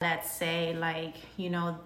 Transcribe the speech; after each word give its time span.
that 0.00 0.26
say 0.26 0.74
like 0.74 1.14
you 1.36 1.50
know 1.50 1.78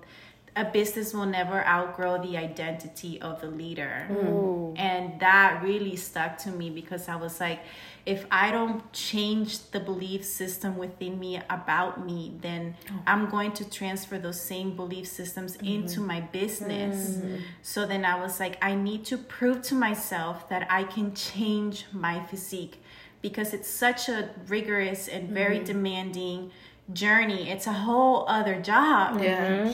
a 0.54 0.64
business 0.64 1.12
will 1.12 1.26
never 1.26 1.66
outgrow 1.66 2.22
the 2.22 2.36
identity 2.36 3.20
of 3.20 3.40
the 3.40 3.48
leader. 3.48 4.06
Mm. 4.08 4.78
And 4.78 5.18
that 5.18 5.60
really 5.64 5.96
stuck 5.96 6.38
to 6.38 6.50
me 6.50 6.70
because 6.70 7.08
i 7.08 7.16
was 7.16 7.40
like 7.40 7.60
if 8.06 8.24
i 8.30 8.52
don't 8.52 8.92
change 8.92 9.70
the 9.72 9.80
belief 9.80 10.24
system 10.24 10.76
within 10.76 11.18
me 11.18 11.40
about 11.50 12.06
me 12.06 12.34
then 12.40 12.76
oh. 12.88 13.02
i'm 13.08 13.28
going 13.30 13.50
to 13.50 13.68
transfer 13.68 14.16
those 14.16 14.40
same 14.40 14.76
belief 14.76 15.08
systems 15.08 15.56
mm-hmm. 15.56 15.66
into 15.66 16.00
my 16.00 16.20
business. 16.20 17.16
Mm-hmm. 17.16 17.36
So 17.62 17.84
then 17.84 18.04
i 18.04 18.20
was 18.20 18.38
like 18.38 18.56
i 18.62 18.76
need 18.76 19.04
to 19.06 19.18
prove 19.18 19.60
to 19.62 19.74
myself 19.74 20.48
that 20.50 20.68
i 20.70 20.84
can 20.84 21.14
change 21.14 21.86
my 21.92 22.24
physique 22.26 22.80
because 23.22 23.54
it's 23.54 23.70
such 23.70 24.08
a 24.08 24.28
rigorous 24.46 25.08
and 25.08 25.30
very 25.30 25.56
mm-hmm. 25.56 25.64
demanding 25.64 26.50
journey. 26.92 27.50
It's 27.50 27.66
a 27.66 27.72
whole 27.72 28.28
other 28.28 28.60
job. 28.60 29.20
Yeah. 29.20 29.72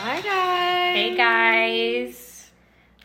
Hi 0.00 0.20
guys. 0.22 0.94
Hey 0.94 1.16
guys, 1.16 2.50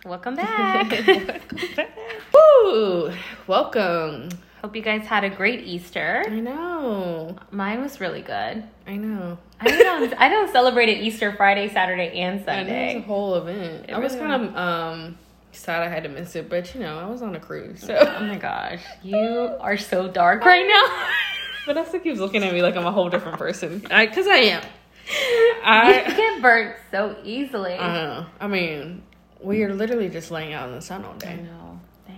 welcome 0.06 0.36
back. 0.36 0.90
Woo! 2.34 3.12
Welcome. 3.48 4.30
Hope 4.63 4.77
you 4.77 4.81
guys 4.81 5.05
had 5.05 5.26
a 5.26 5.30
great 5.30 5.66
Easter. 5.66 6.23
I 6.26 6.40
know. 6.40 7.35
Mine 7.52 7.81
was 7.81 7.99
really 7.99 8.22
good. 8.22 8.63
I 8.88 8.95
know. 8.95 9.38
I 9.59 9.67
don't, 9.70 10.13
I 10.13 10.30
don't 10.30 10.50
celebrate 10.53 10.88
it 10.88 11.00
Easter 11.02 11.33
Friday, 11.36 11.67
Saturday, 11.70 12.17
and 12.20 12.36
I 12.50 12.64
know 12.64 12.70
it's 12.70 12.70
a 12.70 12.94
Sunday. 12.94 13.02
whole 13.02 13.36
event. 13.36 13.86
It 13.89 13.94
I 13.94 14.00
was 14.00 14.14
really 14.16 14.25
kind 14.25 14.44
of 14.45 14.55
um 14.55 15.17
sad 15.52 15.83
I 15.83 15.89
had 15.89 16.03
to 16.03 16.09
miss 16.09 16.36
it, 16.38 16.50
but 16.50 16.73
you 16.73 16.80
know 16.80 16.97
I 16.97 17.08
was 17.08 17.22
on 17.22 17.36
a 17.36 17.39
cruise, 17.42 17.81
so. 17.81 17.94
Oh 17.94 18.22
my 18.25 18.38
gosh, 18.38 18.81
you 19.03 19.53
are 19.59 19.75
so 19.75 20.08
dark 20.08 20.45
right 20.45 20.66
now. 20.66 21.08
Vanessa 21.73 22.00
keeps 22.00 22.20
looking 22.20 22.42
at 22.44 22.53
me 22.53 22.61
like 22.61 22.77
I'm 22.77 22.86
a 22.86 22.92
whole 22.92 23.09
different 23.09 23.38
person. 23.38 23.86
I, 23.92 24.08
cause 24.08 24.27
I 24.27 24.36
am. 24.36 24.64
you 25.09 25.55
I. 25.66 26.03
get 26.16 26.42
burnt 26.42 26.75
so 26.89 27.17
easily. 27.25 27.73
I 27.73 27.94
know. 27.94 28.25
I 28.39 28.48
mean, 28.48 29.03
we 29.42 29.64
are 29.64 29.73
literally 29.73 30.08
just 30.09 30.31
laying 30.31 30.53
out 30.53 30.70
in 30.70 30.75
the 30.75 30.81
sun 30.81 31.03
all 31.03 31.16
I 31.16 31.17
day. 31.17 31.36
know. 31.38 31.62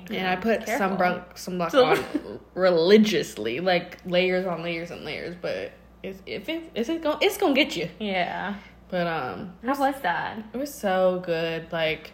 And 0.10 0.28
I 0.28 0.36
put 0.36 0.66
Careful. 0.66 0.98
sunblock 0.98 1.34
sunblock 1.36 1.72
So- 1.72 1.86
on 1.86 2.40
religiously, 2.54 3.60
like 3.60 3.98
layers 4.06 4.46
on 4.46 4.64
layers 4.64 4.92
and 4.92 5.04
layers. 5.06 5.36
But 5.42 5.72
if 6.04 6.18
if 6.26 6.48
it 6.50 6.72
is 6.76 6.90
it 6.90 7.02
going 7.04 7.18
it's 7.22 7.38
gonna 7.38 7.54
get 7.54 7.76
you. 7.76 7.90
Yeah. 8.00 8.56
But 8.90 9.08
um, 9.08 9.54
How 9.66 9.78
was 9.80 9.96
that? 10.04 10.38
it 10.54 10.58
was 10.58 10.74
so 10.74 11.22
good. 11.26 11.72
Like, 11.72 12.12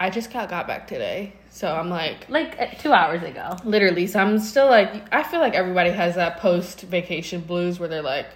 I 0.00 0.08
just 0.10 0.32
got 0.32 0.48
got 0.48 0.66
back 0.66 0.86
today, 0.88 1.34
so 1.50 1.72
I'm 1.76 1.90
like 1.90 2.28
Like 2.30 2.58
uh, 2.58 2.66
two 2.78 2.92
hours 2.92 3.22
ago. 3.22 3.56
literally. 3.64 4.06
So 4.06 4.18
I'm 4.20 4.38
still 4.38 4.68
like 4.68 5.12
I 5.14 5.22
feel 5.22 5.40
like 5.40 5.54
everybody 5.54 5.90
has 5.90 6.14
that 6.14 6.38
post 6.38 6.80
vacation 6.80 7.42
blues 7.42 7.78
where 7.78 7.88
they're 7.88 8.02
like, 8.02 8.26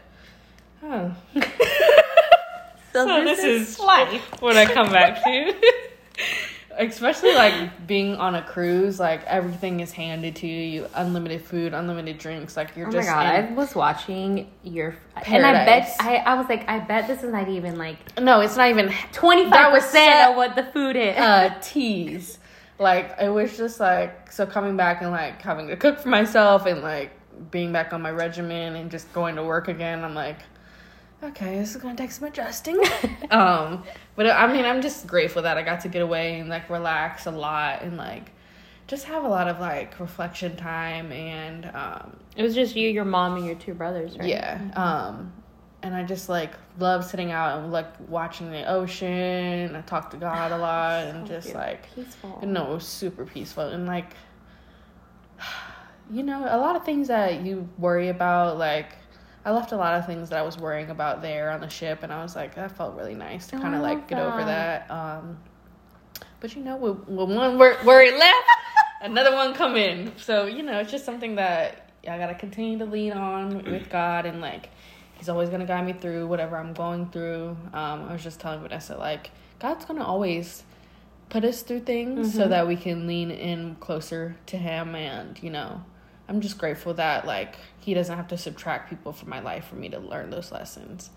oh. 0.83 1.15
So, 2.93 3.05
So 3.07 3.25
this, 3.25 3.39
this 3.39 3.45
is 3.63 3.69
is- 3.73 3.81
life. 3.81 4.41
when 4.43 4.57
I 4.57 4.67
come 4.67 4.91
back 4.93 5.23
to. 5.25 5.55
Especially 6.79 7.35
like 7.35 7.87
being 7.87 8.17
on 8.17 8.35
a 8.35 8.43
cruise, 8.43 9.01
like 9.01 9.25
everything 9.25 9.81
is 9.81 9.93
handed 9.93 10.37
to 10.37 10.47
you, 10.47 10.63
you 10.83 10.89
unlimited 10.95 11.43
food, 11.43 11.73
unlimited 11.75 12.19
drinks, 12.19 12.57
like 12.57 12.77
you're 12.77 12.87
Oh 12.87 12.91
my 12.91 12.99
just 12.99 13.09
god, 13.09 13.35
in- 13.35 13.53
I 13.53 13.53
was 13.55 13.75
watching 13.75 14.51
your 14.63 14.95
and 15.27 15.47
I 15.47 15.53
bet 15.65 15.97
I, 16.01 16.17
I 16.17 16.35
was 16.35 16.49
like 16.49 16.69
I 16.69 16.79
bet 16.81 17.07
this 17.07 17.23
is 17.23 17.33
not 17.33 17.49
even 17.49 17.79
like 17.79 18.21
no, 18.21 18.41
it's 18.41 18.57
not 18.57 18.69
even 18.71 18.93
twenty 19.13 19.49
five 19.51 19.73
percent 19.73 20.31
of 20.31 20.37
what 20.37 20.55
the 20.56 20.65
food 20.65 20.97
is. 20.97 21.17
uh 21.17 21.55
tease. 21.62 22.39
Like 22.79 23.15
it 23.21 23.31
was 23.31 23.56
just 23.56 23.81
like 23.81 24.31
so 24.31 24.45
coming 24.47 24.77
back 24.77 25.00
and 25.00 25.11
like 25.11 25.41
having 25.41 25.69
to 25.69 25.77
cook 25.77 25.99
for 25.99 26.11
myself 26.11 26.67
and 26.67 26.83
like 26.83 27.11
being 27.50 27.73
back 27.73 27.93
on 27.95 28.03
my 28.03 28.11
regimen 28.11 28.77
and 28.77 28.91
just 28.91 29.11
going 29.15 29.37
to 29.37 29.45
work 29.45 29.69
again. 29.69 30.05
I'm 30.05 30.15
like, 30.15 30.41
okay, 31.22 31.59
this 31.59 31.75
is 31.75 31.82
gonna 31.82 31.97
take 31.97 32.10
some 32.10 32.28
adjusting. 32.28 32.78
um, 33.31 33.84
but 34.15 34.31
I 34.31 34.53
mean, 34.53 34.65
I'm 34.65 34.82
just 34.82 35.06
grateful 35.06 35.43
that 35.43 35.56
I 35.56 35.62
got 35.62 35.81
to 35.81 35.88
get 35.88 36.03
away 36.03 36.38
and 36.38 36.49
like 36.49 36.69
relax 36.71 37.27
a 37.27 37.31
lot 37.31 37.82
and 37.82 37.97
like 37.97 38.32
just 38.87 39.04
have 39.06 39.25
a 39.25 39.28
lot 39.28 39.49
of 39.49 39.59
like 39.60 39.99
reflection 39.99 40.56
time 40.56 41.10
and 41.10 41.66
um, 41.75 42.16
it 42.37 42.43
was 42.43 42.55
just 42.55 42.76
you, 42.76 42.88
your 42.88 43.05
mom, 43.05 43.37
and 43.37 43.47
your 43.47 43.56
two 43.56 43.75
brothers, 43.75 44.16
right? 44.19 44.28
yeah. 44.28 44.60
Um, 44.75 45.32
and 45.82 45.94
I 45.94 46.03
just 46.05 46.28
like 46.28 46.53
love 46.78 47.05
sitting 47.05 47.31
out 47.31 47.60
and 47.60 47.72
like 47.72 47.87
watching 48.09 48.50
the 48.50 48.69
ocean. 48.69 49.75
I 49.75 49.81
talk 49.82 50.10
to 50.10 50.16
God 50.16 50.53
a 50.53 50.59
lot 50.59 51.05
and 51.09 51.26
just 51.26 51.55
like 51.55 51.93
peaceful. 51.94 52.41
no, 52.44 52.72
it 52.72 52.75
was 52.75 52.87
super 52.87 53.25
peaceful 53.25 53.65
and 53.69 53.87
like 53.87 54.15
you 56.10 56.22
know, 56.22 56.47
a 56.49 56.59
lot 56.59 56.76
of 56.76 56.84
things 56.84 57.09
that 57.09 57.41
you 57.41 57.69
worry 57.78 58.09
about, 58.09 58.59
like 58.59 58.93
I 59.47 59.53
left 59.53 59.71
a 59.73 59.77
lot 59.77 59.95
of 59.95 60.05
things 60.07 60.29
that 60.31 60.39
I 60.39 60.43
was 60.43 60.59
worrying 60.59 60.91
about 60.91 61.23
there 61.23 61.51
on 61.53 61.61
the 61.61 61.69
ship 61.69 62.03
and 62.03 62.12
I 62.12 62.23
was 62.23 62.34
like, 62.37 62.57
that 62.57 62.77
felt 62.77 62.97
really 62.97 63.15
nice 63.15 63.47
to 63.47 63.57
Oh, 63.57 63.61
kind 63.61 63.75
of 63.77 63.81
like 63.81 64.09
get 64.09 64.19
over 64.19 64.45
that. 64.45 64.89
that. 64.89 64.95
Um 64.95 65.39
but 66.41 66.55
you 66.55 66.62
know, 66.62 66.77
when, 66.77 66.95
when 67.17 67.34
one 67.34 67.56
wor- 67.59 67.79
worry 67.85 68.11
left, 68.11 68.49
another 69.01 69.33
one 69.35 69.55
come 69.55 69.77
in. 69.77 70.12
So, 70.19 70.47
you 70.47 70.62
know, 70.62 70.81
it's 70.81 70.91
just 70.91 71.05
something 71.05 71.37
that 71.37 71.91
I 72.09 72.19
gotta 72.19 72.35
continue 72.35 72.77
to 72.79 72.85
lean 72.85 73.12
on 73.12 73.62
with 73.65 73.89
God 73.99 74.27
and 74.27 74.41
like 74.41 74.69
He's 75.15 75.29
always 75.31 75.49
gonna 75.49 75.65
guide 75.65 75.87
me 75.87 75.93
through 75.95 76.27
whatever 76.27 76.56
I'm 76.59 76.75
going 76.75 77.09
through. 77.11 77.56
Um, 77.73 78.05
I 78.09 78.12
was 78.12 78.23
just 78.23 78.39
telling 78.41 78.61
Vanessa 78.61 78.97
like 78.99 79.31
God's 79.61 79.85
gonna 79.85 80.05
always 80.05 80.65
put 81.31 81.45
us 81.45 81.62
through 81.62 81.81
things 81.81 82.35
so 82.35 82.47
that 82.49 82.67
we 82.69 82.77
can 82.77 83.06
lean 83.06 83.31
in 83.31 83.77
closer 83.77 84.37
to 84.47 84.56
Him, 84.59 84.95
and 84.95 85.43
you 85.43 85.51
know, 85.51 85.83
I'm 86.28 86.41
just 86.41 86.59
grateful 86.59 86.94
that 86.94 87.26
like 87.26 87.56
He 87.78 87.94
doesn't 87.94 88.16
have 88.16 88.28
to 88.28 88.38
subtract 88.38 88.91
people 88.91 89.12
from 89.12 89.31
my 89.31 89.41
life 89.41 89.66
for 89.66 89.76
me 89.76 89.88
to 89.91 89.98
learn 89.98 90.31
those 90.31 90.53
lessons. 90.53 91.10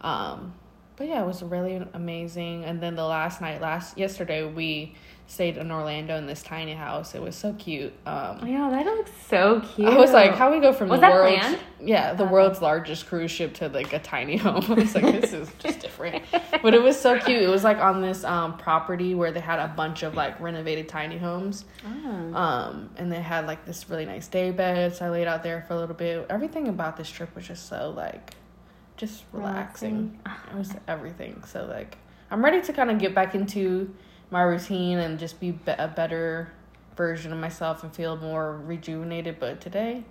Um, 0.00 0.54
but 0.96 1.06
yeah, 1.06 1.22
it 1.22 1.26
was 1.26 1.42
really 1.42 1.80
amazing. 1.94 2.64
And 2.64 2.82
then 2.82 2.96
the 2.96 3.04
last 3.04 3.40
night, 3.40 3.60
last 3.60 3.96
yesterday, 3.96 4.44
we 4.44 4.94
stayed 5.30 5.58
in 5.58 5.70
Orlando 5.70 6.16
in 6.16 6.26
this 6.26 6.42
tiny 6.42 6.72
house. 6.72 7.14
It 7.14 7.20
was 7.20 7.36
so 7.36 7.52
cute. 7.58 7.92
Um, 8.06 8.46
Yeah, 8.48 8.70
that 8.70 8.86
looks 8.86 9.10
so 9.28 9.60
cute. 9.60 9.86
I 9.86 9.94
was 9.98 10.10
like, 10.10 10.32
how 10.34 10.50
we 10.50 10.58
go 10.58 10.72
from 10.72 10.88
Was 10.88 11.00
the 11.00 11.06
world's 11.06 11.36
planned? 11.38 11.58
yeah 11.80 12.14
the 12.14 12.24
Okay. 12.24 12.32
world's 12.32 12.62
largest 12.62 13.06
cruise 13.06 13.30
ship 13.30 13.52
to 13.54 13.68
like 13.68 13.92
a 13.92 13.98
tiny 13.98 14.36
home. 14.44 14.64
I 14.70 14.72
was 14.74 14.94
like, 14.94 15.04
this 15.20 15.34
is 15.34 15.50
just 15.58 15.80
different, 15.86 16.24
but 16.62 16.72
it 16.72 16.82
was 16.82 16.98
so 16.98 17.18
cute. 17.20 17.42
It 17.42 17.48
was 17.48 17.62
like 17.62 17.76
on 17.76 18.00
this 18.00 18.24
um 18.24 18.56
property 18.56 19.14
where 19.14 19.30
they 19.30 19.40
had 19.40 19.58
a 19.58 19.68
bunch 19.68 20.02
of 20.02 20.14
like 20.14 20.40
renovated 20.40 20.88
tiny 20.88 21.18
homes, 21.18 21.66
Oh. 21.86 22.34
um, 22.34 22.88
and 22.96 23.12
they 23.12 23.20
had 23.20 23.46
like 23.46 23.66
this 23.66 23.90
really 23.90 24.06
nice 24.06 24.28
day 24.28 24.50
bed. 24.50 24.96
So 24.96 25.04
I 25.04 25.10
laid 25.10 25.26
out 25.28 25.42
there 25.42 25.62
for 25.68 25.74
a 25.74 25.76
little 25.78 25.94
bit. 25.94 26.24
Everything 26.30 26.68
about 26.68 26.96
this 26.96 27.10
trip 27.10 27.34
was 27.36 27.46
just 27.46 27.68
so 27.68 27.90
like, 27.94 28.32
just 28.96 29.24
relaxing. 29.32 30.18
Relaxing. 30.24 30.54
It 30.54 30.58
was 30.58 30.72
everything. 30.88 31.42
So 31.46 31.66
like, 31.66 31.98
I'm 32.30 32.42
ready 32.42 32.62
to 32.62 32.72
kind 32.72 32.90
of 32.90 32.98
get 32.98 33.14
back 33.14 33.34
into 33.34 33.94
my 34.30 34.42
routine 34.42 34.98
and 34.98 35.18
just 35.18 35.40
be, 35.40 35.58
a 35.66 35.88
better 35.88 36.50
version 36.96 37.32
of 37.32 37.38
myself 37.38 37.82
and 37.82 37.94
feel 37.94 38.16
more 38.16 38.56
rejuvenated. 38.58 39.38
But 39.38 39.60
today, 39.60 40.04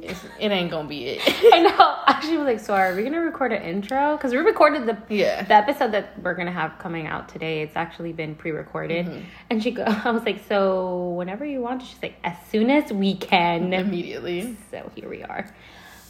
it's, 0.00 0.20
it 0.40 0.50
ain't 0.50 0.70
gonna 0.70 0.88
be 0.88 1.06
it. 1.06 1.20
I 1.52 1.60
know. 1.60 1.98
Actually, 2.06 2.38
was 2.38 2.46
like, 2.46 2.60
so 2.60 2.74
are 2.74 2.94
we 2.94 3.02
gonna 3.02 3.20
record 3.20 3.52
an 3.52 3.62
intro? 3.62 4.16
Because 4.16 4.32
we 4.32 4.38
recorded 4.38 4.86
the 4.86 4.96
yeah. 5.14 5.42
the 5.42 5.54
episode 5.54 5.92
that 5.92 6.18
we're 6.22 6.34
gonna 6.34 6.52
have 6.52 6.78
coming 6.78 7.06
out 7.06 7.28
today. 7.28 7.62
It's 7.62 7.76
actually 7.76 8.12
been 8.12 8.34
pre-recorded, 8.34 9.06
Mhm. 9.06 9.24
and 9.50 9.62
she 9.62 9.70
go. 9.72 9.84
I 10.04 10.10
was 10.10 10.24
like, 10.24 10.40
so 10.48 11.10
whenever 11.10 11.44
you 11.44 11.60
want. 11.60 11.82
She's 11.82 12.02
like, 12.02 12.14
as 12.24 12.36
soon 12.50 12.70
as 12.70 12.92
we 12.92 13.16
can. 13.16 13.72
Immediately. 13.72 14.56
So 14.70 14.90
here 14.94 15.08
we 15.08 15.22
are. 15.22 15.46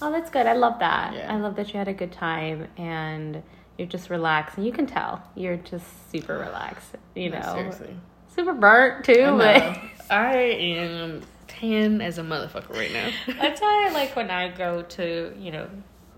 Oh, 0.00 0.10
that's 0.10 0.30
good. 0.30 0.46
I 0.46 0.54
love 0.54 0.80
that. 0.80 1.14
Yeah. 1.14 1.32
I 1.32 1.38
love 1.38 1.56
that 1.56 1.72
you 1.72 1.78
had 1.78 1.86
a 1.88 1.92
good 1.92 2.10
time 2.12 2.66
and 2.76 3.42
you're 3.78 3.88
just 3.88 4.10
relaxed, 4.10 4.56
and 4.56 4.66
you 4.66 4.72
can 4.72 4.86
tell 4.86 5.22
you're 5.34 5.56
just 5.56 5.86
super 6.10 6.38
relaxed. 6.38 6.94
You 7.14 7.30
No, 7.30 7.40
know, 7.40 7.54
seriously. 7.54 7.96
super 8.34 8.52
burnt 8.52 9.04
too. 9.04 9.24
I, 9.24 9.38
but. 9.38 9.80
I 10.10 10.36
am 10.36 11.22
tan 11.48 12.00
as 12.02 12.18
a 12.18 12.22
motherfucker 12.22 12.70
right 12.76 12.92
now. 12.92 13.10
That's 13.40 13.60
why 13.60 13.88
I 13.88 13.92
like 13.92 14.14
when 14.14 14.30
I 14.30 14.48
go 14.50 14.82
to, 14.82 15.34
you 15.38 15.50
know, 15.52 15.68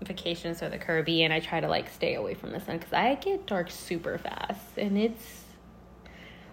vacations 0.01 0.61
or 0.61 0.69
the 0.69 0.77
Caribbean, 0.77 1.31
I 1.31 1.39
try 1.39 1.61
to 1.61 1.67
like 1.67 1.89
stay 1.89 2.15
away 2.15 2.33
from 2.33 2.51
the 2.51 2.59
sun 2.59 2.77
because 2.77 2.91
I 2.93 3.15
get 3.15 3.45
dark 3.45 3.71
super 3.71 4.17
fast. 4.17 4.77
And 4.77 4.97
it's, 4.97 5.43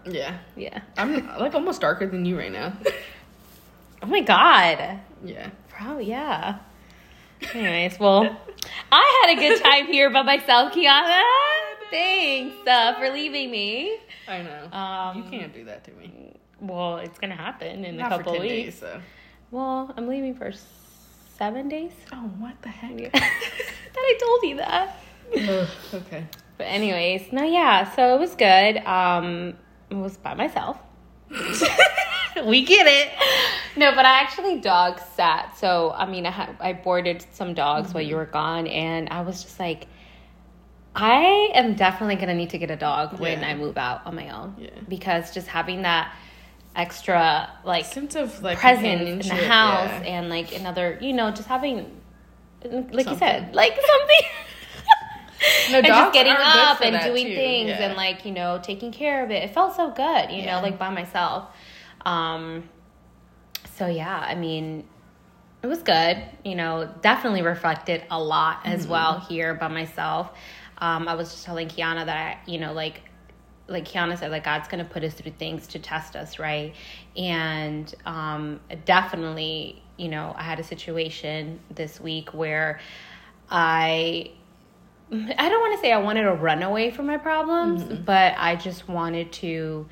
yeah. 0.06 0.38
yeah. 0.56 0.80
I'm 0.96 1.26
like 1.38 1.54
almost 1.54 1.80
darker 1.80 2.06
than 2.06 2.24
you 2.24 2.38
right 2.38 2.52
now. 2.52 2.74
Oh 4.04 4.08
my 4.08 4.20
God. 4.20 4.98
Yeah. 5.24 5.50
Probably, 5.68 6.06
yeah. 6.06 6.58
Anyways, 7.54 7.98
well, 7.98 8.36
I 8.90 9.24
had 9.24 9.36
a 9.36 9.40
good 9.40 9.62
time 9.62 9.86
here 9.86 10.10
by 10.10 10.22
myself, 10.22 10.72
Kiana. 10.72 11.22
Thanks 11.90 12.66
uh, 12.66 12.94
for 12.98 13.10
leaving 13.10 13.50
me. 13.50 13.98
I 14.26 14.42
know. 14.42 14.76
Um, 14.76 15.16
you 15.18 15.24
can't 15.30 15.52
do 15.52 15.64
that 15.64 15.84
to 15.84 15.92
me. 15.92 16.36
Well, 16.60 16.96
it's 16.98 17.18
going 17.18 17.30
to 17.30 17.36
happen 17.36 17.84
in 17.84 17.96
Not 17.96 18.06
a 18.06 18.16
couple 18.16 18.32
for 18.34 18.38
10 18.38 18.48
weeks. 18.48 18.64
days, 18.64 18.78
so. 18.78 19.00
Well, 19.50 19.92
I'm 19.96 20.08
leaving 20.08 20.34
for 20.34 20.52
seven 21.36 21.68
days. 21.68 21.92
Oh, 22.12 22.30
what 22.38 22.60
the 22.62 22.68
heck? 22.68 22.98
Yeah. 22.98 23.08
Thought 23.12 23.28
I 23.96 24.18
told 24.20 24.42
you 24.42 24.56
that. 24.56 24.96
okay. 25.94 26.26
But 26.56 26.64
anyways, 26.64 27.32
no, 27.32 27.42
yeah. 27.44 27.92
So 27.94 28.14
it 28.14 28.20
was 28.20 28.34
good. 28.34 28.78
Um, 28.78 29.54
I 29.90 29.94
was 29.94 30.16
by 30.16 30.34
myself. 30.34 30.78
we 32.44 32.64
get 32.64 32.86
it. 32.86 33.12
No, 33.76 33.94
but 33.94 34.04
I 34.04 34.20
actually 34.20 34.60
dog 34.60 35.00
sat. 35.16 35.56
So 35.56 35.92
I 35.96 36.06
mean, 36.06 36.26
I 36.26 36.30
ha- 36.30 36.56
I 36.60 36.72
boarded 36.72 37.24
some 37.32 37.54
dogs 37.54 37.94
while 37.94 38.02
you 38.02 38.10
mm-hmm. 38.10 38.18
were 38.18 38.26
gone, 38.26 38.66
and 38.66 39.08
I 39.08 39.22
was 39.22 39.42
just 39.42 39.58
like, 39.58 39.86
I 40.94 41.50
am 41.54 41.74
definitely 41.74 42.16
gonna 42.16 42.34
need 42.34 42.50
to 42.50 42.58
get 42.58 42.70
a 42.70 42.76
dog 42.76 43.18
when 43.18 43.42
I 43.44 43.54
move 43.54 43.78
out 43.78 44.06
on 44.06 44.14
my 44.14 44.28
own. 44.30 44.56
Yeah. 44.58 44.70
Because 44.88 45.32
just 45.32 45.48
having 45.48 45.82
that 45.82 46.14
extra 46.74 47.50
like 47.64 47.84
Sense 47.84 48.14
of 48.16 48.42
like 48.42 48.58
presence 48.58 49.26
in 49.26 49.36
the 49.36 49.44
house 49.44 49.88
yeah. 49.88 50.02
and 50.04 50.28
like 50.28 50.54
another, 50.54 50.98
you 51.00 51.12
know, 51.12 51.30
just 51.30 51.48
having, 51.48 52.00
like 52.64 53.08
you 53.08 53.16
said, 53.16 53.54
like 53.54 53.74
something. 53.74 54.30
No, 55.66 55.82
and 55.82 55.86
just 55.86 56.12
getting 56.12 56.40
up 56.42 56.80
and 56.82 57.00
doing 57.00 57.26
too, 57.26 57.34
things 57.34 57.68
yeah. 57.68 57.86
and 57.86 57.96
like 57.96 58.24
you 58.24 58.32
know 58.32 58.60
taking 58.62 58.92
care 58.92 59.24
of 59.24 59.30
it. 59.30 59.42
It 59.44 59.54
felt 59.54 59.74
so 59.76 59.90
good, 59.90 60.30
you 60.30 60.42
Yeah. 60.42 60.56
know, 60.56 60.60
like 60.60 60.78
by 60.78 60.90
myself. 60.90 61.48
Um, 62.04 62.68
so 63.76 63.86
yeah, 63.86 64.18
I 64.18 64.34
mean, 64.34 64.84
it 65.62 65.66
was 65.66 65.82
good. 65.82 66.22
You 66.44 66.54
know, 66.54 66.88
definitely 67.02 67.42
reflected 67.42 68.02
a 68.10 68.22
lot 68.22 68.60
as 68.64 68.86
Mm-hmm. 68.86 68.90
well 68.90 69.20
here 69.20 69.54
by 69.54 69.68
myself. 69.68 70.30
Um, 70.78 71.08
I 71.08 71.14
was 71.14 71.30
just 71.30 71.44
telling 71.44 71.68
Kiana 71.68 72.06
that 72.06 72.16
I, 72.16 72.50
you 72.50 72.58
know, 72.58 72.72
like 72.72 73.02
like 73.68 73.84
Kiana 73.86 74.18
said, 74.18 74.30
like 74.30 74.44
God's 74.44 74.68
gonna 74.68 74.84
put 74.84 75.04
us 75.04 75.14
through 75.14 75.32
things 75.32 75.68
to 75.68 75.78
test 75.78 76.16
us, 76.16 76.38
right? 76.38 76.74
And 77.16 77.92
um, 78.04 78.60
definitely, 78.84 79.82
you 79.96 80.08
know, 80.08 80.34
I 80.36 80.42
had 80.42 80.58
a 80.60 80.64
situation 80.64 81.60
this 81.70 82.00
week 82.00 82.34
where 82.34 82.80
I 83.50 84.32
I 85.12 85.48
don't 85.48 85.60
want 85.60 85.74
to 85.74 85.80
say 85.80 85.92
I 85.92 85.98
wanted 85.98 86.22
to 86.22 86.32
run 86.32 86.62
away 86.62 86.90
from 86.90 87.06
my 87.06 87.18
problems, 87.18 87.82
but 87.84 88.34
I 88.38 88.56
just 88.56 88.88
wanted 88.88 89.30
to 89.32 89.86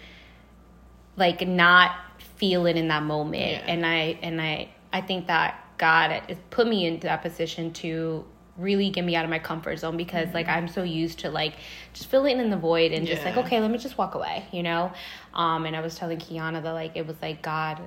like 1.16 1.46
not 1.46 1.94
feel 2.36 2.66
it 2.66 2.76
in 2.76 2.88
that 2.88 3.02
moment. 3.02 3.52
Yeah. 3.52 3.64
And 3.66 3.84
I 3.84 4.18
and 4.22 4.40
I 4.40 4.70
I 4.92 5.02
think 5.02 5.26
that 5.26 5.62
God 5.76 6.36
put 6.48 6.66
me 6.66 6.86
into 6.86 7.06
that 7.06 7.22
position 7.22 7.72
to 7.74 8.24
really 8.56 8.90
get 8.90 9.04
me 9.04 9.14
out 9.14 9.24
of 9.24 9.30
my 9.30 9.38
comfort 9.38 9.78
zone 9.78 9.96
because 9.96 10.32
like 10.32 10.48
I'm 10.48 10.68
so 10.68 10.82
used 10.82 11.20
to 11.20 11.30
like 11.30 11.54
just 11.92 12.08
filling 12.08 12.38
in 12.38 12.50
the 12.50 12.56
void 12.56 12.92
and 12.92 13.06
just 13.06 13.24
like 13.24 13.36
okay, 13.36 13.60
let 13.60 13.70
me 13.70 13.78
just 13.78 13.98
walk 13.98 14.14
away, 14.14 14.46
you 14.52 14.62
know? 14.62 14.90
Um 15.34 15.66
and 15.66 15.76
I 15.76 15.80
was 15.80 15.96
telling 15.96 16.18
Kiana 16.18 16.62
that 16.62 16.72
like 16.72 16.96
it 16.96 17.06
was 17.06 17.16
like 17.20 17.42
God 17.42 17.80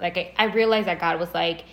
like 0.00 0.16
I, 0.16 0.34
I 0.36 0.44
realized 0.46 0.88
that 0.88 0.98
God 0.98 1.20
was 1.20 1.32
like 1.32 1.64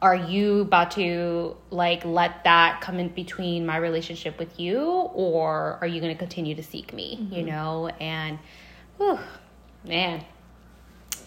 are 0.00 0.14
you 0.14 0.60
about 0.60 0.92
to 0.92 1.56
like 1.70 2.04
let 2.04 2.44
that 2.44 2.80
come 2.80 2.98
in 3.00 3.08
between 3.08 3.66
my 3.66 3.76
relationship 3.76 4.38
with 4.38 4.60
you 4.60 4.80
or 4.80 5.76
are 5.80 5.86
you 5.86 6.00
going 6.00 6.12
to 6.12 6.18
continue 6.18 6.54
to 6.54 6.62
seek 6.62 6.92
me 6.92 7.28
you 7.32 7.42
know? 7.42 7.88
And 8.00 8.38
whew, 8.96 9.18
man 9.84 10.24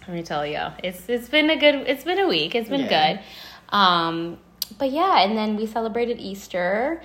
let 0.08 0.10
me 0.16 0.24
tell 0.24 0.46
you 0.46 0.60
it's 0.84 1.08
it's 1.10 1.30
been 1.30 1.50
a 1.50 1.58
good 1.58 1.76
it's 1.88 2.04
been 2.04 2.20
a 2.20 2.28
week 2.28 2.56
it's 2.56 2.70
been 2.70 2.82
Yeah. 2.90 3.14
good. 3.14 3.76
Um 3.76 4.38
but 4.78 4.90
yeah 4.92 5.22
and 5.22 5.38
then 5.38 5.58
we 5.58 5.66
celebrated 5.66 6.20
easter 6.20 7.02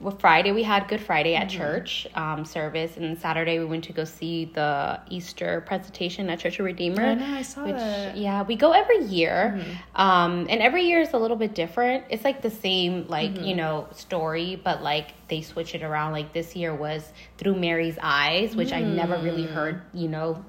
well, 0.00 0.16
Friday 0.18 0.50
we 0.50 0.62
had 0.62 0.88
Good 0.88 1.00
Friday 1.00 1.34
at 1.34 1.50
church 1.50 2.06
um, 2.14 2.46
service, 2.46 2.96
and 2.96 3.18
Saturday 3.18 3.58
we 3.58 3.66
went 3.66 3.84
to 3.84 3.92
go 3.92 4.04
see 4.04 4.46
the 4.46 4.98
Easter 5.10 5.60
presentation 5.66 6.30
at 6.30 6.38
Church 6.38 6.58
of 6.58 6.64
Redeemer. 6.64 7.02
I 7.02 7.14
know, 7.14 7.26
I 7.26 7.42
saw 7.42 7.64
which, 7.64 7.74
that. 7.76 8.16
Yeah, 8.16 8.42
we 8.42 8.56
go 8.56 8.72
every 8.72 9.04
year, 9.04 9.62
um, 9.94 10.46
and 10.48 10.62
every 10.62 10.84
year 10.84 11.00
is 11.00 11.12
a 11.12 11.18
little 11.18 11.36
bit 11.36 11.54
different. 11.54 12.04
It's 12.08 12.24
like 12.24 12.40
the 12.40 12.50
same, 12.50 13.06
like 13.08 13.40
you 13.42 13.54
know, 13.54 13.88
story, 13.92 14.60
but 14.62 14.82
like 14.82 15.12
they 15.28 15.42
switch 15.42 15.74
it 15.74 15.82
around. 15.82 16.12
Like 16.12 16.32
this 16.32 16.56
year 16.56 16.74
was 16.74 17.06
through 17.36 17.56
Mary's 17.56 17.98
eyes, 18.00 18.56
which 18.56 18.72
I 18.72 18.80
never 18.80 19.18
really 19.18 19.44
heard. 19.46 19.82
You 19.92 20.08
know, 20.08 20.44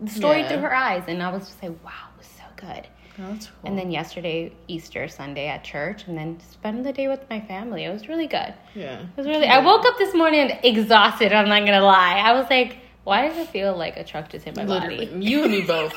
the 0.00 0.10
story 0.10 0.40
Yeah. 0.40 0.48
through 0.48 0.62
her 0.62 0.74
eyes, 0.74 1.04
and 1.06 1.22
I 1.22 1.30
was 1.30 1.46
just 1.46 1.62
like, 1.62 1.72
wow, 1.84 1.92
it 2.14 2.18
was 2.18 2.26
so 2.26 2.44
good. 2.56 2.88
That's 3.18 3.46
cool. 3.46 3.54
And 3.68 3.78
then 3.78 3.90
yesterday, 3.90 4.52
Easter 4.68 5.08
Sunday 5.08 5.48
at 5.48 5.62
church, 5.64 6.04
and 6.06 6.16
then 6.16 6.38
spend 6.40 6.84
the 6.86 6.92
day 6.92 7.08
with 7.08 7.28
my 7.28 7.40
family. 7.40 7.84
It 7.84 7.92
was 7.92 8.08
really 8.08 8.26
good. 8.26 8.54
yeah. 8.74 9.00
It 9.02 9.06
was 9.16 9.26
really. 9.26 9.46
I 9.46 9.58
woke 9.64 9.84
up 9.84 9.98
this 9.98 10.14
morning 10.14 10.50
exhausted. 10.62 11.32
I'm 11.32 11.48
not 11.48 11.60
gonna 11.66 11.82
lie. 11.84 12.18
I 12.24 12.32
was 12.32 12.48
like, 12.48 12.78
why 13.04 13.28
does 13.28 13.36
it 13.36 13.48
feel 13.48 13.76
like 13.76 13.96
a 13.96 14.04
truck 14.04 14.28
just 14.30 14.44
hit 14.44 14.56
my 14.56 14.64
Literally, 14.64 15.06
body? 15.06 15.24
you 15.24 15.42
and 15.42 15.52
me 15.52 15.62
both. 15.66 15.94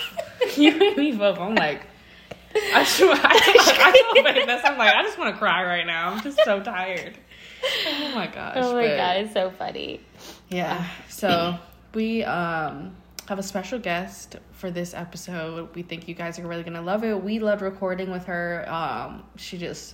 you 0.58 0.72
and 0.72 0.98
me 0.98 1.12
both. 1.14 1.38
I'm 1.40 1.56
like, 1.56 1.82
I 2.74 2.84
should. 2.84 3.10
I, 3.12 3.20
I 3.24 4.14
told 4.14 4.26
Vanessa, 4.36 4.68
I'm 4.72 4.78
like, 4.78 4.94
I 4.94 5.04
just 5.04 5.18
want 5.18 5.34
to 5.34 5.40
cry 5.40 5.64
right 5.64 5.86
now. 5.88 6.12
I'm 6.14 6.22
just 6.22 6.40
so 6.44 6.62
tired. 6.62 7.18
Oh 7.88 8.12
my 8.14 8.28
gosh. 8.28 8.56
Oh 8.58 8.74
my 8.74 8.88
but- 8.88 8.98
god, 8.98 9.18
it's 9.18 9.34
so 9.34 9.50
funny. 9.52 10.02
Yeah. 10.50 10.86
So 11.10 11.56
we 11.94 12.24
um 12.24 12.96
have 13.30 13.40
a 13.40 13.44
special 13.44 13.80
guest 13.80 14.36
for 14.64 14.72
this 14.72 14.94
episode. 14.94 15.76
We 15.76 15.82
think 15.82 16.08
you 16.08 16.16
guys 16.16 16.40
are 16.40 16.48
really 16.48 16.64
gonna 16.64 16.82
love 16.82 17.04
it. 17.04 17.22
We 17.22 17.40
loved 17.40 17.62
recording 17.62 18.10
with 18.10 18.28
her. 18.28 18.66
Um, 18.72 19.24
she 19.36 19.58
just. 19.58 19.94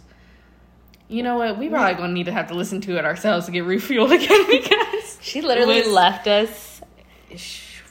You 1.08 1.24
know 1.24 1.38
what? 1.40 1.58
We 1.58 1.70
probably 1.70 1.96
gonna 1.96 2.14
need 2.14 2.28
to 2.28 2.32
have 2.32 2.50
to 2.50 2.54
listen 2.54 2.80
to 2.82 2.96
it 3.00 3.04
ourselves 3.04 3.48
to 3.48 3.52
get 3.52 3.64
refueled 3.64 4.12
again 4.24 4.46
because 4.48 5.18
She 5.22 5.42
literally 5.42 5.82
left 5.90 6.28
us. 6.28 6.82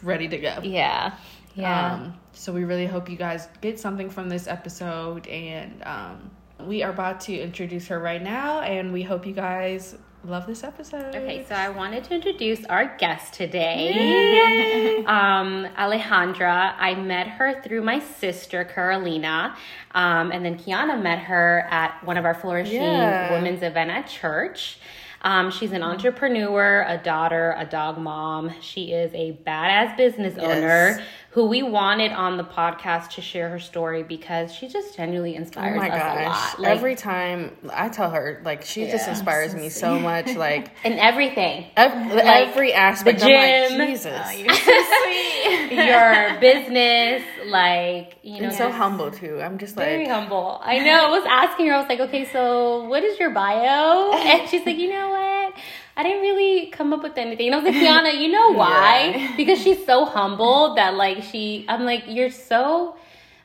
ready 0.04 0.28
to 0.28 0.38
go. 0.38 0.60
Yeah, 0.62 1.16
yeah. 1.56 1.94
Um, 1.94 2.14
so 2.32 2.52
we 2.52 2.62
really 2.62 2.86
hope 2.86 3.10
you 3.10 3.16
guys 3.16 3.48
get 3.60 3.80
something 3.80 4.08
from 4.08 4.28
this 4.28 4.46
episode, 4.46 5.26
and 5.26 5.82
um, 5.82 6.30
we 6.60 6.84
are 6.84 6.90
about 6.90 7.22
to 7.22 7.36
introduce 7.36 7.88
her 7.88 7.98
right 7.98 8.22
now, 8.22 8.60
and 8.60 8.92
we 8.92 9.02
hope 9.02 9.26
you 9.26 9.32
guys 9.34 9.96
love 10.24 10.46
this 10.46 10.64
episode. 10.64 11.14
Okay, 11.14 11.44
so 11.48 11.54
I 11.54 11.68
wanted 11.70 12.04
to 12.04 12.14
introduce 12.14 12.64
our 12.66 12.96
guest 12.98 13.34
today, 13.34 14.96
um, 15.06 15.66
Alejandra. 15.76 16.74
I 16.78 16.94
met 16.94 17.28
her 17.28 17.62
through 17.62 17.82
my 17.82 18.00
sister 18.00 18.64
Carolina, 18.64 19.56
um, 19.94 20.30
and 20.32 20.44
then 20.44 20.58
Kiana 20.58 21.00
met 21.00 21.20
her 21.20 21.66
at 21.70 22.02
one 22.04 22.16
of 22.16 22.24
our 22.24 22.34
flourishing 22.34 22.82
Yeah. 22.82 23.32
women's 23.32 23.62
event 23.62 23.90
at 23.90 24.06
church. 24.08 24.78
Um, 25.22 25.50
she's 25.50 25.72
an 25.72 25.82
entrepreneur, 25.82 26.84
a 26.86 26.96
daughter, 26.96 27.52
a 27.58 27.64
dog 27.64 27.98
mom. 27.98 28.52
She 28.60 28.92
is 28.92 29.12
a 29.14 29.36
badass 29.44 29.96
business 29.96 30.38
owner 30.38 31.02
who 31.32 31.44
we 31.46 31.62
wanted 31.62 32.10
on 32.10 32.36
the 32.38 32.42
podcast 32.42 33.10
to 33.10 33.20
share 33.20 33.50
her 33.50 33.58
story 33.58 34.02
because 34.02 34.52
she 34.52 34.66
just 34.66 34.96
genuinely 34.96 35.34
Oh 35.34 35.40
inspires 35.40 35.76
my 35.76 35.88
us 35.90 35.94
a 35.94 35.98
gosh! 36.24 36.26
lot. 36.54 36.60
Like, 36.60 36.76
Every 36.78 36.94
time 36.96 37.54
I 37.72 37.90
tell 37.90 38.10
her, 38.10 38.40
like 38.44 38.62
she 38.64 38.86
just 38.86 39.06
Yeah. 39.06 39.10
inspires 39.12 39.54
me 39.54 39.68
so 39.68 39.98
much. 40.10 40.34
Like 40.34 40.70
in 40.84 40.94
everything. 40.94 41.66
ev- 41.76 42.16
every 42.16 42.72
aspect. 42.72 43.20
the 43.20 43.26
I'm 43.26 43.68
gym. 43.70 43.78
like, 43.78 43.88
Jesus, 43.90 44.20
Oh, 44.24 44.30
you're 44.30 44.54
so 44.54 44.72
sweet. 45.68 45.86
your 45.86 46.40
business, 46.40 47.22
like 47.46 48.16
you 48.22 48.40
know, 48.40 48.46
and 48.48 48.52
so 48.56 48.66
just 48.68 48.78
humble 48.78 49.10
too. 49.10 49.40
I'm 49.40 49.58
just 49.58 49.74
Very 49.76 49.98
like, 49.98 50.06
very 50.06 50.20
humble. 50.20 50.60
I 50.62 50.78
know. 50.78 51.06
I 51.06 51.10
was 51.10 51.24
asking 51.28 51.66
her. 51.66 51.74
I 51.74 51.78
was 51.78 51.88
like, 51.88 52.00
okay, 52.00 52.24
so 52.24 52.84
what 52.84 53.04
is 53.04 53.18
your 53.18 53.30
bio? 53.30 54.12
And 54.12 54.48
she's 54.48 54.64
like, 54.64 54.78
you 54.78 54.88
know 54.90 55.10
what? 55.10 55.54
I 55.98 56.02
didn't 56.04 56.22
really 56.22 56.66
come 56.70 56.92
up 56.92 57.02
with 57.02 57.18
anything. 57.18 57.48
And 57.48 57.56
I 57.56 57.58
was 57.58 57.66
like, 57.66 57.74
Kiana, 57.82 58.18
you 58.18 58.28
know 58.28 58.52
why? 58.52 59.12
Yeah. 59.16 59.36
Because 59.36 59.60
she's 59.60 59.84
so 59.84 60.04
humble 60.06 60.74
that 60.76 60.94
like 60.94 61.22
she. 61.24 61.66
I'm 61.68 61.84
like, 61.84 62.04
you're 62.06 62.30
so. 62.30 62.96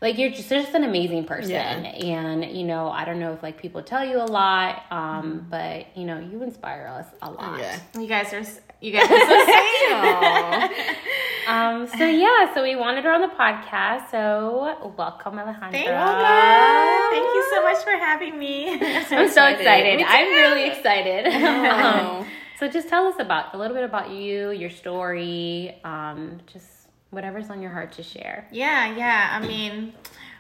Like 0.02 0.18
you're 0.18 0.32
just, 0.32 0.50
just 0.50 0.74
an 0.74 0.84
amazing 0.84 1.24
person, 1.24 1.52
Yeah. 1.52 1.78
and 1.86 2.44
you 2.58 2.66
know 2.66 2.90
I 2.90 3.06
don't 3.06 3.20
know 3.22 3.32
if 3.32 3.42
like 3.42 3.58
people 3.58 3.82
tell 3.82 4.04
you 4.06 4.18
a 4.18 4.28
lot, 4.28 4.84
um, 4.92 5.48
but 5.50 5.96
you 5.96 6.04
know 6.04 6.20
you 6.20 6.44
inspire 6.44 6.88
us 6.88 7.06
a 7.22 7.32
lot. 7.32 7.58
yeah. 7.58 7.80
You 7.98 8.06
guys 8.08 8.34
are 8.34 8.44
you 8.82 8.92
guys 8.92 9.10
are 9.10 9.26
so 9.32 9.46
sweet. 9.46 10.98
Um, 11.48 11.88
so 11.88 12.06
yeah, 12.06 12.54
so 12.54 12.64
we 12.64 12.76
wanted 12.76 13.04
her 13.06 13.12
on 13.14 13.22
the 13.22 13.28
podcast. 13.28 14.12
So 14.12 14.94
welcome, 14.98 15.36
Alejandra. 15.36 15.72
Thank 15.72 15.88
you. 15.88 17.10
Thank 17.12 17.36
you 17.36 17.48
so 17.52 17.64
much 17.64 17.84
for 17.84 17.92
having 17.92 18.38
me. 18.38 18.72
I'm 18.74 19.06
so 19.30 19.46
excited. 19.46 20.00
excited. 20.00 20.06
I'm 20.06 20.28
really 20.30 20.68
excited. 20.68 21.28
Oh. 21.28 22.26
Um, 22.54 22.60
so 22.60 22.68
just 22.68 22.90
tell 22.90 23.08
us 23.08 23.16
about 23.20 23.54
a 23.54 23.58
little 23.58 23.76
bit 23.76 23.84
about 23.84 24.10
you, 24.10 24.52
your 24.52 24.70
story, 24.70 25.80
um, 25.84 26.40
just 26.46 26.68
whatever's 27.10 27.50
on 27.50 27.62
your 27.62 27.72
heart 27.72 27.92
to 27.94 28.04
share. 28.04 28.48
yeah, 28.52 28.96
yeah. 28.96 29.30
I 29.32 29.46
mean, 29.46 29.94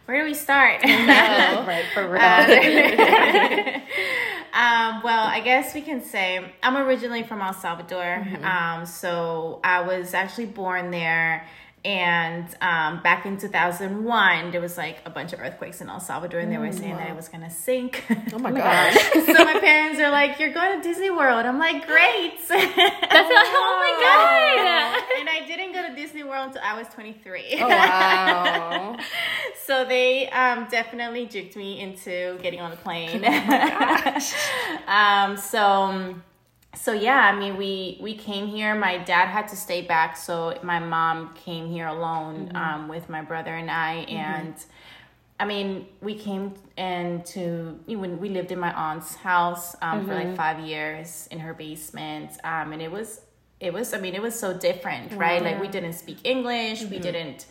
where 0.06 0.20
do 0.20 0.26
we 0.26 0.34
start? 0.34 0.84
right, 0.84 1.86
for 1.94 2.10
real. 2.10 2.22
um, 4.54 5.02
well, 5.04 5.26
I 5.28 5.42
guess 5.44 5.74
we 5.74 5.82
can 5.82 6.02
say 6.02 6.54
I'm 6.62 6.78
originally 6.78 7.24
from 7.24 7.42
El 7.42 7.54
Salvador. 7.54 8.26
Um, 8.44 8.86
so 8.86 9.60
I 9.64 9.82
was 9.82 10.14
actually 10.14 10.48
born 10.48 10.92
there. 10.92 11.48
And 11.86 12.46
um, 12.62 13.04
back 13.04 13.26
in 13.26 13.38
2001, 13.38 14.52
there 14.52 14.62
was 14.62 14.78
like 14.78 15.00
a 15.06 15.10
bunch 15.10 15.34
of 15.34 15.42
earthquakes 15.42 15.82
in 15.82 15.90
El 15.90 16.00
Salvador, 16.00 16.40
and 16.40 16.50
they 16.50 16.58
were 16.58 16.72
saying 16.72 16.96
that 16.96 17.10
it 17.10 17.16
was 17.16 17.28
gonna 17.28 17.50
sink. 17.50 18.06
Oh 18.32 18.40
my 18.40 18.52
gosh. 18.64 18.94
so 19.14 19.34
my 19.44 19.60
parents 19.60 20.00
are 20.00 20.10
like, 20.10 20.40
"You're 20.40 20.54
going 20.54 20.82
to 20.82 20.88
Disney 20.88 21.10
World." 21.10 21.46
I'm 21.46 21.60
like, 21.60 21.86
"Great!" 21.86 22.36
That's 22.48 22.64
oh 22.64 23.76
my 23.80 23.92
god. 24.00 25.20
and 25.20 25.30
I 25.30 25.46
didn't 25.46 25.74
go 25.74 25.82
to 25.82 25.96
Disney 25.96 26.14
Disney 26.14 26.30
World 26.30 26.48
until 26.48 26.62
I 26.64 26.78
was 26.78 26.88
23. 26.90 27.58
Oh 27.60 27.68
wow. 27.68 28.98
so 29.66 29.84
they 29.84 30.30
um, 30.30 30.68
definitely 30.70 31.26
juked 31.26 31.56
me 31.56 31.80
into 31.80 32.38
getting 32.42 32.62
on 32.62 32.72
the 32.72 32.78
plane. 32.78 33.24
Oh 33.26 34.20
um, 34.88 35.38
so 35.38 36.16
so 36.76 36.92
yeah, 36.94 37.30
I 37.34 37.38
mean 37.38 37.58
we 37.58 37.98
we 38.02 38.16
came 38.16 38.48
here. 38.48 38.74
My 38.76 38.98
dad 38.98 39.28
had 39.28 39.48
to 39.50 39.56
stay 39.56 39.82
back, 39.82 40.18
so 40.18 40.58
my 40.64 40.80
mom 40.80 41.34
came 41.36 41.68
here 41.68 41.88
alone 41.88 42.48
Mm-hmm. 42.48 42.56
um, 42.58 42.88
with 42.88 43.10
my 43.10 43.22
brother 43.22 43.54
and 43.56 43.70
I, 43.72 43.94
and. 44.10 44.56
I 45.40 45.46
mean, 45.46 45.88
we 46.00 46.14
came 46.16 46.54
into 46.78 47.78
when 47.88 48.20
we 48.20 48.30
lived 48.30 48.52
in 48.52 48.60
my 48.60 48.72
aunt's 48.74 49.16
house 49.16 49.76
um, 49.82 50.06
for 50.06 50.14
Mm-hmm. 50.14 50.28
like 50.30 50.38
five 50.38 50.60
years 50.60 51.28
in 51.32 51.40
her 51.40 51.54
basement, 51.54 52.32
um, 52.44 52.72
and 52.72 52.82
it 52.82 52.92
was 52.92 53.22
it 53.60 53.74
was 53.74 53.94
I 53.94 54.00
mean 54.00 54.14
it 54.16 54.22
was 54.22 54.40
so 54.40 54.54
different, 54.54 55.12
right? 55.14 55.42
Like 55.44 55.60
we 55.60 55.68
didn't 55.68 55.94
speak 55.94 56.20
English, 56.24 56.82
Mm-hmm. 56.82 56.92
we 56.92 57.00
didn't 57.00 57.46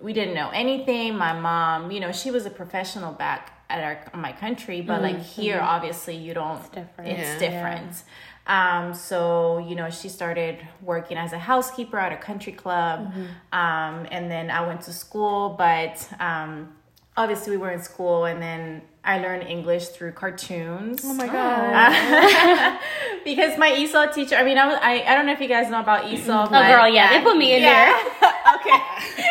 we 0.00 0.12
didn't 0.12 0.34
know 0.34 0.50
anything. 0.50 1.16
My 1.16 1.32
mom, 1.32 1.90
you 1.90 1.98
know, 1.98 2.12
she 2.12 2.30
was 2.30 2.44
a 2.46 2.50
professional 2.50 3.12
back 3.12 3.64
at 3.70 3.80
our 3.82 3.96
my 4.20 4.32
country, 4.32 4.82
but 4.82 5.00
like 5.02 5.20
here, 5.22 5.60
obviously, 5.60 6.16
you 6.16 6.34
don't. 6.34 6.58
It's 6.60 6.68
different. 6.68 7.10
It's 7.10 7.28
Yeah. 7.32 7.38
different. 7.46 8.02
Um, 8.46 8.92
so 8.94 9.58
you 9.58 9.74
know, 9.74 9.90
she 9.90 10.08
started 10.08 10.58
working 10.82 11.16
as 11.16 11.32
a 11.32 11.38
housekeeper 11.38 11.98
at 11.98 12.12
a 12.12 12.16
country 12.16 12.52
club, 12.52 13.12
um, 13.52 14.06
and 14.10 14.30
then 14.30 14.50
I 14.50 14.66
went 14.66 14.82
to 14.82 14.92
school, 14.92 15.54
but 15.56 16.06
um, 16.20 16.74
obviously 17.16 17.52
we 17.52 17.56
were 17.56 17.70
in 17.70 17.82
school, 17.82 18.26
and 18.26 18.42
then 18.42 18.82
I 19.02 19.18
learned 19.18 19.44
English 19.48 19.88
through 19.88 20.12
cartoons. 20.12 21.02
Oh 21.04 21.14
my 21.14 21.26
god. 21.38 22.80
because 23.24 23.58
my 23.58 23.70
ESOL 23.70 24.12
teacher, 24.12 24.36
I 24.36 24.44
mean, 24.44 24.58
I, 24.58 24.66
was, 24.66 24.78
I 24.80 25.02
I 25.02 25.14
don't 25.14 25.26
know 25.26 25.32
if 25.32 25.40
you 25.40 25.48
guys 25.48 25.70
know 25.70 25.80
about 25.80 26.04
ESOL. 26.04 26.46
Oh, 26.46 26.50
girl, 26.50 26.88
yeah, 26.88 27.16
they 27.16 27.24
put 27.24 27.36
me 27.36 27.54
in 27.56 27.62
yeah. 27.62 27.92
there. 27.92 27.96
okay. 28.56 28.78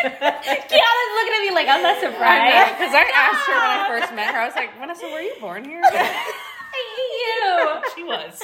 Kiana's 0.70 1.12
looking 1.14 1.34
at 1.34 1.42
me 1.42 1.50
like 1.54 1.68
I'm 1.68 1.82
not 1.82 2.00
surprised. 2.00 2.78
Because 2.78 2.94
I 2.94 3.04
asked 3.14 3.46
her 3.46 3.54
when 3.54 3.70
I 3.70 3.86
first 3.88 4.14
met 4.14 4.34
her, 4.34 4.40
I 4.40 4.46
was 4.46 4.54
like, 4.54 4.78
Vanessa, 4.78 5.06
were 5.06 5.20
you 5.20 5.34
born 5.40 5.64
here? 5.64 5.82
I 5.84 6.80
hate 6.96 7.14
you. 7.22 7.94
she 7.94 8.04
was. 8.04 8.40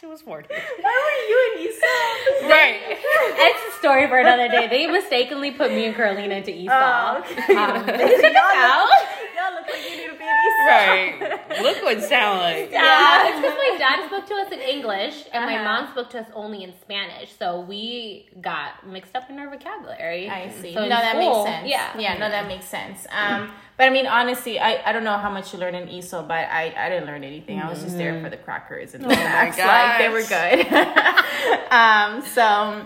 She 0.00 0.06
was 0.06 0.22
born 0.22 0.44
here. 0.48 0.62
Why 0.80 0.94
were 1.04 1.28
you 1.28 1.66
in 1.66 1.72
ESOL? 1.72 2.48
Right. 2.50 2.98
It's 3.40 3.74
a 3.74 3.78
story 3.78 4.06
for 4.08 4.18
another 4.18 4.48
day. 4.48 4.66
They 4.68 4.86
mistakenly 4.86 5.50
put 5.50 5.70
me 5.72 5.86
and 5.86 5.94
Carolina 5.94 6.36
into 6.36 6.50
ESOL. 6.52 6.68
Oh, 6.70 7.18
okay. 7.20 7.54
Um, 7.54 7.82
us 7.82 7.88
out. 8.56 8.88
Y'all 9.34 9.54
look 9.54 9.66
like 9.68 9.82
you 9.90 9.96
need 9.96 10.10
to 10.10 10.18
be 10.18 10.24
in 10.24 10.28
ESOL. 10.28 10.57
Right. 10.68 11.62
Look 11.62 11.82
what 11.82 11.98
it 11.98 12.02
sound 12.04 12.38
like. 12.40 12.70
Yeah, 12.70 13.28
it's 13.28 13.40
because 13.40 13.56
my 13.56 13.76
dad 13.78 14.06
spoke 14.06 14.26
to 14.26 14.34
us 14.34 14.52
in 14.52 14.60
English 14.60 15.24
and 15.32 15.44
my 15.46 15.54
Uh-huh. 15.56 15.64
mom 15.82 15.90
spoke 15.92 16.10
to 16.10 16.20
us 16.20 16.26
only 16.34 16.62
in 16.62 16.72
Spanish. 16.80 17.32
So 17.38 17.60
we 17.60 18.28
got 18.40 18.86
mixed 18.86 19.16
up 19.16 19.28
in 19.30 19.38
our 19.38 19.48
vocabulary. 19.50 20.28
I 20.28 20.50
see. 20.50 20.74
So 20.74 20.82
no, 20.82 20.88
that 20.88 21.16
school, 21.16 21.44
makes 21.44 21.50
sense. 21.56 21.68
Yeah. 21.68 21.98
Yeah, 21.98 22.18
no, 22.18 22.28
that 22.30 22.46
makes 22.46 22.66
sense. 22.66 23.06
Um, 23.10 23.50
but 23.76 23.84
I 23.86 23.90
mean, 23.90 24.06
honestly, 24.06 24.58
I, 24.58 24.82
I 24.88 24.92
don't 24.92 25.04
know 25.04 25.16
how 25.18 25.30
much 25.30 25.52
you 25.52 25.58
learned 25.60 25.76
in 25.76 25.88
ESOL, 25.88 26.26
but 26.26 26.48
I, 26.50 26.74
I 26.76 26.88
didn't 26.88 27.06
learn 27.06 27.22
anything. 27.24 27.58
I 27.60 27.68
was 27.70 27.82
just 27.82 27.96
there 27.96 28.20
for 28.22 28.28
the 28.28 28.36
crackers 28.36 28.94
and 28.94 29.04
the 29.04 29.14
snacks. 29.14 29.56
Like, 29.68 29.98
they 29.98 30.08
were 30.08 30.22
good. 30.22 30.66
um, 31.70 32.22
so, 32.22 32.84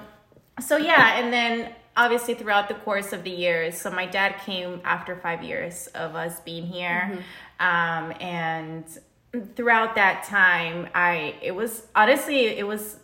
so 0.61 0.77
yeah, 0.77 1.19
and 1.19 1.33
then 1.33 1.73
obviously 1.97 2.35
throughout 2.35 2.69
the 2.69 2.75
course 2.75 3.13
of 3.13 3.25
the 3.25 3.31
years, 3.31 3.77
so 3.81 3.91
my 3.91 4.07
dad 4.07 4.37
came 4.45 4.81
after 4.85 5.17
five 5.17 5.43
years 5.43 5.87
of 5.89 6.15
us 6.15 6.41
being 6.41 6.67
here. 6.67 7.19
Um, 7.71 8.13
and 8.21 8.85
throughout 9.57 9.95
that 9.95 10.25
time, 10.25 10.89
I, 10.95 11.37
it 11.41 11.55
was, 11.55 11.87
honestly, 11.95 12.47
it 12.47 12.67
was, 12.67 12.99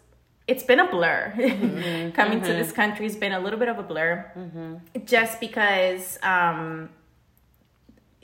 it's 0.46 0.64
been 0.64 0.80
a 0.80 0.90
blur. 0.90 1.32
Coming 2.14 2.40
to 2.42 2.52
this 2.60 2.72
country 2.72 3.04
has 3.06 3.16
been 3.16 3.32
a 3.32 3.40
little 3.40 3.58
bit 3.58 3.68
of 3.68 3.78
a 3.78 3.82
blur. 3.82 4.12
Just 5.04 5.40
because 5.40 6.18
um 6.22 6.88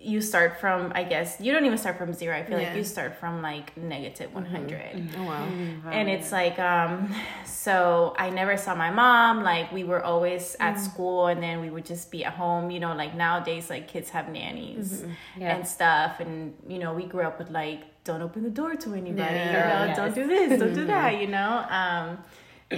you 0.05 0.21
start 0.21 0.61
from 0.61 0.93
i 0.95 1.03
guess 1.03 1.41
you 1.41 1.53
don't 1.53 1.65
even 1.65 1.79
start 1.79 1.97
from 1.97 2.13
zero. 2.13 2.37
I 2.37 2.45
feel 2.45 2.61
Yeah. 2.61 2.69
like 2.69 2.77
you 2.77 2.85
start 2.85 3.17
from 3.21 3.43
like 3.43 3.77
negative 3.77 4.29
mm-hmm. 4.31 4.53
100 4.53 4.81
mm-hmm. 4.81 5.21
Oh 5.21 5.25
mm-hmm. 5.25 5.87
wow. 5.87 5.93
and 5.93 6.09
it's 6.11 6.31
like 6.31 6.59
um 6.59 7.15
so 7.45 8.15
i 8.19 8.31
never 8.31 8.57
saw 8.57 8.75
my 8.75 8.91
mom. 8.91 9.43
Like 9.43 9.73
we 9.73 9.85
were 9.85 10.03
always 10.03 10.57
at 10.61 10.77
mm. 10.77 10.81
school 10.81 11.27
and 11.27 11.43
then 11.43 11.61
we 11.61 11.71
would 11.71 11.87
just 11.87 12.11
be 12.11 12.25
at 12.25 12.35
home 12.35 12.71
you 12.71 12.81
know 12.81 12.95
like 12.95 13.15
nowadays 13.15 13.71
like 13.71 13.89
kids 13.89 14.11
have 14.11 14.29
nannies 14.29 15.05
Yeah. 15.37 15.57
and 15.57 15.67
stuff. 15.67 16.21
And 16.21 16.55
you 16.69 16.79
know 16.79 16.93
we 16.93 17.05
grew 17.05 17.23
up 17.23 17.39
with 17.39 17.51
like 17.51 17.81
don't 18.05 18.23
open 18.23 18.43
the 18.43 18.51
door 18.51 18.75
to 18.85 18.89
anybody 18.95 19.35
Yeah. 19.35 19.47
you 19.47 19.53
know 19.53 19.85
Yes. 19.87 19.97
don't 19.97 20.15
do 20.15 20.27
this. 20.27 20.61
Don't 20.61 20.75
do 20.75 20.87
that 20.87 21.11
you 21.21 21.29
know? 21.29 21.65
Um 21.81 22.19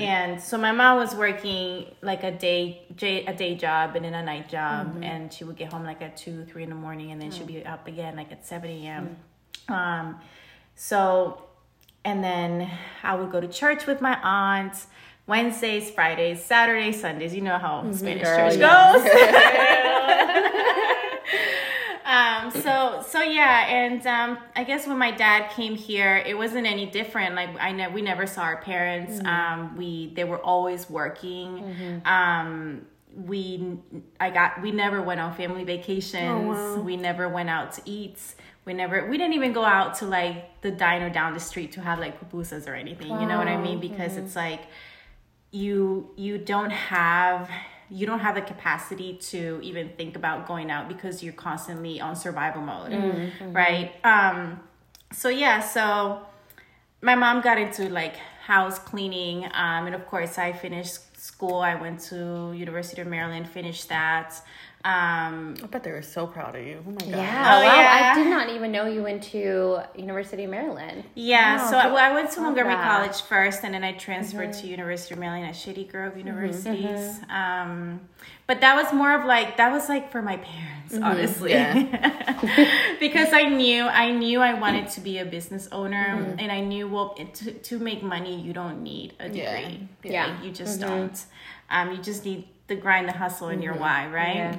and 0.00 0.40
so 0.40 0.58
my 0.58 0.72
mom 0.72 0.98
was 0.98 1.14
working 1.14 1.86
like 2.02 2.24
a 2.24 2.32
day 2.32 2.82
a 3.00 3.34
day 3.34 3.54
job 3.54 3.96
and 3.96 4.04
then 4.04 4.14
a 4.14 4.22
night 4.22 4.48
job. 4.48 4.88
Mm-hmm. 4.88 5.02
And 5.02 5.32
she 5.32 5.44
would 5.44 5.56
get 5.56 5.72
home 5.72 5.84
like 5.84 6.02
at 6.02 6.16
2 6.16 6.44
3 6.44 6.62
in 6.64 6.68
the 6.68 6.74
morning 6.74 7.12
and 7.12 7.20
then 7.20 7.30
she'd 7.30 7.44
mm. 7.44 7.62
be 7.62 7.66
up 7.66 7.86
again 7.86 8.16
like 8.16 8.32
at 8.32 8.46
7 8.46 8.68
a.m 8.68 9.16
mm. 9.68 9.74
um 9.74 10.20
so 10.74 11.42
and 12.04 12.22
then 12.22 12.70
i 13.02 13.14
would 13.14 13.30
go 13.30 13.40
to 13.40 13.48
church 13.48 13.86
with 13.86 14.00
my 14.00 14.18
aunt 14.22 14.86
wednesdays 15.26 15.90
fridays 15.90 16.44
saturdays 16.44 17.00
sundays 17.00 17.34
you 17.34 17.40
know 17.40 17.58
how 17.58 17.80
mm-hmm. 17.80 17.92
spanish 17.92 18.24
Girl, 18.24 18.50
church 18.50 18.58
yes. 18.58 19.02
goes 20.42 20.52
um 22.06 22.50
so 22.50 23.04
so 23.06 23.20
yeah 23.22 23.66
and 23.68 24.06
um 24.06 24.38
i 24.54 24.62
guess 24.64 24.86
when 24.86 24.96
my 24.96 25.10
dad 25.10 25.50
came 25.50 25.74
here 25.74 26.16
it 26.18 26.36
wasn't 26.38 26.66
any 26.66 26.86
different. 26.86 27.34
Like 27.34 27.50
i 27.60 27.72
know 27.72 27.90
we 27.90 28.00
never 28.02 28.26
saw 28.26 28.42
our 28.42 28.58
parents. 28.62 29.20
Um 29.24 29.76
we 29.76 30.12
they 30.14 30.24
were 30.24 30.38
always 30.40 30.88
working. 30.88 31.64
Um 32.04 32.86
we 33.14 33.78
i 34.20 34.30
got 34.30 34.60
we 34.62 34.70
never 34.72 35.02
went 35.02 35.20
on 35.20 35.34
family 35.34 35.64
vacations. 35.64 36.56
We 36.84 36.96
never 36.96 37.28
went 37.28 37.50
out 37.50 37.72
to 37.74 37.82
eat. 37.86 38.18
We 38.66 38.74
never 38.74 39.06
we 39.08 39.16
didn't 39.18 39.34
even 39.34 39.52
go 39.52 39.64
out 39.64 39.94
to 39.96 40.06
like 40.06 40.60
the 40.60 40.70
diner 40.70 41.08
down 41.10 41.32
the 41.34 41.40
street 41.40 41.72
to 41.72 41.80
have 41.80 41.98
like 41.98 42.14
pupusas 42.20 42.68
or 42.68 42.74
anything. 42.74 43.08
You 43.20 43.26
know 43.26 43.38
what 43.38 43.48
i 43.48 43.56
mean? 43.56 43.80
Because 43.80 44.16
it's 44.16 44.36
like 44.36 44.62
you 45.50 46.10
you 46.16 46.38
don't 46.38 46.70
have 46.70 47.48
you 47.90 48.06
don't 48.06 48.20
have 48.20 48.34
the 48.34 48.40
capacity 48.40 49.14
to 49.30 49.60
even 49.62 49.88
think 49.96 50.16
about 50.16 50.46
going 50.46 50.70
out 50.70 50.88
because 50.88 51.22
you're 51.22 51.32
constantly 51.32 52.00
on 52.00 52.14
survival 52.16 52.62
mode 52.62 52.92
right? 53.52 53.92
Um 54.04 54.60
so 55.12 55.28
yeah 55.28 55.60
so 55.60 56.20
my 57.02 57.14
mom 57.14 57.40
got 57.40 57.58
into 57.58 57.88
like 57.88 58.16
house 58.46 58.78
cleaning 58.78 59.44
um 59.46 59.86
and 59.86 59.94
of 59.94 60.06
course 60.06 60.38
i 60.38 60.52
finished 60.52 60.98
school. 61.16 61.58
I 61.60 61.74
went 61.74 62.00
to 62.10 62.52
university 62.54 63.00
of 63.02 63.08
maryland 63.08 63.48
finished 63.48 63.88
that 63.88 64.34
um 64.84 65.56
I 65.62 65.66
bet 65.66 65.82
they 65.82 65.90
were 65.90 66.02
so 66.02 66.26
proud 66.28 66.54
of 66.54 66.64
you. 66.64 66.78
Oh 66.86 66.90
my 66.90 66.98
god. 66.98 67.08
Yeah. 67.08 67.56
Oh, 67.58 67.64
wow. 67.66 67.74
yeah. 67.80 68.12
I 68.12 68.14
did 68.18 68.28
not 68.30 68.50
even 68.50 68.70
know 68.70 68.86
you 68.86 69.02
went 69.02 69.22
to 69.24 69.80
University 69.96 70.44
of 70.44 70.50
Maryland. 70.50 71.02
Yeah, 71.16 71.56
Wow, 71.56 71.70
so 71.70 71.76
I, 71.76 71.86
well, 71.88 71.96
I 72.10 72.14
went 72.14 72.30
to 72.32 72.40
Montgomery 72.40 72.74
that. 72.74 72.84
College 72.84 73.22
first, 73.22 73.64
and 73.64 73.74
then 73.74 73.82
I 73.82 73.92
transferred 73.92 74.52
to 74.52 74.66
University 74.68 75.14
of 75.14 75.18
Maryland 75.20 75.46
at 75.46 75.56
Shady 75.56 75.84
Grove 75.84 76.16
Universities. 76.16 77.20
Um, 77.28 78.00
but 78.46 78.60
that 78.60 78.76
was 78.76 78.92
more 78.92 79.12
of 79.18 79.24
like 79.24 79.56
that 79.56 79.72
was 79.72 79.88
like 79.88 80.12
for 80.12 80.22
my 80.22 80.36
parents, 80.36 80.94
honestly, 81.02 81.50
because 83.00 83.32
I 83.32 83.44
knew 83.48 83.82
I 83.84 84.12
knew 84.12 84.40
I 84.40 84.54
wanted 84.54 84.88
to 84.90 85.00
be 85.00 85.18
a 85.18 85.24
business 85.24 85.68
owner, 85.72 86.34
and 86.38 86.52
I 86.52 86.60
knew 86.60 86.86
well 86.88 87.14
to 87.34 87.52
to 87.52 87.78
make 87.78 88.02
money 88.02 88.40
you 88.40 88.52
don't 88.52 88.82
need 88.82 89.14
a 89.18 89.28
Yeah. 89.28 89.56
degree. 89.60 89.88
Yeah. 90.04 90.26
Like, 90.26 90.44
you 90.44 90.50
just 90.52 90.80
don't. 90.80 91.24
Um, 91.70 91.90
you 91.90 91.98
just 91.98 92.24
need 92.24 92.46
the 92.68 92.76
grind, 92.76 93.08
the 93.08 93.12
hustle, 93.12 93.48
and 93.48 93.62
your 93.62 93.74
why, 93.74 94.08
right? 94.08 94.36
Yeah. 94.36 94.56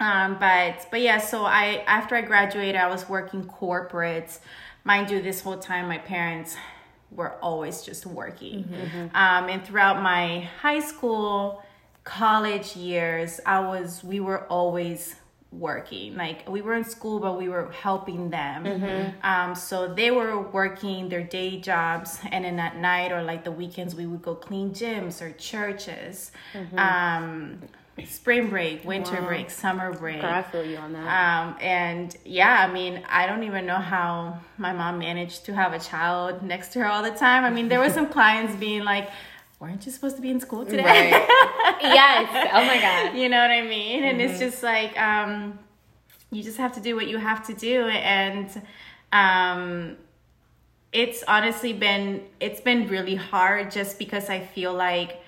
Yeah. 0.00 0.24
Um, 0.24 0.38
but 0.38 0.86
but 0.90 1.00
yeah, 1.00 1.18
so 1.18 1.44
I 1.44 1.82
after 1.86 2.14
I 2.14 2.22
graduated, 2.22 2.76
I 2.76 2.88
was 2.88 3.08
working 3.08 3.44
corporate. 3.44 4.38
Mind 4.84 5.10
you, 5.10 5.20
this 5.20 5.40
whole 5.40 5.58
time 5.58 5.88
my 5.88 5.98
parents 5.98 6.56
were 7.10 7.32
always 7.42 7.82
just 7.82 8.06
working. 8.06 8.68
Um, 9.14 9.48
and 9.48 9.64
throughout 9.64 10.02
my 10.02 10.48
high 10.60 10.80
school, 10.80 11.62
college 12.04 12.76
years, 12.76 13.40
I 13.44 13.60
was 13.60 14.02
we 14.04 14.20
were 14.20 14.44
always 14.44 15.16
working. 15.50 16.16
Like 16.16 16.48
we 16.48 16.60
were 16.60 16.74
in 16.74 16.84
school, 16.84 17.20
but 17.20 17.38
we 17.38 17.48
were 17.48 17.70
helping 17.72 18.30
them. 18.30 18.66
Um, 19.22 19.54
so 19.54 19.92
they 19.92 20.10
were 20.10 20.40
working 20.40 21.08
their 21.08 21.22
day 21.22 21.58
jobs, 21.60 22.18
and 22.30 22.44
then 22.44 22.58
at 22.58 22.76
night 22.76 23.12
or 23.12 23.22
like 23.22 23.44
the 23.44 23.52
weekends, 23.52 23.94
we 23.94 24.06
would 24.06 24.22
go 24.22 24.34
clean 24.34 24.70
gyms 24.72 25.22
or 25.22 25.32
churches. 25.32 26.32
Um, 26.76 27.60
spring 28.06 28.48
break, 28.48 28.84
winter 28.84 29.20
break, 29.22 29.50
summer 29.50 29.92
break. 29.92 30.22
I 30.22 30.42
feel 30.42 30.64
you 30.64 30.76
on 30.76 30.92
that. 30.92 31.06
Um, 31.48 31.56
and 31.60 32.16
yeah, 32.24 32.64
I 32.68 32.72
mean, 32.72 33.02
I 33.08 33.26
don't 33.26 33.42
even 33.42 33.66
know 33.66 33.78
how 33.78 34.38
my 34.56 34.72
mom 34.72 34.98
managed 34.98 35.44
to 35.46 35.54
have 35.54 35.72
a 35.72 35.80
child 35.80 36.42
next 36.42 36.72
to 36.74 36.78
her 36.80 36.86
all 36.86 37.02
the 37.02 37.10
time. 37.10 37.44
I 37.44 37.50
mean, 37.50 37.68
there 37.68 37.80
were 37.80 37.90
some 37.90 38.08
clients 38.18 38.54
being 38.56 38.84
like, 38.84 39.10
weren't 39.60 39.84
you 39.86 39.92
supposed 39.92 40.16
to 40.16 40.22
be 40.22 40.30
in 40.30 40.40
school 40.40 40.64
today? 40.64 40.84
Right. 40.84 41.10
yes. 41.82 42.48
Oh 42.52 42.64
my 42.64 42.80
god. 42.80 43.16
you 43.16 43.28
know 43.28 43.40
what 43.40 43.50
I 43.50 43.62
mean? 43.62 44.04
And 44.04 44.20
it's 44.20 44.38
just 44.38 44.62
like, 44.62 44.98
um, 44.98 45.58
you 46.30 46.42
just 46.42 46.58
have 46.58 46.72
to 46.74 46.80
do 46.80 46.94
what 46.94 47.08
you 47.08 47.18
have 47.18 47.46
to 47.46 47.54
do. 47.54 47.86
And, 47.88 48.48
um, 49.12 49.96
it's 50.92 51.22
honestly 51.28 51.72
been, 51.72 52.22
it's 52.40 52.60
been 52.60 52.88
really 52.88 53.14
hard 53.14 53.70
just 53.70 53.98
because 53.98 54.30
I 54.30 54.40
feel 54.40 54.72
like 54.72 55.20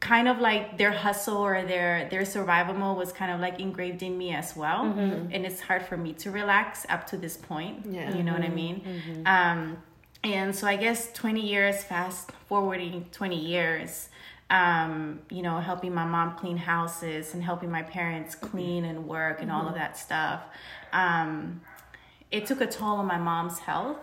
kind 0.00 0.28
of 0.28 0.38
like 0.40 0.76
their 0.78 0.92
hustle 0.92 1.38
or 1.38 1.64
their 1.64 2.06
their 2.10 2.24
survival 2.26 2.74
mode 2.74 2.98
was 2.98 3.12
kind 3.12 3.32
of 3.32 3.40
like 3.40 3.58
engraved 3.58 4.02
in 4.02 4.16
me 4.16 4.30
as 4.34 4.54
well 4.54 4.84
Mm-hmm. 4.84 5.32
and 5.32 5.46
it's 5.46 5.58
hard 5.60 5.82
for 5.86 5.96
me 5.96 6.12
to 6.14 6.30
relax 6.30 6.84
up 6.90 7.06
to 7.08 7.16
this 7.16 7.36
point 7.38 7.86
Yeah. 7.90 8.02
Mm-hmm. 8.08 8.16
you 8.18 8.22
know 8.22 8.34
what 8.34 8.42
i 8.42 8.48
mean 8.48 9.22
um 9.24 9.78
and 10.26 10.54
so 10.54 10.66
i 10.66 10.76
guess 10.76 11.12
20 11.12 11.40
years 11.40 11.76
fast 11.84 12.30
forwarding 12.48 13.04
20 13.12 13.38
years 13.54 14.08
um 14.50 14.92
you 15.30 15.42
know 15.46 15.58
helping 15.70 15.92
my 15.94 16.04
mom 16.04 16.36
clean 16.36 16.56
houses 16.56 17.34
and 17.34 17.42
helping 17.50 17.70
my 17.70 17.82
parents 17.82 18.34
clean 18.34 18.84
and 18.90 18.98
work 19.06 19.36
and 19.42 19.50
all 19.54 19.66
of 19.70 19.74
that 19.74 19.96
stuff 19.96 20.40
um 20.92 21.60
it 22.30 22.44
took 22.46 22.60
a 22.60 22.66
toll 22.66 22.96
on 23.02 23.06
my 23.06 23.18
mom's 23.18 23.58
health. 23.60 23.98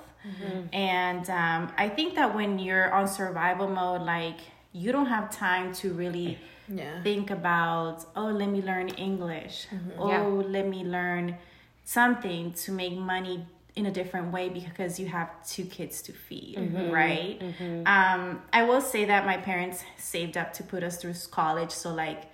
And 0.71 1.25
um, 1.29 1.61
i 1.77 1.87
think 1.97 2.09
that 2.19 2.29
when 2.37 2.51
you're 2.65 2.89
on 2.97 3.05
survival 3.07 3.67
mode 3.79 4.01
like 4.15 4.39
you 4.81 4.89
don't 4.95 5.07
have 5.17 5.25
time 5.45 5.67
to 5.81 5.85
really 6.03 6.29
Yeah. 6.69 7.03
think 7.03 7.29
about 7.39 7.97
oh 8.15 8.29
let 8.41 8.49
me 8.55 8.61
learn 8.71 8.87
english. 9.09 9.55
Oh 9.99 10.09
Yeah. 10.09 10.23
let 10.55 10.65
me 10.75 10.81
learn 10.97 11.25
something 11.97 12.43
to 12.63 12.71
make 12.81 12.95
money 13.15 13.37
in 13.75 13.85
a 13.87 13.91
different 13.91 14.31
way 14.31 14.49
because 14.49 14.99
you 14.99 15.07
have 15.07 15.29
two 15.47 15.65
kids 15.65 16.01
to 16.03 16.11
feed 16.11 16.57
right? 16.91 17.41
Um, 17.87 18.41
i 18.53 18.63
will 18.63 18.81
say 18.81 19.05
that 19.05 19.25
my 19.25 19.37
parents 19.37 19.83
saved 19.97 20.37
up 20.37 20.53
to 20.53 20.63
put 20.63 20.83
us 20.83 20.97
through 20.97 21.15
college. 21.31 21.71
So 21.71 21.93
like 21.93 22.25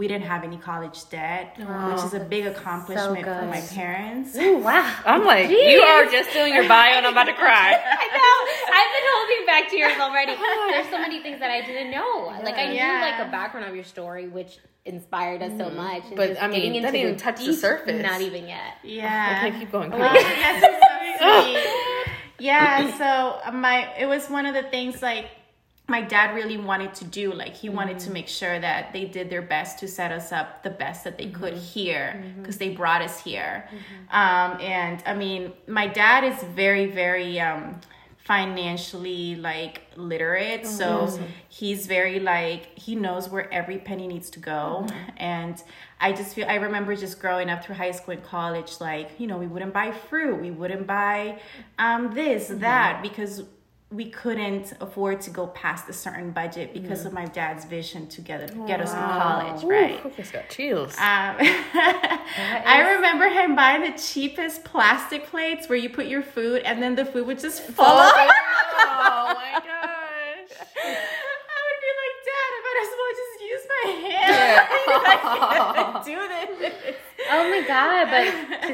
we 0.00 0.08
didn't 0.08 0.24
have 0.24 0.44
any 0.44 0.56
college 0.56 1.06
debt 1.10 1.54
which 1.58 2.02
is 2.06 2.14
a 2.14 2.20
big 2.20 2.46
accomplishment 2.46 3.22
for 3.22 3.44
my 3.44 3.60
parents 3.60 4.34
Ooh, 4.34 4.56
wow. 4.56 4.96
I'm 5.04 5.26
like, 5.26 5.50
Jeez. 5.50 5.72
you 5.72 5.80
are 5.80 6.06
just 6.06 6.32
doing 6.32 6.54
your 6.54 6.66
bio 6.66 6.96
and 6.96 7.06
I'm 7.06 7.12
about 7.12 7.24
to 7.24 7.34
cry. 7.34 7.78
I 8.04 8.06
know. 8.16 8.36
I've 8.78 8.92
been 8.96 9.06
holding 9.12 9.46
back 9.46 9.70
tears 9.70 10.00
already. 10.00 10.32
There's 10.72 10.88
so 10.88 10.98
many 10.98 11.22
things 11.22 11.40
that 11.40 11.50
I 11.50 11.60
didn't 11.60 11.90
know. 11.90 12.32
Like 12.42 12.54
I 12.54 12.68
knew 12.68 12.74
Yeah. 12.76 13.10
like 13.18 13.28
a 13.28 13.30
background 13.30 13.68
of 13.68 13.74
your 13.74 13.84
story, 13.84 14.28
which 14.28 14.58
inspired 14.86 15.42
us 15.42 15.52
so 15.58 15.66
mm-hmm. 15.66 15.76
much. 15.76 16.04
And 16.06 16.16
But, 16.16 16.42
I 16.42 16.48
mean, 16.48 16.62
getting 16.62 16.72
that 16.82 16.88
into 16.88 16.92
didn't 16.92 16.92
the 16.92 16.98
even 17.00 17.16
touch 17.18 17.44
the 17.44 17.52
surface. 17.52 18.02
Not 18.02 18.22
even 18.22 18.48
yet. 18.48 18.78
yeah 18.82 19.44
Okay, 19.44 19.58
keep 19.58 19.70
going. 19.70 19.92
Oh, 19.92 19.96
Keep 19.96 20.00
going. 20.00 20.24
yes, 20.24 21.20
so. 21.20 22.00
Yeah, 22.40 22.96
so 22.96 23.38
uh, 23.44 23.52
my 23.52 23.94
it 23.98 24.06
was 24.06 24.30
one 24.30 24.46
of 24.46 24.54
the 24.54 24.62
things 24.62 25.02
like 25.02 25.26
my 25.90 26.00
dad 26.00 26.34
really 26.34 26.56
wanted 26.56 26.94
to 26.94 27.04
do. 27.04 27.32
Like 27.32 27.54
he 27.54 27.68
wanted 27.68 27.98
to 28.00 28.10
make 28.10 28.28
sure 28.28 28.58
that 28.58 28.92
they 28.92 29.04
did 29.04 29.28
their 29.28 29.42
best 29.42 29.78
to 29.80 29.88
set 29.88 30.12
us 30.12 30.32
up 30.32 30.62
the 30.62 30.70
best 30.70 31.04
that 31.04 31.18
they 31.18 31.26
could 31.26 31.54
here 31.54 32.24
because 32.38 32.56
they 32.56 32.70
brought 32.70 33.02
us 33.02 33.22
here. 33.22 33.68
Um, 34.10 34.58
and 34.60 35.02
I 35.04 35.14
mean, 35.14 35.52
my 35.66 35.86
dad 35.86 36.24
is 36.24 36.42
very, 36.44 36.86
very 36.86 37.40
um, 37.40 37.80
financially 38.18 39.34
like 39.34 39.82
literate 39.96 40.64
so 40.64 41.18
he's 41.48 41.86
very 41.86 42.20
like 42.20 42.78
he 42.78 42.94
knows 42.94 43.28
where 43.28 43.52
every 43.52 43.78
penny 43.78 44.06
needs 44.06 44.30
to 44.30 44.38
go. 44.38 44.86
And 45.16 45.60
i 46.00 46.12
just 46.12 46.34
feel 46.34 46.46
i 46.48 46.54
remember 46.54 46.94
just 46.94 47.20
growing 47.20 47.50
up 47.50 47.64
through 47.64 47.74
high 47.74 47.90
school 47.90 48.14
and 48.14 48.22
college 48.22 48.80
like 48.80 49.10
you 49.18 49.26
know 49.26 49.36
we 49.36 49.46
wouldn't 49.46 49.72
buy 49.72 49.90
fruit 49.90 50.40
we 50.40 50.50
wouldn't 50.50 50.86
buy 50.86 51.40
um 51.78 52.14
this 52.14 52.48
that 52.48 53.02
because 53.02 53.42
we 53.92 54.08
couldn't 54.08 54.72
afford 54.80 55.20
to 55.20 55.30
go 55.30 55.48
past 55.48 55.88
a 55.88 55.92
certain 55.92 56.30
budget 56.30 56.72
because 56.72 57.04
of 57.04 57.12
my 57.12 57.24
dad's 57.26 57.64
vision 57.64 58.06
to 58.06 58.20
get, 58.20 58.54
get 58.66 58.80
us 58.80 58.92
through 58.92 59.00
college 59.00 59.64
right 59.64 60.00
Ooh, 60.06 60.32
got 60.32 60.48
chills. 60.48 60.92
um, 60.96 61.36
I 61.40 62.94
remember 62.94 63.28
him 63.28 63.56
buying 63.56 63.82
the 63.82 63.98
cheapest 63.98 64.62
plastic 64.64 65.26
plates 65.26 65.68
where 65.68 65.76
you 65.76 65.90
put 65.90 66.06
your 66.06 66.22
food 66.22 66.62
and 66.62 66.80
then 66.80 66.94
the 66.94 67.04
food 67.04 67.26
would 67.26 67.40
just 67.40 67.62
fall 67.62 67.96
off. 67.98 68.12
oh 68.16 69.34
my 69.34 69.52
gosh. 69.54 70.50
I 70.82 71.58
would 71.66 71.80
be 71.82 71.92
like, 72.00 72.16
Dad, 72.28 72.50
I 72.54 72.60
might 72.66 72.78
as 72.82 72.92
well 72.96 73.14
just 73.20 73.34
use 73.50 73.64
my 73.74 73.84
hand. 74.08 74.36
I 75.06 75.74
can't 75.74 76.04
do 76.04 76.18
this. 76.28 76.96
Oh 77.32 77.50
my 77.50 77.62
god! 77.66 78.08
But 78.10 78.24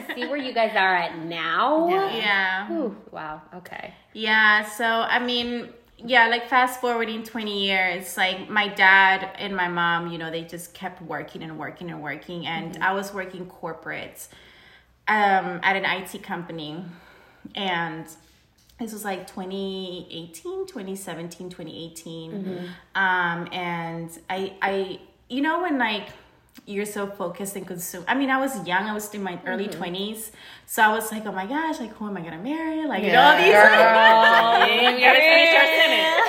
to 0.09 0.15
see 0.15 0.27
where 0.27 0.37
you 0.37 0.53
guys 0.53 0.77
are 0.77 0.95
at 0.95 1.19
now. 1.19 1.89
Yeah. 1.89 2.73
Ooh, 2.73 2.97
wow. 3.11 3.43
Okay. 3.55 3.95
Yeah. 4.17 4.65
So, 4.65 4.87
I 4.87 5.19
mean, 5.19 5.69
yeah, 5.99 6.29
like 6.29 6.49
fast 6.49 6.81
forwarding 6.81 7.23
20 7.23 7.67
years, 7.67 8.17
like 8.17 8.49
my 8.49 8.67
dad 8.67 9.31
and 9.39 9.55
my 9.55 9.69
mom, 9.69 10.11
you 10.11 10.17
know, 10.17 10.31
they 10.31 10.43
just 10.43 10.73
kept 10.73 11.03
working 11.03 11.43
and 11.43 11.59
working 11.59 11.91
and 11.91 12.03
working. 12.03 12.47
And 12.47 12.83
I 12.83 12.95
was 12.95 13.13
working 13.13 13.45
corporate 13.45 14.27
um, 15.07 15.61
at 15.63 15.77
an 15.77 15.85
IT 15.85 16.23
company. 16.23 16.83
And 17.55 18.07
this 18.81 18.95
was 18.95 19.05
like 19.05 19.27
2018 19.27 20.67
2017 20.67 21.49
2018 21.49 22.69
um 22.95 23.49
and 23.51 24.11
i 24.29 24.53
i 24.61 25.01
you 25.31 25.41
know 25.41 25.63
when 25.63 25.79
like 25.79 26.11
you're 26.65 26.87
so 26.87 27.07
focused 27.07 27.55
and 27.57 27.67
consumed. 27.67 28.05
I 28.09 28.15
mean 28.15 28.31
i 28.31 28.39
was 28.39 28.67
young. 28.67 28.85
I 28.85 28.95
was 28.95 29.13
in 29.15 29.23
my 29.23 29.39
early 29.47 29.69
20s 29.69 30.31
so 30.67 30.83
i 30.83 30.89
was 30.93 31.11
like 31.13 31.25
oh 31.27 31.33
my 31.33 31.47
gosh 31.47 31.79
like 31.79 31.93
who 31.97 32.07
am 32.09 32.17
i 32.17 32.21
gonna 32.23 32.43
marry? 32.43 32.87
Like 32.87 33.05
you 33.05 33.13
know 33.13 33.21
all 33.23 33.37
these 33.37 33.53
Girl, 33.53 33.63
you 34.95 35.01
gotta 35.01 35.21
finish 35.21 35.53
your 35.53 35.69
sentence. 35.79 36.23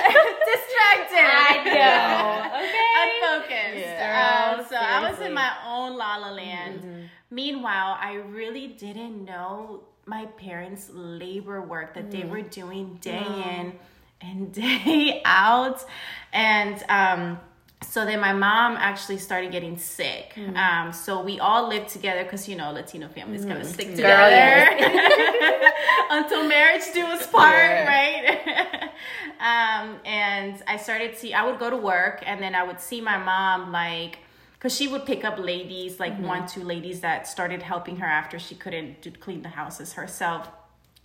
distracted. 0.52 1.28
I 1.50 1.54
know. 1.64 2.44
Okay. 2.58 2.88
unfocused. 3.04 3.86
Yeah. 3.86 4.56
um, 4.58 4.66
so 4.68 4.76
i 4.76 5.10
was 5.10 5.20
in 5.20 5.32
my 5.32 5.52
own 5.66 5.96
la 5.96 6.16
la 6.16 6.30
land. 6.30 7.08
Meanwhile 7.30 7.96
i 8.00 8.14
really 8.14 8.66
didn't 8.68 9.24
know 9.24 9.82
my 10.06 10.26
parents 10.38 10.90
labor 10.92 11.60
work 11.62 11.94
that 11.94 12.10
they 12.10 12.24
were 12.24 12.42
doing 12.42 12.98
day 13.00 13.26
in 13.58 13.72
and 14.20 14.52
day 14.52 15.20
out. 15.24 15.84
And 16.32 16.82
um 16.88 17.38
so 17.80 18.04
then 18.04 18.20
my 18.20 18.32
mom 18.32 18.76
actually 18.76 19.18
started 19.18 19.50
getting 19.52 19.76
sick. 19.78 20.36
Um 20.56 20.92
so 20.92 21.22
we 21.22 21.38
all 21.40 21.68
lived 21.68 21.88
together 21.88 22.24
because 22.24 22.48
you 22.48 22.56
know 22.56 22.72
latino 22.72 23.08
families 23.08 23.44
kind 23.44 23.60
of 23.60 23.66
stick 23.66 23.90
together. 23.94 24.66
until 26.10 26.46
marriage 26.46 26.82
do 26.92 27.04
us 27.06 27.26
part 27.26 27.54
Yeah. 27.54 27.86
right? 27.86 28.90
Um 29.40 30.00
and 30.04 30.60
i 30.66 30.76
started 30.76 31.16
to 31.18 31.32
i 31.32 31.42
would 31.46 31.60
go 31.60 31.70
to 31.70 31.76
work 31.76 32.22
and 32.26 32.42
then 32.42 32.54
i 32.56 32.62
would 32.64 32.80
see 32.80 33.00
my 33.00 33.16
mom 33.16 33.70
like 33.70 34.18
because 34.54 34.74
she 34.74 34.88
would 34.88 35.06
pick 35.06 35.24
up 35.24 35.38
ladies 35.38 36.00
like 36.00 36.18
one 36.18 36.46
two 36.48 36.64
ladies 36.64 37.00
that 37.02 37.28
started 37.28 37.62
helping 37.62 37.96
her 37.98 38.06
after 38.06 38.36
she 38.40 38.56
couldn't 38.56 39.00
do 39.00 39.10
clean 39.12 39.42
the 39.42 39.50
houses 39.50 39.92
herself. 39.92 40.48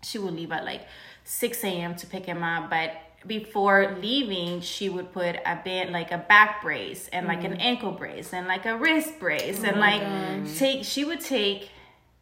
She 0.01 0.17
would 0.17 0.33
leave 0.33 0.51
at 0.51 0.65
like 0.65 0.81
6 1.25 1.63
a.m 1.63 1.95
to 1.95 2.07
pick 2.07 2.25
him 2.25 2.41
up 2.41 2.71
but 2.71 2.89
before 3.25 3.97
leaving 4.01 4.61
she 4.61 4.89
would 4.89 5.11
put 5.13 5.35
a 5.45 5.59
bit 5.63 5.91
like 5.91 6.11
a 6.11 6.17
back 6.17 6.61
brace 6.61 7.07
and 7.13 7.27
like 7.27 7.43
an 7.43 7.51
mm-hmm. 7.51 7.61
ankle 7.61 7.91
brace 7.91 8.33
and 8.33 8.47
like 8.47 8.65
a 8.65 8.77
wrist 8.77 9.19
brace 9.19 9.63
and 9.63 9.77
oh 9.77 9.79
like 9.79 10.57
take 10.57 10.83
she 10.83 11.05
would 11.05 11.21
take 11.21 11.69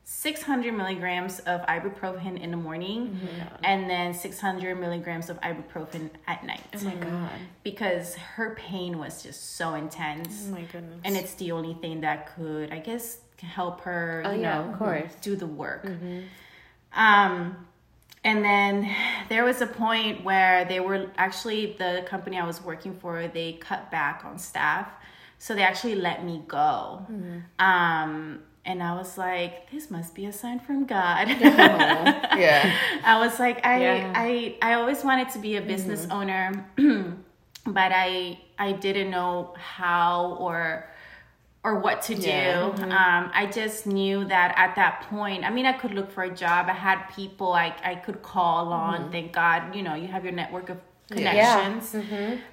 600 0.03 0.73
milligrams 0.73 1.39
of 1.39 1.61
ibuprofen 1.61 2.39
in 2.39 2.51
the 2.51 2.57
morning 2.57 3.07
mm-hmm. 3.07 3.55
and 3.63 3.89
then 3.89 4.13
600 4.13 4.75
milligrams 4.75 5.29
of 5.29 5.39
ibuprofen 5.39 6.09
at 6.27 6.45
night. 6.45 6.61
Oh 6.75 6.83
my 6.83 6.95
god. 6.95 7.31
because 7.63 8.15
her 8.15 8.55
pain 8.55 8.99
was 8.99 9.23
just 9.23 9.55
so 9.55 9.73
intense. 9.75 10.47
Oh 10.47 10.51
my 10.51 10.61
goodness. 10.63 10.99
and 11.05 11.15
it's 11.15 11.35
the 11.35 11.51
only 11.53 11.75
thing 11.75 12.01
that 12.01 12.35
could 12.35 12.71
i 12.71 12.79
guess 12.79 13.19
help 13.37 13.81
her 13.81 14.21
Oh, 14.25 14.31
you 14.31 14.41
yeah, 14.41 14.61
know 14.63 14.71
of 14.71 14.77
course. 14.77 15.15
do 15.21 15.35
the 15.35 15.47
work. 15.47 15.85
Mm-hmm. 15.85 16.19
Um 16.93 17.67
and 18.23 18.43
then 18.45 18.87
there 19.29 19.43
was 19.43 19.61
a 19.61 19.67
point 19.67 20.23
where 20.23 20.63
they 20.65 20.79
were 20.79 21.09
actually 21.17 21.75
the 21.79 22.03
company 22.07 22.37
i 22.37 22.45
was 22.45 22.61
working 22.61 22.93
for 22.93 23.27
they 23.27 23.53
cut 23.53 23.89
back 23.91 24.23
on 24.25 24.37
staff. 24.37 24.87
So 25.39 25.55
they 25.55 25.63
actually 25.63 25.95
let 25.95 26.23
me 26.23 26.43
go. 26.47 27.05
Um 27.59 28.43
and 28.63 28.83
i 28.83 28.93
was 28.95 29.17
like 29.17 29.71
this 29.71 29.89
must 29.89 30.13
be 30.13 30.25
a 30.27 30.31
sign 30.31 30.59
from 30.59 30.85
god. 30.85 31.27
Yeah. 32.37 32.71
I 33.03 33.17
was 33.19 33.39
like, 33.39 33.65
I, 33.65 33.81
Yeah. 33.81 34.13
I, 34.15 34.55
I 34.61 34.73
always 34.75 35.03
wanted 35.03 35.29
to 35.31 35.39
be 35.39 35.55
a 35.57 35.61
business 35.61 36.07
owner, 36.11 36.65
but 37.65 37.91
I, 37.91 38.39
I 38.57 38.71
didn't 38.73 39.09
know 39.11 39.53
how 39.57 40.37
or, 40.39 40.87
or 41.63 41.79
what 41.79 42.01
to 42.03 42.15
do. 42.15 42.21
Yeah. 42.27 42.73
Um, 42.75 43.31
I 43.33 43.45
just 43.45 43.85
knew 43.85 44.25
that 44.25 44.53
at 44.57 44.75
that 44.75 45.05
point, 45.09 45.43
I 45.43 45.51
mean, 45.51 45.65
I 45.65 45.73
could 45.73 45.93
look 45.93 46.11
for 46.11 46.23
a 46.23 46.35
job. 46.35 46.67
I 46.67 46.73
had 46.73 47.03
people 47.15 47.53
I, 47.53 47.75
I 47.83 47.95
could 47.95 48.23
call 48.23 48.73
on. 48.73 49.11
Thank 49.11 49.33
God, 49.33 49.75
you 49.75 49.83
know, 49.83 49.93
you 49.93 50.07
have 50.07 50.23
your 50.23 50.33
network 50.33 50.69
of 50.69 50.77
connections. 51.09 51.95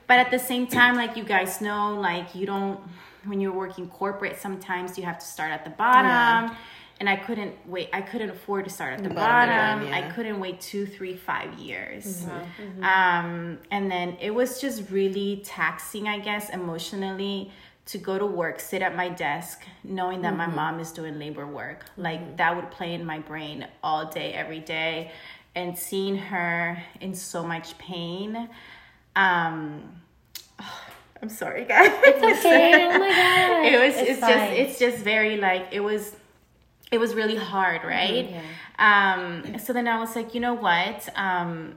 But 0.06 0.18
at 0.18 0.30
the 0.30 0.38
same 0.38 0.66
time, 0.66 0.96
like 0.96 1.16
you 1.16 1.24
guys 1.24 1.60
know, 1.60 1.94
like 1.94 2.34
you 2.34 2.44
don't, 2.44 2.80
when 3.24 3.40
you're 3.40 3.52
working 3.52 3.88
corporate, 3.88 4.38
sometimes 4.38 4.98
you 4.98 5.04
have 5.04 5.18
to 5.18 5.26
start 5.26 5.52
at 5.52 5.64
the 5.64 5.70
bottom. 5.70 6.54
And 7.00 7.08
I 7.08 7.14
couldn't 7.14 7.54
wait. 7.64 7.90
I 7.92 8.00
couldn't 8.00 8.30
afford 8.30 8.64
to 8.64 8.70
start 8.70 8.94
at 8.94 9.04
the, 9.04 9.10
bottom 9.10 9.86
I 9.92 10.10
couldn't 10.10 10.40
wait 10.40 10.60
two, 10.60 10.84
three, 10.84 11.14
five 11.14 11.54
years. 11.54 12.24
Mm-hmm. 12.24 12.82
Um, 12.82 13.58
and 13.70 13.88
then 13.88 14.16
it 14.20 14.34
was 14.34 14.60
just 14.60 14.90
really 14.90 15.40
taxing, 15.44 16.08
I 16.08 16.18
guess, 16.18 16.50
emotionally 16.50 17.52
to 17.88 17.98
go 17.98 18.18
to 18.18 18.26
work, 18.26 18.60
sit 18.60 18.82
at 18.82 18.94
my 18.94 19.08
desk, 19.08 19.62
knowing 19.82 20.20
that 20.22 20.34
Mm-hmm. 20.34 20.54
my 20.54 20.60
mom 20.70 20.80
is 20.80 20.92
doing 20.92 21.18
labor 21.18 21.46
work. 21.46 21.84
Like 21.96 22.36
that 22.36 22.54
would 22.56 22.70
play 22.70 22.94
in 22.94 23.04
my 23.04 23.18
brain 23.18 23.66
all 23.82 24.06
day, 24.10 24.32
every 24.32 24.60
day. 24.60 25.10
And 25.54 25.76
seeing 25.76 26.16
her 26.16 26.82
in 27.00 27.14
so 27.14 27.42
much 27.42 27.76
pain, 27.78 28.48
um, 29.16 29.82
I'm 31.22 31.28
sorry, 31.30 31.64
guys. 31.64 31.90
It's 32.04 32.38
okay. 32.38 32.86
Oh 32.86 32.98
my 32.98 33.08
god. 33.08 33.66
it 33.72 33.80
was 33.84 33.96
It's 33.96 34.10
it's, 34.10 34.20
just. 34.20 34.52
It's 34.52 34.78
just 34.78 34.98
very 35.04 35.36
like 35.36 35.66
it 35.72 35.80
was 35.80 36.14
it 36.92 36.98
was 36.98 37.14
really 37.14 37.36
hard 37.36 37.82
right 37.84 38.30
Yeah. 38.30 38.42
um 38.78 39.58
so 39.58 39.72
then 39.74 39.86
i 39.86 39.98
was 40.00 40.16
like 40.16 40.32
you 40.34 40.40
know 40.40 40.54
what 40.54 41.06
um 41.16 41.76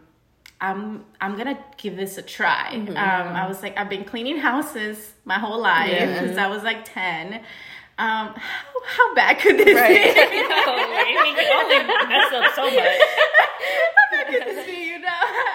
i'm 0.62 1.04
i'm 1.20 1.36
gonna 1.38 1.58
give 1.78 1.96
this 1.98 2.18
a 2.18 2.22
try 2.22 2.74
um 2.76 2.96
i 2.96 3.48
was 3.48 3.62
like 3.64 3.78
i've 3.78 3.90
been 3.90 4.04
cleaning 4.06 4.38
houses 4.38 5.14
my 5.26 5.40
whole 5.40 5.60
life 5.60 5.90
Yeah. 5.92 6.20
since 6.20 6.38
i 6.38 6.48
was 6.48 6.64
like 6.64 6.86
10 6.86 7.34
um 7.34 7.42
how, 8.00 8.34
how 8.86 9.16
bad 9.16 9.40
could 9.40 9.58
this 9.58 9.76
Right. 9.76 9.90
be 9.90 10.14
can 10.14 11.52
only 11.60 12.10
mess 12.10 12.32
up 12.34 12.56
so 12.56 12.64
much. 12.64 12.74
how 12.76 14.06
bad 14.12 14.28
could 14.28 14.42
this 14.48 14.66
be 14.66 14.86
you 14.92 15.00
know 15.00 15.08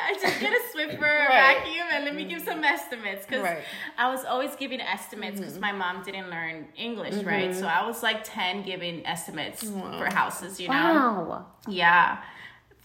I 0.08 0.14
just 0.20 0.40
get 0.40 0.52
a 0.52 0.60
swiffer 0.76 1.00
Right. 1.00 1.58
vacuum 1.64 1.86
and 1.92 2.04
let 2.04 2.14
me 2.14 2.24
give 2.24 2.42
some 2.42 2.62
estimates 2.64 3.24
because 3.26 3.42
Right. 3.42 3.62
i 3.98 4.10
was 4.10 4.24
always 4.24 4.54
giving 4.56 4.80
estimates 4.80 5.38
because 5.40 5.58
my 5.58 5.72
mom 5.72 6.02
didn't 6.04 6.30
learn 6.30 6.66
english 6.76 7.14
right 7.24 7.54
so 7.54 7.66
i 7.66 7.84
was 7.86 8.02
like 8.02 8.20
10 8.24 8.62
giving 8.64 9.04
estimates 9.06 9.62
for 9.98 10.06
houses 10.12 10.60
you 10.60 10.68
know 10.68 10.74
Wow. 10.74 11.46
Yeah. 11.68 12.18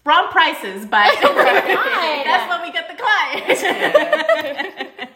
Wrong 0.04 0.28
prices, 0.30 0.84
but 0.86 1.12
that's 1.22 2.48
when 2.50 2.62
we 2.62 2.72
get 2.72 2.88
the 2.88 2.96
client. 3.02 4.98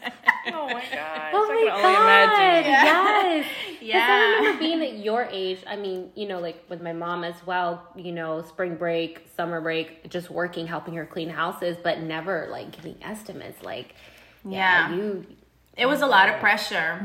Oh 0.49 0.66
my 0.72 0.85
god! 0.92 1.31
Oh 1.35 1.46
my 1.49 1.64
god. 1.68 1.85
only 1.85 1.96
imagine. 1.96 2.70
Yes. 2.70 3.46
Because 3.81 4.03
I 4.03 4.37
remember 4.38 4.59
being 4.61 4.83
at 4.83 5.05
your 5.05 5.29
age. 5.31 5.59
I 5.66 5.75
mean, 5.77 6.11
you 6.14 6.27
know, 6.29 6.38
like 6.40 6.64
with 6.68 6.81
my 6.81 6.92
mom 6.92 7.25
as 7.25 7.35
well. 7.44 7.83
You 7.96 8.12
know, 8.12 8.42
spring 8.42 8.77
break, 8.77 9.27
summer 9.37 9.61
break, 9.61 10.09
just 10.09 10.31
working, 10.31 10.66
helping 10.68 10.94
her 10.94 11.05
clean 11.05 11.29
houses, 11.31 11.77
but 11.83 12.01
never 12.01 12.46
like 12.51 12.70
giving 12.72 12.96
estimates. 13.03 13.61
Like, 13.62 13.94
yeah, 14.44 14.88
Yeah. 14.90 14.94
you. 14.96 15.27
It 15.77 15.87
was 15.87 16.01
a 16.01 16.07
lot 16.07 16.29
of 16.29 16.38
pressure. 16.40 17.01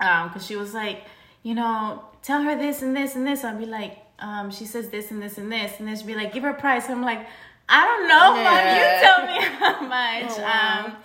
Um, 0.00 0.30
cause 0.30 0.46
she 0.46 0.54
was 0.56 0.72
like, 0.74 1.04
you 1.42 1.54
know, 1.54 2.02
tell 2.22 2.42
her 2.42 2.54
this 2.56 2.82
and 2.82 2.94
this 2.94 3.16
and 3.16 3.26
this. 3.26 3.44
I'd 3.44 3.58
be 3.58 3.66
like, 3.66 3.96
um, 4.20 4.50
she 4.50 4.64
says 4.64 4.88
this 4.90 5.10
and 5.10 5.22
this 5.22 5.38
and 5.38 5.50
this, 5.50 5.78
and 5.78 5.88
then 5.88 5.96
she'd 5.96 6.06
be 6.06 6.14
like, 6.14 6.32
give 6.32 6.42
her 6.42 6.50
a 6.50 6.60
price. 6.60 6.88
I'm 6.88 7.02
like, 7.02 7.26
I 7.68 7.84
don't 7.84 8.08
know, 8.08 8.34
mom. 8.44 8.76
You 8.76 8.84
tell 9.02 9.26
me 9.26 9.56
how 9.58 9.80
much. 10.28 10.38
Oh, 10.38 10.42
wow. 10.42 10.84
Um, 10.86 10.96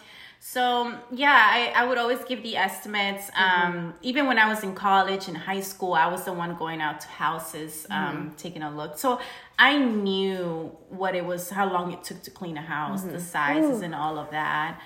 so 0.45 0.93
yeah, 1.11 1.31
I, 1.31 1.71
I 1.73 1.85
would 1.85 1.97
always 1.97 2.19
give 2.25 2.43
the 2.43 2.57
estimates. 2.57 3.31
Um, 3.33 3.93
even 4.01 4.27
when 4.27 4.37
I 4.37 4.49
was 4.49 4.61
in 4.61 4.75
college 4.75 5.29
and 5.29 5.37
high 5.37 5.61
school, 5.61 5.93
I 5.93 6.07
was 6.07 6.25
the 6.25 6.33
one 6.33 6.55
going 6.55 6.81
out 6.81 6.99
to 7.01 7.07
houses, 7.07 7.87
um, 7.89 8.33
taking 8.35 8.61
a 8.61 8.69
look. 8.69 8.97
So 8.99 9.21
I 9.57 9.77
knew 9.77 10.75
what 10.89 11.15
it 11.15 11.23
was, 11.25 11.49
how 11.49 11.71
long 11.71 11.93
it 11.93 12.03
took 12.03 12.21
to 12.23 12.31
clean 12.31 12.57
a 12.57 12.61
house, 12.61 13.03
the 13.03 13.21
sizes, 13.21 13.81
and 13.81 13.95
all 13.95 14.17
of 14.19 14.31
that. 14.31 14.81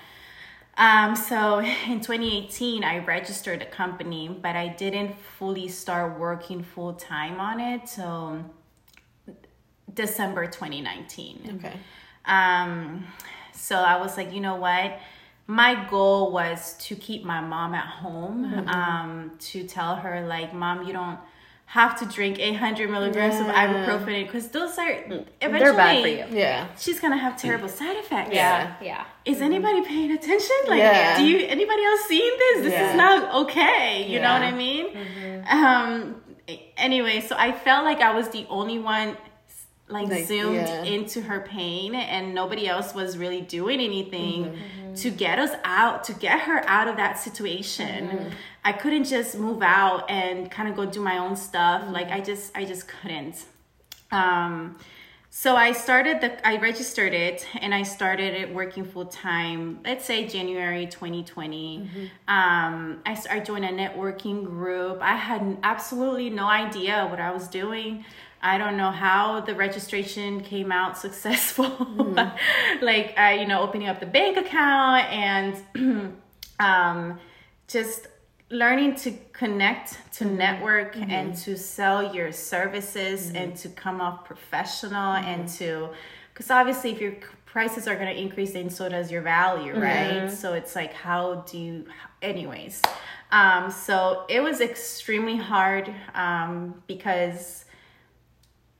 Um, 0.78 1.16
so 1.16 1.58
in 1.86 2.00
2018, 2.00 2.84
I 2.84 2.98
registered 2.98 3.60
a 3.60 3.66
company, 3.66 4.28
but 4.28 4.56
I 4.56 4.68
didn't 4.68 5.14
fully 5.38 5.68
start 5.68 6.18
working 6.18 6.62
full 6.62 6.94
time 6.94 7.40
on 7.40 7.60
it 7.60 7.86
till 7.86 8.44
December 9.92 10.46
2019. 10.46 11.58
Okay. 11.58 11.76
Um, 12.24 13.04
so 13.52 13.76
I 13.76 14.00
was 14.00 14.16
like, 14.16 14.32
you 14.32 14.40
know 14.40 14.56
what? 14.56 14.98
My 15.48 15.86
goal 15.88 16.30
was 16.30 16.76
to 16.86 16.94
keep 16.94 17.24
my 17.24 17.40
mom 17.40 17.74
at 17.74 17.86
home, 17.86 18.68
um, 18.68 19.32
to 19.38 19.66
tell 19.66 19.96
her, 19.96 20.26
like, 20.26 20.52
mom, 20.52 20.86
you 20.86 20.92
don't 20.92 21.18
have 21.72 21.98
to 22.00 22.06
drink 22.06 22.38
800 22.38 22.88
milligrams 22.90 23.34
of 23.40 23.46
ibuprofen 23.46 24.24
because 24.26 24.48
those 24.48 24.78
are 24.78 24.88
eventually 24.90 25.26
They're 25.40 25.74
bad 25.74 26.00
for 26.02 26.08
you. 26.08 26.24
Yeah. 26.30 26.66
she's 26.78 26.98
gonna 26.98 27.18
have 27.18 27.36
terrible 27.36 27.68
side 27.68 27.96
effects. 27.98 28.34
Yeah. 28.34 28.74
Yeah. 28.82 29.04
Is 29.26 29.42
anybody 29.42 29.82
paying 29.84 30.10
attention? 30.12 30.56
Like, 30.66 30.78
Yeah. 30.78 31.18
do 31.18 31.24
you 31.26 31.46
anybody 31.46 31.84
else 31.84 32.00
seeing 32.08 32.36
this? 32.38 32.62
This 32.64 32.72
Yeah. 32.72 32.90
is 32.90 32.96
not 32.96 33.34
okay. 33.42 34.06
You 34.08 34.18
know 34.20 34.32
what 34.32 34.42
I 34.42 34.52
mean? 34.52 34.86
Um. 35.50 36.22
Anyway, 36.78 37.20
so 37.20 37.36
I 37.38 37.52
felt 37.52 37.84
like 37.84 38.00
I 38.00 38.14
was 38.14 38.30
the 38.30 38.46
only 38.48 38.78
one 38.78 39.16
like, 39.90 40.08
Like, 40.08 40.26
zoomed 40.26 40.54
yeah. 40.56 40.82
into 40.84 41.22
her 41.22 41.40
pain, 41.40 41.94
and 41.94 42.34
nobody 42.34 42.66
else 42.68 42.94
was 42.94 43.16
really 43.18 43.40
doing 43.40 43.80
anything 43.80 44.44
Mm-hmm. 44.44 44.87
To 44.98 45.10
get 45.10 45.38
us 45.38 45.52
out, 45.64 46.04
to 46.04 46.12
get 46.12 46.40
her 46.40 46.62
out 46.68 46.88
of 46.88 46.96
that 46.96 47.18
situation. 47.18 48.08
Mm-hmm. 48.08 48.28
I 48.64 48.72
couldn't 48.72 49.04
just 49.04 49.38
move 49.38 49.62
out 49.62 50.10
and 50.10 50.50
kind 50.50 50.68
of 50.68 50.76
go 50.76 50.86
do 50.86 51.00
my 51.00 51.18
own 51.18 51.36
stuff. 51.36 51.82
Mm-hmm. 51.82 51.92
Like 51.92 52.10
I 52.10 52.20
just, 52.20 52.56
I 52.56 52.64
just 52.64 52.88
couldn't. 52.88 53.44
Um, 54.10 54.78
so 55.30 55.56
I 55.56 55.72
started 55.72 56.20
the, 56.20 56.46
I 56.46 56.56
registered 56.56 57.12
it 57.12 57.46
and 57.60 57.74
I 57.74 57.82
started 57.82 58.34
it 58.34 58.52
working 58.52 58.84
full 58.84 59.06
time, 59.06 59.80
let's 59.84 60.04
say 60.04 60.26
January 60.26 60.86
2020. 60.86 62.10
Um, 62.26 63.00
I, 63.06 63.22
I 63.30 63.40
joined 63.40 63.64
a 63.64 63.68
networking 63.68 64.44
group. 64.44 64.98
I 65.00 65.16
had 65.16 65.58
absolutely 65.62 66.30
no 66.30 66.46
idea 66.46 67.06
what 67.06 67.20
I 67.20 67.30
was 67.30 67.46
doing. 67.46 68.04
I 68.42 68.58
don't 68.58 68.76
know 68.76 68.90
how 68.90 69.40
the 69.40 69.54
registration 69.54 70.40
came 70.40 70.72
out 70.72 70.96
successful. 71.06 71.70
like, 72.82 73.18
I, 73.18 73.34
you 73.40 73.46
know, 73.46 73.62
opening 73.62 73.88
up 73.88 74.00
the 74.00 74.06
bank 74.06 74.36
account 74.36 75.04
and 75.12 76.16
um, 76.60 77.18
just 77.66 78.06
learning 78.50 78.94
to 78.96 79.12
connect 79.32 79.98
to 80.14 80.24
network 80.24 80.96
and 80.96 81.36
to 81.36 81.56
sell 81.56 82.14
your 82.14 82.32
services 82.32 83.30
and 83.32 83.54
to 83.54 83.68
come 83.68 84.00
off 84.00 84.24
professional 84.24 85.12
and 85.12 85.46
to 85.46 85.90
because 86.32 86.50
obviously 86.50 86.90
if 86.90 86.98
your 86.98 87.12
prices 87.44 87.86
are 87.86 87.94
going 87.94 88.06
to 88.06 88.18
increase 88.18 88.54
then 88.54 88.70
so 88.70 88.88
does 88.88 89.10
your 89.10 89.20
value 89.20 89.78
right? 89.78 90.30
So 90.30 90.54
it's 90.54 90.74
like 90.74 90.94
how 90.94 91.44
do 91.46 91.58
you 91.58 91.84
anyways. 92.22 92.80
Um, 93.30 93.70
so 93.70 94.24
it 94.28 94.40
was 94.40 94.62
extremely 94.62 95.36
hard 95.36 95.92
um, 96.14 96.82
because 96.86 97.66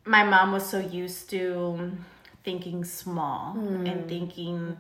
my 0.09 0.25
mom 0.25 0.53
was 0.53 0.65
so 0.75 0.79
used 0.79 1.29
to 1.31 1.93
thinking 2.45 2.85
small 2.85 3.53
and 3.89 4.09
thinking 4.09 4.77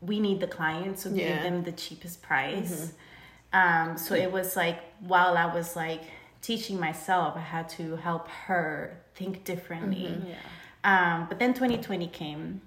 we 0.00 0.18
need 0.18 0.40
the 0.40 0.46
clients, 0.48 1.02
so 1.02 1.10
give 1.10 1.42
them 1.42 1.62
the 1.62 1.72
cheapest 1.72 2.20
price. 2.22 2.92
Um, 3.52 3.96
so 3.98 4.14
it 4.14 4.30
was 4.32 4.56
like 4.56 4.78
while 5.00 5.34
i 5.36 5.46
was 5.58 5.76
like 5.76 6.02
teaching 6.40 6.80
myself 6.80 7.30
i 7.36 7.40
had 7.56 7.68
to 7.78 7.96
help 7.96 8.24
her 8.46 8.98
think 9.14 9.44
differently. 9.44 10.12
Um, 10.84 11.26
but 11.28 11.38
then 11.38 11.52
2020 11.54 12.08
came 12.08 12.60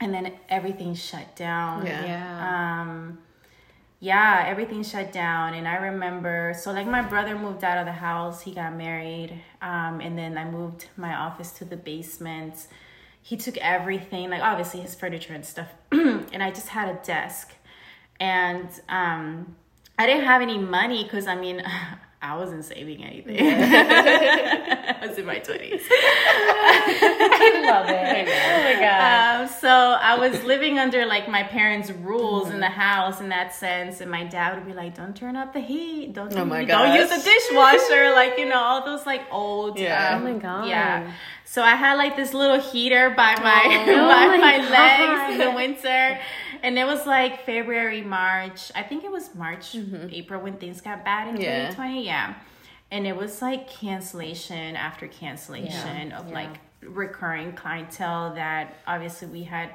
and 0.00 0.12
then 0.14 0.32
everything 0.48 0.94
shut 0.94 1.36
down. 1.36 1.86
Yeah. 1.86 2.04
Yeah. 2.12 2.80
um 2.80 3.18
yeah 4.02 4.44
everything 4.48 4.82
shut 4.82 5.12
down. 5.12 5.54
And 5.54 5.66
i 5.68 5.76
remember 5.76 6.54
so 6.58 6.72
like 6.72 6.88
my 6.88 7.02
brother 7.02 7.38
moved 7.38 7.62
out 7.62 7.78
of 7.78 7.86
the 7.86 7.92
house. 7.92 8.42
He 8.42 8.52
got 8.52 8.74
married 8.74 9.40
um 9.62 10.00
and 10.00 10.18
then 10.18 10.36
i 10.36 10.44
moved 10.44 10.88
my 10.96 11.14
office 11.14 11.52
to 11.52 11.64
the 11.64 11.76
basement. 11.76 12.66
He 13.22 13.36
took 13.36 13.56
everything 13.58 14.28
like 14.28 14.42
obviously 14.42 14.80
his 14.80 14.96
furniture 14.96 15.34
and 15.34 15.46
stuff 15.46 15.68
and 15.92 16.42
i 16.42 16.50
just 16.50 16.68
had 16.68 16.88
a 16.88 16.98
desk. 17.04 17.52
And 18.18 18.68
um 18.88 19.54
i 19.96 20.06
didn't 20.06 20.24
have 20.24 20.42
any 20.42 20.58
money 20.58 21.04
because 21.04 21.28
i 21.28 21.36
mean 21.36 21.62
i 22.22 22.36
wasn't 22.36 22.64
saving 22.64 23.04
anything 23.04 23.36
i 23.40 25.06
was 25.06 25.18
in 25.18 25.26
my 25.26 25.38
20s 25.40 25.82
I 26.64 27.62
love 27.66 27.86
it. 27.88 28.28
Oh 28.52 28.62
my 28.74 28.80
god. 28.80 29.42
um, 29.42 29.48
so 29.48 29.68
I 29.68 30.16
was 30.18 30.42
living 30.44 30.78
under 30.78 31.06
like 31.06 31.28
my 31.28 31.42
parents' 31.42 31.90
rules 31.90 32.50
in 32.50 32.60
the 32.60 32.68
house 32.68 33.20
in 33.20 33.28
that 33.30 33.54
sense, 33.54 34.00
and 34.00 34.10
my 34.10 34.24
dad 34.24 34.54
would 34.56 34.66
be 34.66 34.72
like, 34.72 34.94
"Don't 34.94 35.16
turn 35.16 35.36
up 35.36 35.52
the 35.52 35.60
heat. 35.60 36.12
Don't 36.12 36.32
Oh 36.36 36.44
don't 36.66 36.94
use 36.94 37.08
the 37.10 37.22
dishwasher." 37.22 38.12
like 38.12 38.38
you 38.38 38.48
know 38.48 38.58
all 38.58 38.84
those 38.84 39.06
like 39.06 39.22
old. 39.30 39.78
Yeah. 39.78 40.16
um, 40.16 40.22
Oh 40.26 40.32
my 40.32 40.38
God. 40.38 40.68
Yeah. 40.68 41.12
So 41.44 41.62
I 41.62 41.74
had 41.74 41.94
like 41.94 42.16
this 42.16 42.32
little 42.32 42.60
heater 42.60 43.10
by 43.10 43.34
my 43.36 43.84
Oh 43.88 44.08
by 44.08 44.26
my 44.36 44.58
my, 44.58 44.68
legs 44.70 45.32
in 45.34 45.38
the 45.38 45.50
winter, 45.54 46.18
and 46.62 46.78
it 46.78 46.86
was 46.86 47.06
like 47.06 47.44
February, 47.44 48.02
March. 48.02 48.72
I 48.74 48.82
think 48.82 49.04
it 49.04 49.10
was 49.10 49.34
March, 49.34 49.74
April 50.10 50.40
when 50.40 50.56
things 50.56 50.80
got 50.80 51.04
bad 51.04 51.28
in 51.28 51.36
Yeah. 51.40 51.68
2020. 51.70 52.04
Yeah. 52.06 52.34
And 52.90 53.06
it 53.06 53.16
was 53.16 53.40
like 53.42 53.70
cancellation 53.70 54.76
after 54.76 55.08
cancellation 55.08 56.12
of 56.12 56.28
Yeah. 56.28 56.34
like 56.34 56.60
recurring 56.82 57.52
clientele 57.52 58.34
that 58.34 58.74
obviously 58.86 59.28
we 59.28 59.42
had 59.44 59.70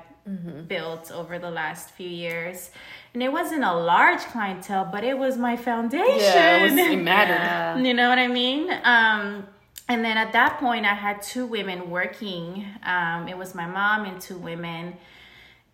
built 0.68 1.10
over 1.12 1.40
the 1.40 1.50
last 1.50 1.92
few 1.92 2.10
years. 2.10 2.70
And 3.14 3.24
it 3.24 3.32
wasn't 3.32 3.64
a 3.64 3.74
large 3.74 4.20
clientele, 4.20 4.90
but 4.92 5.04
it 5.04 5.18
was 5.18 5.38
my 5.38 5.56
foundation. 5.56 6.18
Yeah. 6.20 6.58
It, 6.58 6.64
was, 6.64 6.74
it 6.74 6.98
mattered. 6.98 7.34
Yeah. 7.36 7.78
You 7.88 7.94
know 7.94 8.10
what 8.10 8.20
I 8.20 8.28
mean? 8.28 8.70
Um, 8.84 9.48
and 9.90 10.04
then 10.04 10.18
at 10.18 10.34
that 10.34 10.60
point, 10.60 10.86
I 10.86 10.94
had 10.94 11.22
two 11.22 11.46
women 11.46 11.90
working. 11.90 12.66
Um, 12.84 13.28
it 13.28 13.38
was 13.38 13.56
my 13.56 13.66
mom 13.66 14.06
and 14.06 14.20
two 14.20 14.38
women. 14.38 14.96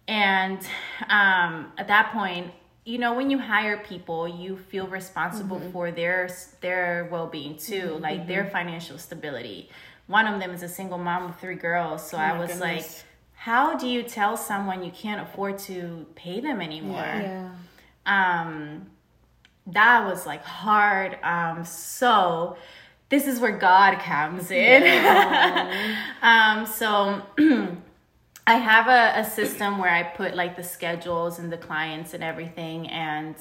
And 0.08 0.60
um, 1.10 1.72
at 1.78 1.88
that 1.88 2.12
point, 2.14 2.52
you 2.86 2.98
know, 2.98 3.14
when 3.14 3.30
you 3.30 3.40
hire 3.40 3.78
people, 3.78 4.28
you 4.28 4.58
feel 4.58 4.88
responsible 4.88 5.60
for 5.72 5.92
their 5.92 6.30
their 6.60 7.08
well 7.12 7.28
being 7.28 7.58
too, 7.58 7.98
like 8.02 8.28
their 8.28 8.46
financial 8.46 8.98
stability. 8.98 9.70
One 10.08 10.28
of 10.28 10.40
them 10.42 10.52
is 10.52 10.64
a 10.64 10.68
single 10.68 10.98
mom 10.98 11.28
with 11.28 11.40
three 11.40 11.56
girls, 11.56 12.08
so 12.08 12.18
I 12.18 12.34
my 12.34 12.40
was 12.40 12.60
like, 12.60 12.86
how 13.34 13.78
do 13.78 13.88
you 13.88 14.04
tell 14.04 14.36
someone 14.36 14.84
you 14.84 14.92
can't 14.92 15.22
afford 15.22 15.60
to 15.60 16.06
pay 16.16 16.42
them 16.42 16.60
anymore? 16.60 16.98
Yeah. 16.98 17.52
um 18.06 18.88
that 19.68 20.06
was 20.06 20.26
like 20.26 20.44
hard. 20.44 21.18
Um, 21.24 21.64
so 21.64 22.58
this 23.14 23.28
is 23.28 23.40
where 23.40 23.56
God 23.56 24.00
comes 24.00 24.50
in. 24.50 24.82
um, 26.24 26.66
so 26.66 27.22
I 28.48 28.56
have 28.56 28.88
a, 28.88 29.20
a 29.20 29.24
system 29.24 29.78
where 29.78 29.92
I 29.92 30.02
put 30.02 30.36
like 30.36 30.56
the 30.56 30.64
schedules 30.64 31.38
and 31.38 31.52
the 31.52 31.58
clients 31.58 32.16
and 32.16 32.24
everything. 32.24 32.88
And 32.88 33.36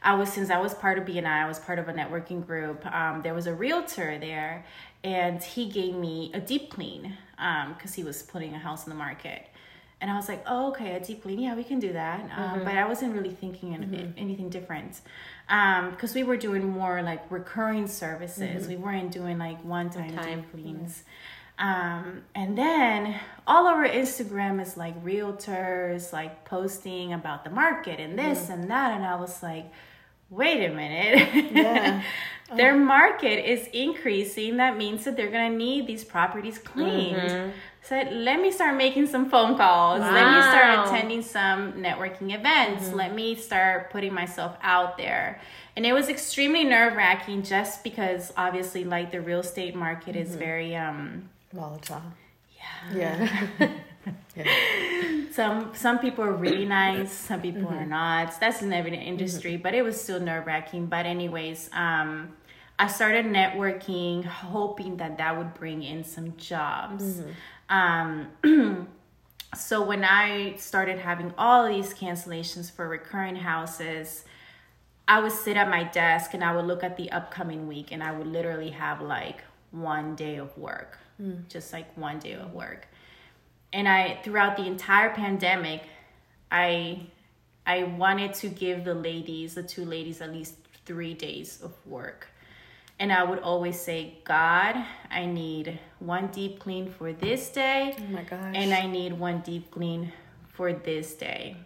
I 0.00 0.14
was, 0.14 0.32
since 0.32 0.48
I 0.48 0.60
was 0.60 0.74
part 0.74 0.96
of 0.96 1.06
BNI, 1.06 1.26
I 1.26 1.48
was 1.48 1.58
part 1.58 1.80
of 1.80 1.88
a 1.88 1.92
networking 1.92 2.46
group. 2.46 2.86
Um, 2.86 3.22
there 3.22 3.34
was 3.34 3.48
a 3.48 3.54
realtor 3.54 4.16
there 4.20 4.64
and 5.02 5.42
he 5.42 5.68
gave 5.68 5.96
me 5.96 6.30
a 6.32 6.40
deep 6.40 6.70
clean 6.70 7.18
because 7.32 7.90
um, 7.90 7.96
he 7.96 8.04
was 8.04 8.22
putting 8.22 8.54
a 8.54 8.58
house 8.58 8.86
in 8.86 8.90
the 8.90 8.96
market. 8.96 9.48
And 10.00 10.08
I 10.08 10.14
was 10.14 10.28
like, 10.28 10.44
oh, 10.46 10.68
okay, 10.68 10.94
a 10.94 11.00
deep 11.00 11.22
clean. 11.22 11.40
Yeah, 11.40 11.56
we 11.56 11.64
can 11.64 11.80
do 11.80 11.92
that. 11.94 12.20
Um, 12.20 12.28
mm-hmm. 12.28 12.64
But 12.64 12.76
I 12.76 12.86
wasn't 12.86 13.12
really 13.12 13.30
thinking 13.30 13.70
mm-hmm. 13.70 14.10
anything 14.16 14.50
different 14.50 15.00
because 15.46 16.10
um, 16.10 16.14
we 16.14 16.24
were 16.24 16.36
doing 16.36 16.68
more 16.68 17.02
like 17.02 17.30
recurring 17.30 17.86
services. 17.86 18.62
Mm-hmm. 18.62 18.68
We 18.68 18.76
weren't 18.76 19.12
doing 19.12 19.38
like 19.38 19.64
one 19.64 19.90
time, 19.90 20.16
deep 20.16 20.50
cleans. 20.52 21.04
Um, 21.58 22.22
and 22.34 22.58
then 22.58 23.18
all 23.46 23.66
over 23.66 23.88
Instagram 23.88 24.60
is 24.60 24.76
like 24.76 25.02
realtors 25.02 26.12
like 26.12 26.44
posting 26.44 27.12
about 27.12 27.44
the 27.44 27.50
market 27.50 27.98
and 27.98 28.18
this 28.18 28.44
mm-hmm. 28.44 28.52
and 28.52 28.70
that. 28.70 28.92
And 28.92 29.04
I 29.04 29.16
was 29.16 29.42
like, 29.42 29.72
wait 30.28 30.64
a 30.64 30.74
minute. 30.74 31.52
Yeah. 31.52 32.02
Their 32.56 32.76
market 32.76 33.50
is 33.50 33.68
increasing. 33.72 34.58
That 34.58 34.76
means 34.76 35.04
that 35.04 35.16
they're 35.16 35.30
to 35.52 35.56
need 35.56 35.86
these 35.86 36.04
properties 36.04 36.58
cleaned. 36.58 37.52
Mm-hmm. 37.88 38.14
Let 38.24 38.40
me 38.40 38.50
start 38.50 38.76
making 38.76 39.06
some 39.06 39.30
phone 39.30 39.56
calls. 39.56 40.00
Wow. 40.00 40.12
Let 40.12 40.34
me 40.34 40.42
start 40.42 40.88
attending 40.88 41.22
some 41.22 41.72
networking 41.74 42.34
events. 42.34 42.86
Mm-hmm. 42.86 42.96
Let 42.96 43.14
me 43.14 43.34
start 43.34 43.90
putting 43.90 44.12
myself 44.12 44.56
out 44.62 44.96
there. 44.96 45.40
And 45.76 45.84
it 45.84 45.92
was 45.92 46.08
extremely 46.08 46.64
nerve 46.64 46.96
wracking 46.96 47.42
just 47.42 47.84
because 47.84 48.32
obviously 48.36 48.84
like 48.84 49.10
the 49.10 49.20
real 49.20 49.40
estate 49.40 49.74
market 49.74 50.14
mm-hmm. 50.14 50.22
is 50.22 50.34
very 50.34 50.74
um 50.74 51.28
volatile. 51.52 52.02
Yeah. 52.92 53.28
Yeah. 53.58 53.70
yeah. 54.36 55.30
Some 55.32 55.72
some 55.74 55.98
people 55.98 56.24
are 56.24 56.32
really 56.32 56.64
nice, 56.64 57.12
some 57.12 57.42
people 57.42 57.62
mm-hmm. 57.62 57.74
are 57.74 57.86
not. 57.86 58.40
That's 58.40 58.62
in 58.62 58.72
every 58.72 58.96
industry, 58.96 59.54
mm-hmm. 59.54 59.62
but 59.62 59.74
it 59.74 59.82
was 59.82 60.00
still 60.00 60.18
nerve 60.18 60.46
wracking. 60.46 60.86
But 60.86 61.04
anyways, 61.04 61.68
um, 61.72 62.32
I 62.78 62.88
started 62.88 63.26
networking, 63.26 64.24
hoping 64.24 64.98
that 64.98 65.18
that 65.18 65.36
would 65.36 65.54
bring 65.54 65.82
in 65.82 66.04
some 66.04 66.36
jobs. 66.36 67.04
Mm-hmm. 67.04 67.30
Um, 67.68 68.28
so 69.56 69.82
when 69.82 70.04
I 70.04 70.56
started 70.56 70.98
having 70.98 71.32
all 71.36 71.68
these 71.68 71.94
cancellations 71.94 72.70
for 72.70 72.88
recurring 72.88 73.36
houses, 73.36 74.24
I 75.08 75.20
would 75.20 75.32
sit 75.32 75.56
at 75.56 75.68
my 75.68 75.84
desk 75.84 76.34
and 76.34 76.42
I 76.42 76.54
would 76.54 76.66
look 76.66 76.82
at 76.82 76.96
the 76.96 77.10
upcoming 77.12 77.68
week, 77.68 77.92
and 77.92 78.02
I 78.02 78.12
would 78.12 78.26
literally 78.26 78.70
have 78.70 79.00
like 79.00 79.42
one 79.70 80.16
day 80.16 80.36
of 80.36 80.56
work 80.58 80.98
mm. 81.20 81.48
just 81.48 81.72
like 81.72 81.96
one 81.96 82.18
day 82.18 82.32
of 82.32 82.52
work. 82.52 82.88
And 83.72 83.88
I 83.88 84.18
throughout 84.22 84.56
the 84.56 84.66
entire 84.66 85.10
pandemic, 85.10 85.82
I 86.50 87.06
I 87.66 87.84
wanted 87.84 88.34
to 88.34 88.48
give 88.48 88.84
the 88.84 88.94
ladies, 88.94 89.54
the 89.54 89.62
two 89.62 89.84
ladies, 89.84 90.20
at 90.20 90.32
least 90.32 90.54
three 90.84 91.14
days 91.14 91.60
of 91.62 91.72
work. 91.84 92.28
And 92.98 93.12
I 93.12 93.22
would 93.24 93.40
always 93.40 93.78
say, 93.78 94.14
God, 94.24 94.74
I 95.10 95.26
need 95.26 95.78
one 95.98 96.28
deep 96.28 96.58
clean 96.60 96.90
for 96.90 97.12
this 97.12 97.50
day. 97.50 97.94
Oh 97.98 98.12
my 98.12 98.22
gosh. 98.22 98.54
And 98.54 98.72
I 98.72 98.86
need 98.86 99.12
one 99.12 99.40
deep 99.40 99.70
clean 99.70 100.12
for 100.48 100.72
this 100.72 101.14
day. 101.14 101.56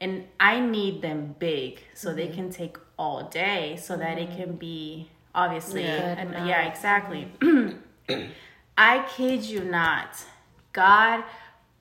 And 0.00 0.24
I 0.40 0.58
need 0.58 1.00
them 1.00 1.36
big 1.38 1.80
so 1.94 2.08
mm-hmm. 2.08 2.16
they 2.16 2.28
can 2.28 2.50
take 2.50 2.76
all 2.98 3.28
day 3.28 3.76
so 3.80 3.94
mm-hmm. 3.94 4.02
that 4.02 4.18
it 4.18 4.28
mm-hmm. 4.30 4.42
can 4.42 4.56
be 4.56 5.10
obviously 5.34 5.84
yeah, 5.84 6.18
and, 6.18 6.48
yeah 6.48 6.66
exactly. 6.66 7.28
I 8.76 9.06
kid 9.16 9.44
you 9.44 9.64
not. 9.64 10.24
God 10.72 11.22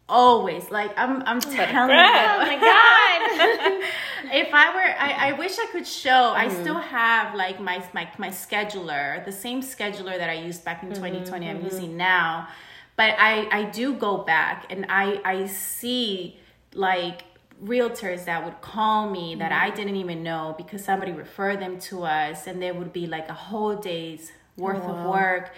always 0.07 0.69
like 0.69 0.91
I'm 0.97 1.23
I'm 1.25 1.39
telling 1.39 1.57
you. 1.57 1.81
Oh 1.81 1.87
my 1.87 2.57
god. 2.59 3.83
if 4.25 4.53
I 4.53 4.73
were 4.73 4.95
I, 4.99 5.29
I 5.29 5.31
wish 5.33 5.57
I 5.59 5.67
could 5.71 5.87
show. 5.87 6.09
Mm-hmm. 6.09 6.49
I 6.49 6.61
still 6.61 6.79
have 6.79 7.35
like 7.35 7.59
my 7.59 7.83
my 7.93 8.09
my 8.17 8.29
scheduler, 8.29 9.23
the 9.25 9.31
same 9.31 9.61
scheduler 9.61 10.17
that 10.17 10.29
I 10.29 10.33
used 10.33 10.63
back 10.63 10.83
in 10.83 10.89
mm-hmm, 10.89 11.03
2020 11.03 11.49
I'm 11.49 11.57
mm-hmm. 11.57 11.65
using 11.65 11.97
now. 11.97 12.47
But 12.95 13.15
I 13.17 13.47
I 13.51 13.63
do 13.65 13.93
go 13.93 14.17
back 14.17 14.67
and 14.69 14.85
I 14.89 15.19
I 15.25 15.47
see 15.47 16.37
like 16.73 17.23
realtors 17.63 18.25
that 18.25 18.43
would 18.43 18.61
call 18.61 19.09
me 19.09 19.35
that 19.35 19.51
mm-hmm. 19.51 19.63
I 19.63 19.75
didn't 19.75 19.95
even 19.95 20.23
know 20.23 20.55
because 20.57 20.83
somebody 20.83 21.11
referred 21.11 21.59
them 21.59 21.79
to 21.81 22.03
us 22.03 22.47
and 22.47 22.61
there 22.61 22.73
would 22.73 22.91
be 22.91 23.07
like 23.07 23.29
a 23.29 23.33
whole 23.33 23.75
day's 23.75 24.31
worth 24.57 24.83
of 24.83 25.05
work 25.05 25.51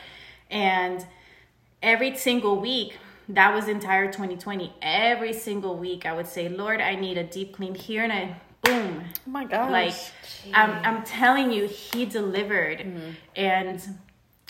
and 0.50 1.06
every 1.82 2.16
single 2.16 2.60
week 2.60 2.98
that 3.28 3.54
was 3.54 3.68
entire 3.68 4.06
2020 4.06 4.74
every 4.82 5.34
single 5.34 5.76
week 5.78 6.06
i 6.06 6.14
would 6.14 6.28
say 6.28 6.48
lord 6.48 6.80
i 6.80 6.96
need 6.96 7.18
a 7.18 7.24
deep 7.24 7.54
clean 7.54 7.76
here 7.76 8.04
and 8.04 8.14
i 8.14 8.36
boom. 8.66 9.04
Oh 9.28 9.30
my 9.30 9.46
god 9.46 9.72
like 9.72 9.96
I'm, 10.54 10.72
I'm 10.84 11.04
telling 11.04 11.52
you 11.52 11.68
he 11.68 12.06
delivered. 12.06 12.80
Mm-hmm. 12.80 13.12
and 13.36 13.82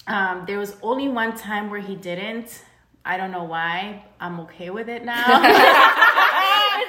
um, 0.07 0.43
there 0.45 0.59
was 0.59 0.75
only 0.81 1.07
one 1.07 1.35
time 1.35 1.69
where 1.69 1.79
he 1.79 1.95
didn't. 1.95 2.63
I 3.03 3.17
don't 3.17 3.31
know 3.31 3.43
why. 3.43 4.03
I'm 4.19 4.39
okay 4.41 4.69
with 4.69 4.89
it 4.89 5.05
now 5.05 5.25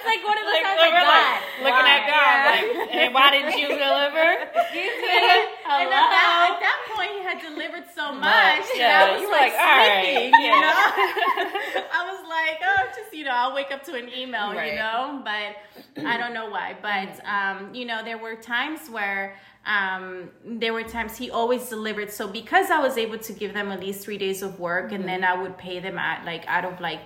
like 0.06 0.22
one 0.22 0.38
of 0.38 0.44
those 0.46 0.54
like, 0.54 0.66
times 0.66 0.80
like, 0.80 0.94
God. 0.94 1.36
looking 1.66 1.88
at 1.90 2.02
God, 2.06 2.36
yeah. 2.36 2.50
like, 2.50 2.94
and 2.94 3.14
why 3.14 3.26
didn't 3.34 3.58
you 3.58 3.68
deliver? 3.84 4.28
Excuse 4.54 4.96
me. 5.02 5.18
And 5.66 5.90
at 5.90 6.08
that, 6.10 6.54
at 6.54 6.60
that 6.62 6.78
point, 6.94 7.10
he 7.10 7.22
had 7.22 7.38
delivered 7.42 7.84
so 7.94 8.14
much. 8.14 8.64
Yeah, 8.74 9.06
I 9.06 9.12
was 9.12 9.22
you 9.22 9.30
like, 9.30 9.52
like 9.52 9.58
sleeping, 9.58 10.32
right. 10.32 10.42
you 10.42 10.54
know. 10.54 11.82
I 11.98 12.00
was 12.06 12.22
like, 12.28 12.58
oh, 12.62 12.82
just 12.96 13.12
you 13.12 13.24
know, 13.24 13.34
I'll 13.34 13.54
wake 13.54 13.70
up 13.72 13.84
to 13.84 13.94
an 13.94 14.08
email, 14.08 14.54
right. 14.54 14.72
you 14.72 14.78
know. 14.78 15.22
But 15.24 16.06
I 16.06 16.16
don't 16.16 16.34
know 16.34 16.48
why. 16.48 16.76
But 16.80 17.24
um, 17.26 17.74
you 17.74 17.84
know, 17.84 18.04
there 18.04 18.18
were 18.18 18.36
times 18.36 18.88
where 18.88 19.36
um, 19.66 20.30
there 20.44 20.72
were 20.72 20.84
times 20.84 21.16
he 21.16 21.30
always 21.30 21.68
delivered. 21.68 22.10
So 22.10 22.28
because 22.28 22.70
I 22.70 22.78
was 22.80 22.96
able 22.96 23.18
to 23.18 23.32
give 23.32 23.52
them 23.52 23.70
at 23.70 23.80
least 23.80 24.04
three 24.04 24.18
days 24.18 24.42
of 24.42 24.60
work, 24.60 24.86
mm-hmm. 24.86 24.94
and 24.94 25.08
then 25.08 25.24
I 25.24 25.40
would 25.40 25.58
pay 25.58 25.80
them 25.80 25.98
at 25.98 26.24
like 26.24 26.44
out 26.46 26.64
of 26.64 26.80
like 26.80 27.00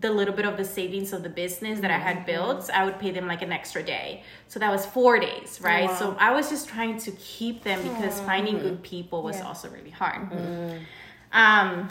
the 0.00 0.10
little 0.10 0.34
bit 0.34 0.44
of 0.44 0.56
the 0.56 0.64
savings 0.64 1.12
of 1.12 1.22
the 1.22 1.28
business 1.28 1.80
that 1.80 1.90
I 1.90 1.98
had 1.98 2.18
mm-hmm. 2.18 2.26
built, 2.26 2.70
I 2.70 2.84
would 2.84 2.98
pay 2.98 3.10
them 3.10 3.26
like 3.26 3.42
an 3.42 3.52
extra 3.52 3.82
day. 3.82 4.24
So 4.48 4.58
that 4.60 4.70
was 4.70 4.84
four 4.84 5.18
days, 5.18 5.60
right? 5.60 5.88
Wow. 5.88 5.96
So 5.96 6.16
I 6.18 6.32
was 6.32 6.50
just 6.50 6.68
trying 6.68 6.98
to 6.98 7.10
keep 7.12 7.62
them 7.62 7.80
because 7.82 8.16
mm-hmm. 8.16 8.26
finding 8.26 8.58
good 8.58 8.82
people 8.82 9.22
was 9.22 9.38
yeah. 9.38 9.46
also 9.46 9.68
really 9.70 9.90
hard. 9.90 10.30
Mm-hmm. 10.30 10.78
Um, 11.32 11.90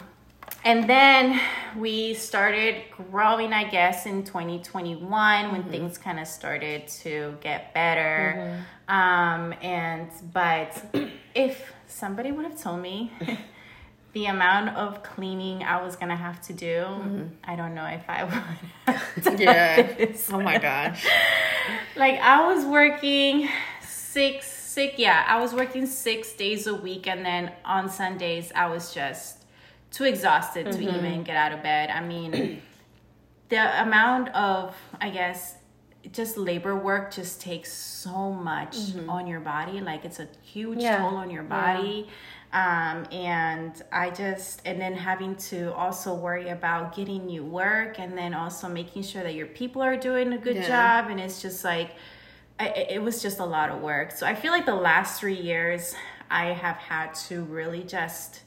and 0.64 0.88
then 0.88 1.40
we 1.76 2.14
started 2.14 2.84
growing, 3.10 3.52
I 3.52 3.68
guess, 3.68 4.06
in 4.06 4.24
2021 4.24 5.52
when 5.52 5.62
mm-hmm. 5.62 5.70
things 5.70 5.98
kind 5.98 6.20
of 6.20 6.26
started 6.26 6.88
to 6.88 7.36
get 7.40 7.74
better. 7.74 8.34
Mm-hmm. 8.36 8.94
Um, 8.94 9.54
and 9.62 10.10
but 10.32 10.84
if 11.34 11.72
somebody 11.86 12.32
would 12.32 12.44
have 12.44 12.60
told 12.60 12.80
me 12.80 13.12
the 14.12 14.26
amount 14.26 14.76
of 14.76 15.02
cleaning 15.02 15.62
I 15.62 15.82
was 15.82 15.96
gonna 15.96 16.16
have 16.16 16.40
to 16.42 16.52
do, 16.52 16.84
mm-hmm. 16.84 17.22
I 17.44 17.56
don't 17.56 17.74
know 17.74 17.86
if 17.86 18.04
I 18.08 18.24
would. 19.24 19.40
yeah. 19.40 20.12
Oh 20.30 20.40
my 20.40 20.58
gosh. 20.58 21.06
like 21.96 22.20
I 22.20 22.52
was 22.52 22.64
working 22.64 23.48
six, 23.80 24.46
six. 24.46 24.98
Yeah, 24.98 25.24
I 25.26 25.40
was 25.40 25.54
working 25.54 25.86
six 25.86 26.32
days 26.34 26.66
a 26.66 26.74
week, 26.74 27.06
and 27.06 27.24
then 27.24 27.52
on 27.64 27.88
Sundays 27.88 28.52
I 28.54 28.66
was 28.66 28.92
just 28.92 29.44
too 29.90 30.04
exhausted 30.04 30.66
mm-hmm. 30.66 30.84
to 30.84 30.98
even 30.98 31.22
get 31.22 31.36
out 31.36 31.52
of 31.52 31.62
bed. 31.62 31.88
I 31.88 32.00
mean, 32.04 32.60
the 33.48 33.82
amount 33.82 34.28
of, 34.30 34.74
I 35.00 35.08
guess, 35.08 35.56
just 36.10 36.36
labor 36.36 36.76
work 36.76 37.12
just 37.12 37.40
takes 37.40 37.72
so 37.72 38.32
much 38.32 38.76
mm-hmm. 38.76 39.08
on 39.08 39.26
your 39.26 39.40
body. 39.40 39.80
Like 39.80 40.04
it's 40.04 40.18
a 40.18 40.28
huge 40.42 40.80
yeah. 40.80 40.98
toll 40.98 41.16
on 41.16 41.30
your 41.30 41.44
body. 41.44 42.04
Yeah 42.06 42.12
um, 42.52 43.06
and 43.10 43.82
I 43.90 44.10
just, 44.10 44.60
and 44.66 44.78
then 44.78 44.94
having 44.94 45.36
to 45.36 45.72
also 45.74 46.14
worry 46.14 46.50
about 46.50 46.94
getting 46.94 47.24
new 47.24 47.44
work 47.44 47.98
and 47.98 48.16
then 48.16 48.34
also 48.34 48.68
making 48.68 49.04
sure 49.04 49.22
that 49.22 49.34
your 49.34 49.46
people 49.46 49.80
are 49.80 49.96
doing 49.96 50.34
a 50.34 50.38
good 50.38 50.56
yeah. 50.56 50.68
job. 51.02 51.10
And 51.10 51.18
it's 51.18 51.40
just 51.40 51.64
like, 51.64 51.92
I, 52.60 52.68
it 52.90 53.02
was 53.02 53.22
just 53.22 53.38
a 53.38 53.44
lot 53.44 53.70
of 53.70 53.80
work. 53.80 54.10
So 54.10 54.26
I 54.26 54.34
feel 54.34 54.52
like 54.52 54.66
the 54.66 54.74
last 54.74 55.18
three 55.18 55.40
years, 55.40 55.94
I 56.30 56.46
have 56.48 56.76
had 56.76 57.14
to 57.28 57.42
really 57.44 57.84
just, 57.84 58.42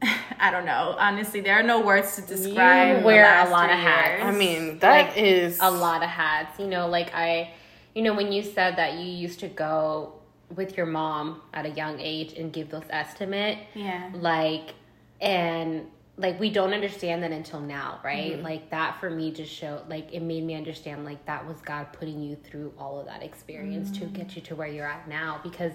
I 0.02 0.50
don't 0.50 0.64
know. 0.64 0.96
Honestly, 0.98 1.42
there 1.42 1.60
are 1.60 1.62
no 1.62 1.82
words 1.82 2.16
to 2.16 2.22
describe. 2.22 3.00
You 3.00 3.04
wear 3.04 3.46
a 3.46 3.50
lot 3.50 3.68
of 3.68 3.78
hats. 3.78 4.22
I 4.22 4.30
mean, 4.30 4.78
that 4.78 5.08
like, 5.08 5.18
is 5.18 5.58
a 5.60 5.70
lot 5.70 6.02
of 6.02 6.08
hats. 6.08 6.58
You 6.58 6.68
know, 6.68 6.88
like 6.88 7.14
I, 7.14 7.52
you 7.94 8.00
know, 8.00 8.14
when 8.14 8.32
you 8.32 8.42
said 8.42 8.76
that 8.76 8.94
you 8.94 9.04
used 9.04 9.40
to 9.40 9.48
go 9.48 10.19
with 10.54 10.76
your 10.76 10.86
mom 10.86 11.42
at 11.54 11.66
a 11.66 11.70
young 11.70 12.00
age 12.00 12.34
and 12.34 12.52
give 12.52 12.70
those 12.70 12.84
estimate. 12.90 13.58
Yeah. 13.74 14.10
Like 14.14 14.74
and 15.20 15.86
like 16.16 16.38
we 16.38 16.50
don't 16.50 16.74
understand 16.74 17.22
that 17.22 17.32
until 17.32 17.60
now, 17.60 18.00
right? 18.04 18.32
Mm-hmm. 18.34 18.44
Like 18.44 18.70
that 18.70 19.00
for 19.00 19.10
me 19.10 19.30
just 19.30 19.52
showed 19.52 19.88
like 19.88 20.12
it 20.12 20.20
made 20.20 20.44
me 20.44 20.54
understand 20.54 21.04
like 21.04 21.24
that 21.26 21.46
was 21.46 21.60
God 21.62 21.92
putting 21.92 22.22
you 22.22 22.36
through 22.36 22.72
all 22.78 23.00
of 23.00 23.06
that 23.06 23.22
experience 23.22 23.90
to 23.92 24.00
mm-hmm. 24.00 24.14
get 24.14 24.36
you 24.36 24.42
to 24.42 24.54
where 24.54 24.68
you're 24.68 24.86
at 24.86 25.08
now 25.08 25.40
because 25.42 25.72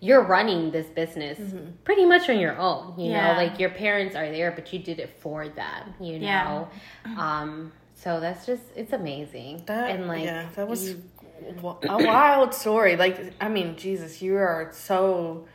you're 0.00 0.22
running 0.22 0.70
this 0.70 0.86
business 0.86 1.38
mm-hmm. 1.38 1.70
pretty 1.84 2.04
much 2.04 2.28
on 2.28 2.38
your 2.38 2.56
own, 2.56 2.94
you 2.98 3.10
Yeah. 3.10 3.32
know, 3.32 3.38
like 3.42 3.58
your 3.58 3.70
parents 3.70 4.14
are 4.14 4.30
there 4.30 4.52
but 4.52 4.72
you 4.72 4.78
did 4.78 5.00
it 5.00 5.18
for 5.20 5.48
them, 5.48 5.94
you 6.00 6.16
Yeah. 6.18 6.44
know. 6.44 6.68
Um 7.20 7.72
so 7.94 8.20
that's 8.20 8.46
just 8.46 8.62
it's 8.76 8.92
amazing. 8.92 9.62
That, 9.66 9.90
and 9.90 10.06
like 10.06 10.24
yeah, 10.24 10.48
that 10.54 10.68
was 10.68 10.90
you- 10.90 10.94
w- 10.94 11.10
a 11.82 11.98
wild 11.98 12.54
story. 12.54 12.96
Like, 12.96 13.34
I 13.40 13.48
mean, 13.48 13.76
Jesus, 13.76 14.20
you 14.22 14.36
are 14.36 14.70
so. 14.72 15.46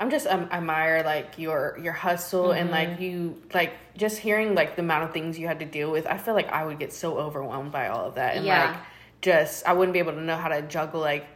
I'm 0.00 0.10
just 0.10 0.28
um, 0.28 0.48
admire 0.52 1.02
like 1.02 1.38
your 1.38 1.76
your 1.82 1.92
hustle 1.92 2.52
and 2.52 2.70
Mm-hmm. 2.70 2.90
like 2.90 3.00
you 3.00 3.42
like 3.52 3.72
just 3.96 4.18
hearing 4.18 4.54
like 4.54 4.76
the 4.76 4.82
amount 4.82 5.04
of 5.04 5.12
things 5.12 5.38
you 5.38 5.48
had 5.48 5.58
to 5.58 5.64
deal 5.66 5.90
with. 5.90 6.06
I 6.06 6.18
feel 6.18 6.34
like 6.34 6.48
I 6.52 6.64
would 6.64 6.78
get 6.78 6.92
so 6.92 7.18
overwhelmed 7.18 7.72
by 7.72 7.88
all 7.88 8.06
of 8.06 8.14
that 8.14 8.36
and 8.36 8.46
Yeah. 8.46 8.70
like 8.70 8.80
just 9.22 9.66
I 9.66 9.72
wouldn't 9.72 9.92
be 9.94 9.98
able 9.98 10.12
to 10.12 10.20
know 10.20 10.36
how 10.36 10.48
to 10.48 10.62
juggle 10.62 11.00
like 11.00 11.26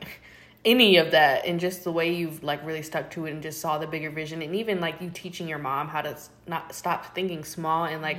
any 0.64 0.96
of 0.98 1.10
that 1.10 1.44
and 1.44 1.58
just 1.58 1.82
the 1.82 1.90
way 1.90 2.14
you've 2.14 2.44
like 2.44 2.64
really 2.64 2.82
stuck 2.82 3.10
to 3.10 3.26
it 3.26 3.32
and 3.32 3.42
just 3.42 3.60
saw 3.60 3.78
the 3.78 3.86
bigger 3.86 4.10
vision 4.10 4.42
and 4.42 4.54
even 4.54 4.80
like 4.80 5.00
you 5.00 5.10
teaching 5.10 5.48
your 5.48 5.58
mom 5.58 5.88
how 5.88 6.00
to 6.00 6.10
s- 6.10 6.30
not 6.46 6.72
stop 6.72 7.14
thinking 7.16 7.42
small 7.42 7.84
and 7.84 8.00
like 8.00 8.16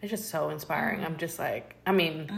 it's 0.00 0.10
just 0.10 0.28
so 0.30 0.50
inspiring. 0.50 0.98
Mm-hmm. 0.98 1.06
I'm 1.06 1.16
just 1.16 1.38
like, 1.38 1.74
I 1.84 1.90
mean, 1.90 2.30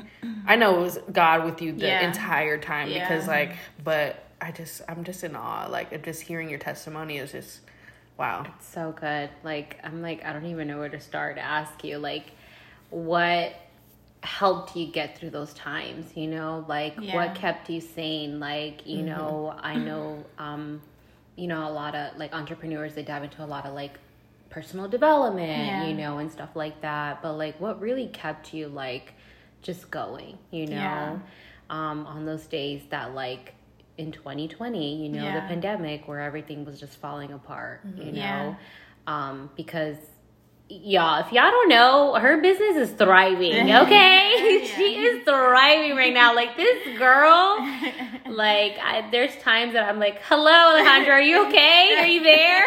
I 0.46 0.56
know 0.56 0.78
it 0.78 0.80
was 0.80 0.98
God 1.12 1.44
with 1.44 1.60
you 1.60 1.72
the 1.72 1.86
Yeah. 1.86 2.06
entire 2.06 2.56
time 2.56 2.88
because 2.88 3.26
like, 3.28 3.52
but 3.84 4.24
I 4.40 4.52
just, 4.52 4.80
I'm 4.88 5.04
just 5.04 5.22
in 5.22 5.36
awe. 5.36 5.66
Like, 5.70 6.02
just 6.02 6.22
hearing 6.22 6.48
your 6.48 6.58
testimony 6.58 7.18
is 7.18 7.32
just, 7.32 7.60
wow. 8.16 8.46
so 8.60 8.92
good. 8.98 9.28
Like 9.44 9.78
I'm 9.84 10.00
like 10.00 10.24
I 10.24 10.32
don't 10.32 10.46
even 10.46 10.66
know 10.66 10.78
where 10.78 10.88
to 10.88 11.00
start 11.00 11.36
to 11.36 11.42
ask 11.42 11.84
you 11.84 11.98
like 11.98 12.24
what 12.88 13.54
helped 14.26 14.76
you 14.76 14.86
get 14.86 15.18
through 15.18 15.30
those 15.30 15.54
times, 15.54 16.16
you 16.16 16.28
know? 16.28 16.64
Like 16.68 16.96
Yeah. 16.98 17.14
what 17.14 17.34
kept 17.34 17.70
you 17.70 17.80
sane? 17.80 18.40
Like, 18.40 18.86
you 18.86 19.02
know, 19.02 19.54
I 19.58 19.78
know 19.78 20.26
um 20.38 20.82
you 21.36 21.46
know 21.48 21.68
a 21.68 21.72
lot 21.72 21.94
of 21.94 22.16
like 22.18 22.34
entrepreneurs 22.34 22.94
they 22.94 23.02
dive 23.02 23.24
into 23.24 23.44
a 23.44 23.46
lot 23.46 23.66
of 23.66 23.74
like 23.74 23.98
personal 24.50 24.88
development, 24.88 25.68
Yeah. 25.68 25.88
you 25.88 25.94
know, 25.94 26.18
and 26.18 26.30
stuff 26.30 26.56
like 26.56 26.80
that. 26.82 27.22
But 27.22 27.34
like 27.34 27.60
what 27.60 27.80
really 27.80 28.08
kept 28.08 28.54
you 28.54 28.68
like 28.68 29.14
just 29.62 29.90
going, 29.90 30.38
you 30.50 30.66
know? 30.66 31.20
Yeah. 31.68 31.70
Um 31.70 32.06
on 32.06 32.24
those 32.26 32.46
days 32.46 32.82
that 32.90 33.14
like 33.14 33.54
in 33.98 34.12
2020, 34.12 35.02
you 35.04 35.08
know, 35.10 35.32
the 35.32 35.42
pandemic 35.42 36.06
where 36.08 36.20
everything 36.20 36.64
was 36.64 36.80
just 36.80 36.98
falling 36.98 37.32
apart, 37.32 37.82
you 37.96 38.12
know? 38.12 38.56
Um, 39.06 39.50
because 39.56 39.96
y'all, 40.68 41.20
if 41.24 41.32
y'all 41.32 41.50
don't 41.50 41.68
know, 41.68 42.14
her 42.20 42.40
business 42.40 42.76
is 42.88 42.90
thriving, 42.96 43.74
okay? 43.74 44.60
Yeah. 44.62 44.66
she 44.76 44.96
is 44.96 45.24
thriving 45.24 45.96
right 45.96 46.12
now. 46.12 46.34
Like 46.34 46.56
this 46.56 46.98
girl, 46.98 47.58
like 48.28 48.76
I, 48.82 49.08
there's 49.10 49.36
times 49.38 49.74
that 49.74 49.88
I'm 49.88 49.98
like, 49.98 50.20
hello, 50.22 50.50
Alejandra, 50.50 51.08
are 51.10 51.20
you 51.20 51.46
okay? 51.48 51.96
Are 51.98 52.06
you 52.06 52.22
there? 52.22 52.64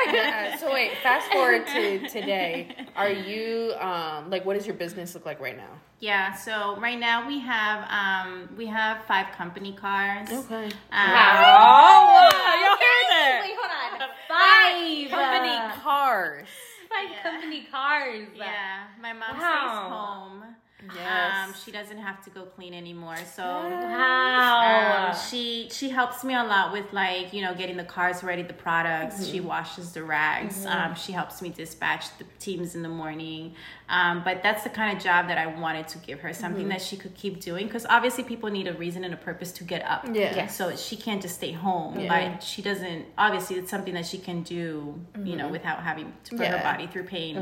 Uh, 0.54 0.58
so 0.58 0.74
wait, 0.74 0.92
fast 1.04 1.32
forward 1.32 1.68
to 1.68 2.08
today. 2.10 2.76
Are 2.96 3.12
you, 3.12 3.74
um, 3.80 4.30
like, 4.30 4.46
what 4.46 4.56
does 4.56 4.66
your 4.66 4.76
business 4.76 5.14
look 5.14 5.26
like 5.26 5.40
right 5.40 5.58
now? 5.58 5.70
Yeah, 6.00 6.34
so 6.34 6.78
right 6.80 6.98
now 6.98 7.28
we 7.28 7.40
have 7.40 7.86
um 7.92 8.48
we 8.58 8.68
have 8.68 9.04
five 9.04 9.34
company 9.36 9.74
cars. 9.74 10.30
Okay. 10.32 10.64
Um, 10.66 10.72
Oh, 10.94 12.30
wow, 12.32 12.56
y'all 12.56 12.78
heard 12.80 13.08
that? 13.10 13.42
Wait, 13.44 13.56
hold 13.60 14.02
on. 14.02 14.10
Five 14.30 15.10
Company 15.12 15.82
cars. 15.84 16.48
Five 16.90 17.24
company 17.24 17.68
cars. 17.72 18.28
Yeah, 18.36 18.88
my 19.02 19.14
mom 19.14 19.38
Wow. 19.38 19.40
stays 19.40 19.94
home. 19.94 20.56
Yes. 20.96 21.34
Um, 21.50 21.54
she 21.66 21.72
doesn't 21.72 21.98
have 21.98 22.24
to 22.24 22.30
go 22.30 22.44
clean 22.44 22.74
anymore. 22.74 23.18
So 23.36 23.44
Wow. 23.44 25.10
um, 25.12 25.18
she 25.30 25.68
she 25.72 25.90
helps 25.90 26.24
me 26.24 26.36
a 26.36 26.44
lot 26.44 26.72
with 26.72 26.92
like 26.94 27.34
you 27.34 27.42
know 27.42 27.54
getting 27.54 27.78
the 27.78 27.84
cars 27.84 28.24
ready, 28.24 28.44
the 28.44 28.54
products. 28.54 29.28
She 29.28 29.40
washes 29.42 29.92
the 29.92 30.04
rags. 30.04 30.66
Um, 30.66 30.96
she 30.96 31.12
helps 31.12 31.42
me 31.42 31.50
dispatch 31.50 32.06
the 32.18 32.24
teams 32.40 32.76
in 32.76 32.82
the 32.82 32.90
morning. 32.90 33.56
Um, 33.90 34.22
but 34.24 34.44
that's 34.44 34.64
the 34.64 34.70
kind 34.70 34.96
of 34.96 35.04
job 35.04 35.28
that 35.30 35.40
I 35.40 35.48
wanted 35.48 35.88
to 35.90 35.98
give 35.98 36.20
her, 36.20 36.32
something 36.32 36.70
that 36.70 36.80
she 36.82 36.96
could 36.96 37.16
keep 37.16 37.42
doing 37.42 37.66
because 37.66 37.88
obviously 37.90 38.24
people 38.24 38.50
need 38.52 38.68
a 38.68 38.74
reason 38.74 39.04
and 39.04 39.14
a 39.16 39.18
purpose 39.18 39.52
to 39.54 39.64
get 39.64 39.84
up. 39.84 40.06
Yeah. 40.14 40.46
So 40.48 40.76
she 40.76 40.96
can't 40.96 41.22
just 41.22 41.36
stay 41.36 41.52
home. 41.52 42.00
Yeah. 42.00 42.32
But 42.34 42.44
she 42.44 42.62
doesn't. 42.62 43.06
Obviously, 43.18 43.58
it's 43.58 43.72
something 43.72 43.96
that 43.96 44.06
she 44.06 44.18
can 44.18 44.44
do. 44.44 45.00
You 45.24 45.36
know, 45.36 45.48
without 45.50 45.82
having 45.84 46.14
to 46.26 46.38
put 46.38 46.48
her 46.48 46.62
body 46.64 46.88
through 46.88 47.04
pain. 47.04 47.38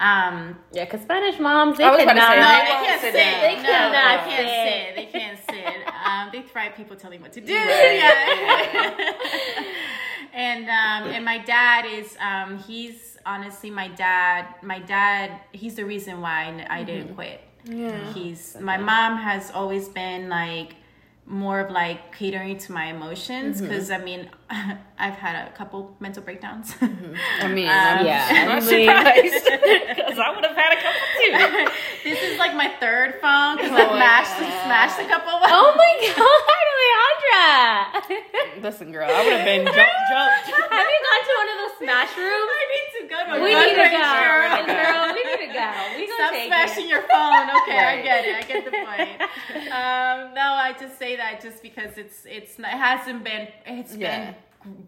Um, 0.00 0.58
Yeah, 0.72 0.84
because 0.84 1.02
Spanish 1.02 1.38
moms, 1.38 1.76
they 1.78 1.84
I 1.84 1.90
was 1.90 2.02
about 2.02 2.14
to 2.14 2.20
cannot. 2.20 2.69
Say, 2.70 2.80
no, 2.80 2.82
they 2.82 2.82
they 2.82 2.86
can't 2.86 3.00
sit 3.00 3.12
down. 3.14 3.40
They 3.42 3.56
No, 3.56 3.62
cannot. 3.62 3.92
no. 3.92 4.30
They 4.30 4.36
can't 4.36 4.48
sit. 4.68 4.96
They 4.96 5.18
can't 5.18 5.38
sit. 5.50 5.94
Um, 6.06 6.28
they 6.32 6.42
thrive 6.42 6.74
people 6.76 6.96
telling 6.96 7.20
what 7.20 7.32
to 7.34 7.40
do. 7.40 7.54
Right. 7.54 7.96
Yeah. 8.00 9.64
and 10.32 10.64
um, 10.64 11.10
and 11.14 11.24
my 11.24 11.38
dad 11.38 11.84
is 11.86 12.16
um, 12.20 12.58
he's 12.58 13.18
honestly 13.26 13.70
my 13.70 13.88
dad. 13.88 14.46
My 14.62 14.78
dad. 14.78 15.40
He's 15.52 15.74
the 15.74 15.84
reason 15.84 16.20
why 16.20 16.66
I 16.70 16.82
didn't 16.84 17.14
quit. 17.14 17.40
Yeah. 17.64 18.12
He's 18.12 18.56
my 18.60 18.76
mom 18.76 19.18
has 19.18 19.50
always 19.50 19.88
been 19.88 20.28
like 20.28 20.76
more 21.26 21.60
of 21.60 21.70
like 21.70 22.16
catering 22.16 22.58
to 22.58 22.72
my 22.72 22.86
emotions 22.86 23.60
because 23.60 23.90
I 23.90 23.98
mean 23.98 24.28
I've 24.98 25.14
had 25.14 25.46
a 25.46 25.52
couple 25.52 25.94
mental 26.00 26.22
breakdowns. 26.22 26.74
I 26.82 27.46
mean, 27.48 27.68
I'm 27.70 28.04
yeah, 28.04 28.26
I 28.50 28.58
mean- 28.58 28.62
surprised 28.66 29.44
because 29.96 30.18
I 30.18 30.34
would 30.34 30.44
have 30.44 30.56
had 30.56 30.72
a 30.74 30.80
couple 30.82 31.06
too. 31.22 31.70
this 32.04 32.18
is 32.22 32.38
like 32.38 32.54
my 32.56 32.68
third 32.80 33.20
phone 33.22 33.56
because 33.56 33.70
Oh 33.72 33.76
I 33.78 33.86
my 33.94 33.98
mashed 33.98 34.36
smashed 34.36 34.98
a 34.98 35.06
couple. 35.08 35.30
Oh 35.32 35.70
my 35.78 35.92
god, 36.02 36.50
Alejandra! 36.66 38.62
Listen, 38.62 38.92
girl, 38.92 39.08
I 39.08 39.22
would 39.24 39.32
have 39.38 39.44
been 39.44 39.64
jump, 39.64 39.76
jumped. 39.76 40.50
Have 40.50 40.88
you 40.90 41.00
gone 41.06 41.22
to 41.24 41.34
one 41.38 41.48
of 41.48 41.56
those 41.62 41.76
smash 41.78 42.12
rooms? 42.18 42.50
I 42.50 42.64
need 42.74 42.88
to 42.98 43.02
go 43.08 43.18
to 43.24 43.42
We 43.42 43.54
need 43.54 43.70
to 43.70 43.86
go, 43.88 44.02
girl. 44.02 44.66
girl. 44.66 45.14
We 45.14 45.22
need 45.24 45.40
to 45.46 45.52
go. 45.54 45.68
We 45.96 46.06
gonna 46.10 46.26
Stop 46.26 46.34
smashing 46.46 46.84
it. 46.86 46.90
your 46.90 47.02
phone. 47.02 47.46
Okay, 47.62 47.78
I 47.78 48.02
get 48.02 48.24
it. 48.26 48.34
I 48.34 48.42
get 48.42 48.64
the 48.66 48.74
point. 48.74 49.14
Um, 49.70 50.34
no, 50.34 50.46
I 50.58 50.74
just 50.78 50.98
say 50.98 51.16
that 51.16 51.40
just 51.40 51.62
because 51.62 51.96
it's 51.96 52.26
it's 52.26 52.58
it 52.58 52.64
hasn't 52.64 53.22
been 53.24 53.48
it's 53.66 53.94
Yeah. 53.96 54.32
been 54.32 54.34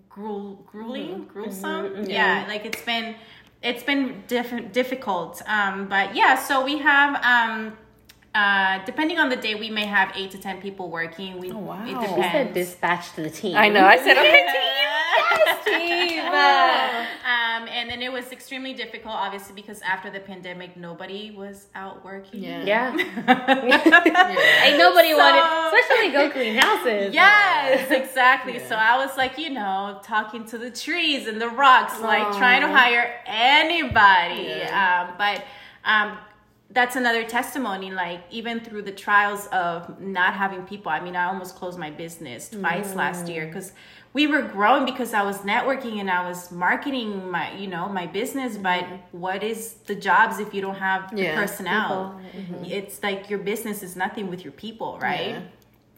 gruel, 0.09 0.63
grueling, 0.71 1.25
gruesome. 1.33 1.89
Mhm. 1.91 2.09
Yeah. 2.09 2.45
like 2.49 2.65
it's 2.65 2.83
been 2.83 3.15
it's 3.63 3.83
been 3.85 4.23
different 4.29 4.73
difficult. 4.73 5.41
Um, 5.47 5.87
but 5.89 6.15
yeah, 6.17 6.37
so 6.39 6.65
we 6.65 6.79
have 6.79 7.23
um. 7.25 7.77
Uh, 8.35 8.83
depending 8.87 9.19
on 9.19 9.29
the 9.29 9.37
day, 9.37 9.55
we 9.55 9.69
may 9.69 9.85
have 9.85 10.11
eight 10.17 10.31
to 10.31 10.39
ten 10.39 10.59
people 10.59 10.89
working. 10.89 11.39
We, 11.39 11.53
Oh, 11.53 11.59
wow. 11.59 11.85
It 11.85 11.89
She 11.89 11.93
She 11.93 12.23
said 12.23 12.33
depends. 12.49 12.55
dispatch 12.55 13.13
to 13.17 13.21
the 13.25 13.29
team. 13.29 13.55
I 13.59 13.69
know. 13.69 13.85
I 13.85 13.99
said, 13.99 14.17
okay, 14.25 14.47
Steve. 15.63 16.23
Um, 17.25 17.69
and 17.69 17.89
then 17.89 18.03
it 18.03 18.11
was 18.13 18.33
extremely 18.33 18.73
difficult, 18.75 19.15
obviously, 19.15 19.55
because 19.55 19.81
after 19.83 20.11
the 20.11 20.19
pandemic, 20.21 20.77
nobody 20.77 21.31
was 21.31 21.67
out 21.75 22.05
working. 22.05 22.43
Yeah. 22.43 22.65
Yeah. 22.65 22.91
Ain't 24.65 24.79
nobody 24.79 25.11
So- 25.11 25.19
wanted, 25.19 25.77
especially 25.79 26.11
go 26.11 26.31
clean 26.31 26.57
houses. 26.57 27.15
Yes, 27.15 27.91
exactly. 27.91 28.55
Yeah. 28.55 28.69
So 28.69 28.75
I 28.75 28.97
was 29.05 29.17
like, 29.17 29.39
you 29.39 29.51
know, 29.51 30.01
talking 30.03 30.45
to 30.47 30.59
the 30.59 30.71
trees 30.71 31.27
and 31.29 31.41
the 31.41 31.49
rocks, 31.49 32.01
like 32.01 32.37
trying 32.37 32.63
to 32.63 32.69
hire 32.69 33.21
anybody. 33.27 34.43
Yeah. 34.49 35.07
Um, 35.09 35.15
but 35.19 35.45
um, 35.85 36.19
that's 36.73 36.97
another 36.97 37.25
testimony. 37.25 37.91
Like 37.91 38.21
even 38.31 38.61
through 38.61 38.83
the 38.83 38.93
trials 38.93 39.47
of 39.49 40.01
not 40.01 40.35
having 40.35 40.63
people. 40.63 40.91
I 40.91 41.01
mean, 41.01 41.17
I 41.17 41.25
almost 41.25 41.57
closed 41.57 41.79
my 41.79 41.91
business 41.91 42.49
twice 42.49 42.95
last 42.95 43.29
year 43.29 43.45
mm. 43.45 43.49
because 43.49 43.73
we 44.15 44.27
were 44.27 44.43
growing 44.43 44.85
because 44.85 45.15
I 45.15 45.23
was 45.23 45.39
networking 45.39 46.01
and 46.01 46.11
I 46.11 46.29
was 46.29 46.51
marketing 46.51 47.31
my, 47.31 47.55
you 47.57 47.67
know, 47.67 47.89
my 47.89 48.07
business. 48.07 48.57
But 48.57 48.85
what 49.13 49.43
is 49.43 49.75
the 49.87 49.95
jobs 49.95 50.39
if 50.39 50.53
you 50.55 50.61
don't 50.61 50.77
have 50.77 51.15
the 51.15 51.23
Yeah. 51.23 51.41
personnel? 51.41 52.21
Mm-hmm. 52.37 52.65
It's 52.65 53.03
like 53.03 53.31
your 53.31 53.39
business 53.39 53.83
is 53.83 53.97
nothing 53.97 54.29
with 54.29 54.45
your 54.45 54.53
people, 54.53 54.99
right? 55.01 55.31
Yeah. 55.31 55.41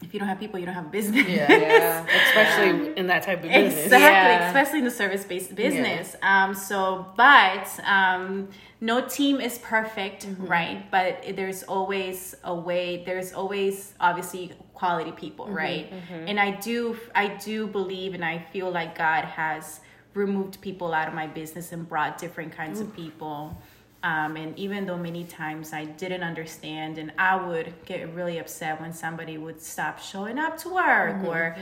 If 0.01 0.13
you 0.13 0.19
don't 0.19 0.27
have 0.29 0.39
people, 0.39 0.59
you 0.59 0.65
don't 0.65 0.75
have 0.75 0.91
business. 0.91 1.27
Yeah. 1.27 1.51
Yeah. 1.51 2.05
Especially 2.27 2.95
in 2.97 3.07
that 3.07 3.23
type 3.23 3.37
of 3.43 3.49
business. 3.49 3.85
Exactly, 3.85 3.99
Yeah. 4.01 4.47
especially 4.47 4.79
in 4.79 4.85
the 4.85 4.91
service-based 4.91 5.55
business. 5.55 6.15
Um, 6.21 6.53
so, 6.53 7.07
but 7.15 7.67
um, 7.85 8.49
no 8.81 9.01
team 9.07 9.39
is 9.41 9.57
perfect, 9.59 10.27
Mm-hmm. 10.27 10.45
right? 10.47 10.91
But 10.91 11.23
there's 11.35 11.63
always 11.63 12.35
a 12.43 12.53
way. 12.53 13.03
There's 13.05 13.33
always 13.33 13.93
obviously 13.99 14.51
quality 14.73 15.11
people, 15.13 15.45
Mm-hmm, 15.45 15.55
right? 15.55 15.93
And 16.27 16.39
I 16.39 16.51
do, 16.51 16.97
I 17.15 17.27
do 17.29 17.65
believe, 17.67 18.13
and 18.13 18.23
I 18.25 18.39
feel 18.51 18.69
like 18.69 18.97
God 18.97 19.23
has 19.25 19.79
removed 20.13 20.59
people 20.61 20.93
out 20.93 21.07
of 21.07 21.13
my 21.13 21.27
business 21.27 21.71
and 21.71 21.87
brought 21.87 22.17
different 22.17 22.51
kinds 22.53 22.79
of 22.81 22.93
people. 22.95 23.57
Um, 24.05 24.35
and 24.37 24.55
even 24.59 24.85
though 24.85 24.97
many 24.97 25.23
times 25.23 25.73
I 25.73 25.85
didn't 25.85 26.21
understand, 26.21 26.99
and 26.99 27.11
I 27.17 27.43
would 27.47 27.73
get 27.85 28.13
really 28.13 28.37
upset 28.37 28.79
when 28.79 28.93
somebody 28.93 29.35
would 29.39 29.59
stop 29.59 29.97
showing 29.97 30.37
up 30.37 30.59
to 30.59 30.69
work, 30.69 31.23
or 31.25 31.55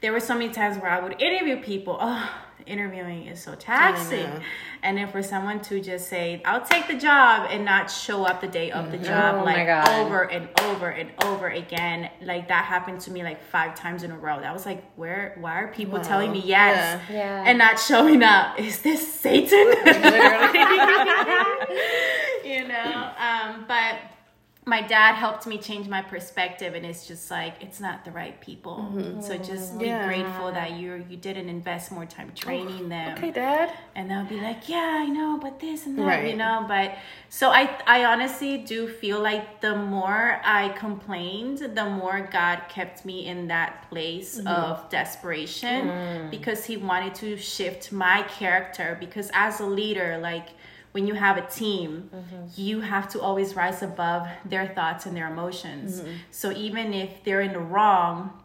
there 0.00 0.10
were 0.10 0.20
so 0.20 0.32
many 0.32 0.50
times 0.54 0.78
where 0.80 0.90
I 0.90 1.00
would 1.04 1.20
interview 1.20 1.58
people, 1.62 1.98
oh, 2.00 2.30
interviewing 2.66 3.26
is 3.26 3.42
so 3.42 3.54
taxing. 3.54 4.28
And 4.82 4.98
then 4.98 5.08
for 5.08 5.22
someone 5.22 5.60
to 5.62 5.80
just 5.80 6.08
say, 6.08 6.42
I'll 6.44 6.64
take 6.64 6.88
the 6.88 6.96
job 6.96 7.48
and 7.50 7.64
not 7.64 7.90
show 7.90 8.24
up 8.24 8.40
the 8.40 8.48
day 8.48 8.70
of 8.70 8.90
the 8.90 8.98
job, 8.98 9.36
Oh 9.40 9.44
like 9.44 9.68
over 9.90 10.28
and 10.30 10.48
over 10.62 10.88
and 10.88 11.10
over 11.24 11.48
again, 11.48 12.10
like 12.22 12.48
that 12.48 12.64
happened 12.64 13.00
to 13.02 13.10
me 13.10 13.22
like 13.22 13.42
five 13.42 13.74
times 13.74 14.02
in 14.02 14.10
a 14.10 14.18
row. 14.18 14.40
That 14.40 14.52
was 14.52 14.66
like, 14.66 14.84
where, 14.96 15.36
why 15.40 15.60
are 15.60 15.68
people 15.68 15.98
Wow. 15.98 16.04
telling 16.04 16.32
me 16.32 16.42
yes 16.44 17.00
Yeah. 17.08 17.16
Yeah. 17.16 17.44
and 17.46 17.58
not 17.58 17.78
showing 17.78 18.22
up? 18.22 18.58
Is 18.58 18.80
this 18.82 19.12
Satan? 19.12 19.58
you 22.44 22.68
know, 22.68 23.10
um, 23.18 23.64
but 23.68 23.96
my 24.64 24.80
dad 24.80 25.14
helped 25.14 25.44
me 25.46 25.58
change 25.58 25.88
my 25.88 26.02
perspective 26.02 26.74
and 26.74 26.86
it's 26.86 27.06
just 27.06 27.30
like 27.30 27.54
it's 27.60 27.80
not 27.80 28.04
the 28.04 28.12
right 28.12 28.40
people. 28.40 28.76
Mm-hmm. 28.92 29.20
So 29.20 29.36
just 29.36 29.76
be 29.78 29.86
Yeah. 29.86 30.06
grateful 30.06 30.52
that 30.52 30.72
you 30.72 31.04
you 31.10 31.16
didn't 31.16 31.48
invest 31.48 31.90
more 31.90 32.06
time 32.06 32.30
training 32.34 32.86
oh, 32.86 32.88
them. 32.88 33.18
Okay, 33.18 33.32
Dad. 33.32 33.72
and 33.96 34.08
they'll 34.08 34.24
be 34.24 34.40
like 34.40 34.68
yeah 34.68 35.02
i 35.04 35.06
know 35.06 35.38
but 35.40 35.58
this 35.60 35.86
and 35.86 35.98
that 35.98 36.28
you 36.28 36.36
know 36.36 36.64
but 36.68 36.96
so 37.28 37.50
i 37.50 37.64
i 37.86 38.04
honestly 38.04 38.58
do 38.58 38.88
feel 38.88 39.20
like 39.20 39.60
the 39.60 39.74
more 39.76 40.40
i 40.44 40.68
complained 40.70 41.58
the 41.58 41.84
more 41.84 42.28
god 42.32 42.62
kept 42.68 43.04
me 43.04 43.26
in 43.26 43.48
that 43.48 43.88
place 43.90 44.38
mm-hmm. 44.38 44.46
of 44.46 44.88
desperation 44.88 45.88
mm. 45.88 46.30
because 46.30 46.64
he 46.64 46.76
wanted 46.76 47.14
to 47.14 47.36
shift 47.36 47.92
my 47.92 48.22
character 48.22 48.96
because 49.00 49.30
as 49.34 49.60
a 49.60 49.66
leader 49.66 50.18
like 50.22 50.48
when 50.92 51.06
you 51.06 51.14
have 51.14 51.36
a 51.38 51.46
team, 51.46 52.10
mm-hmm. 52.14 52.44
you 52.54 52.80
have 52.80 53.08
to 53.10 53.20
always 53.20 53.56
rise 53.56 53.82
above 53.82 54.28
their 54.44 54.68
thoughts 54.68 55.06
and 55.06 55.16
their 55.16 55.30
emotions. 55.30 56.00
Mm-hmm. 56.00 56.10
So 56.30 56.52
even 56.52 56.92
if 56.94 57.24
they're 57.24 57.40
in 57.40 57.52
the 57.52 57.60
wrong, 57.60 58.38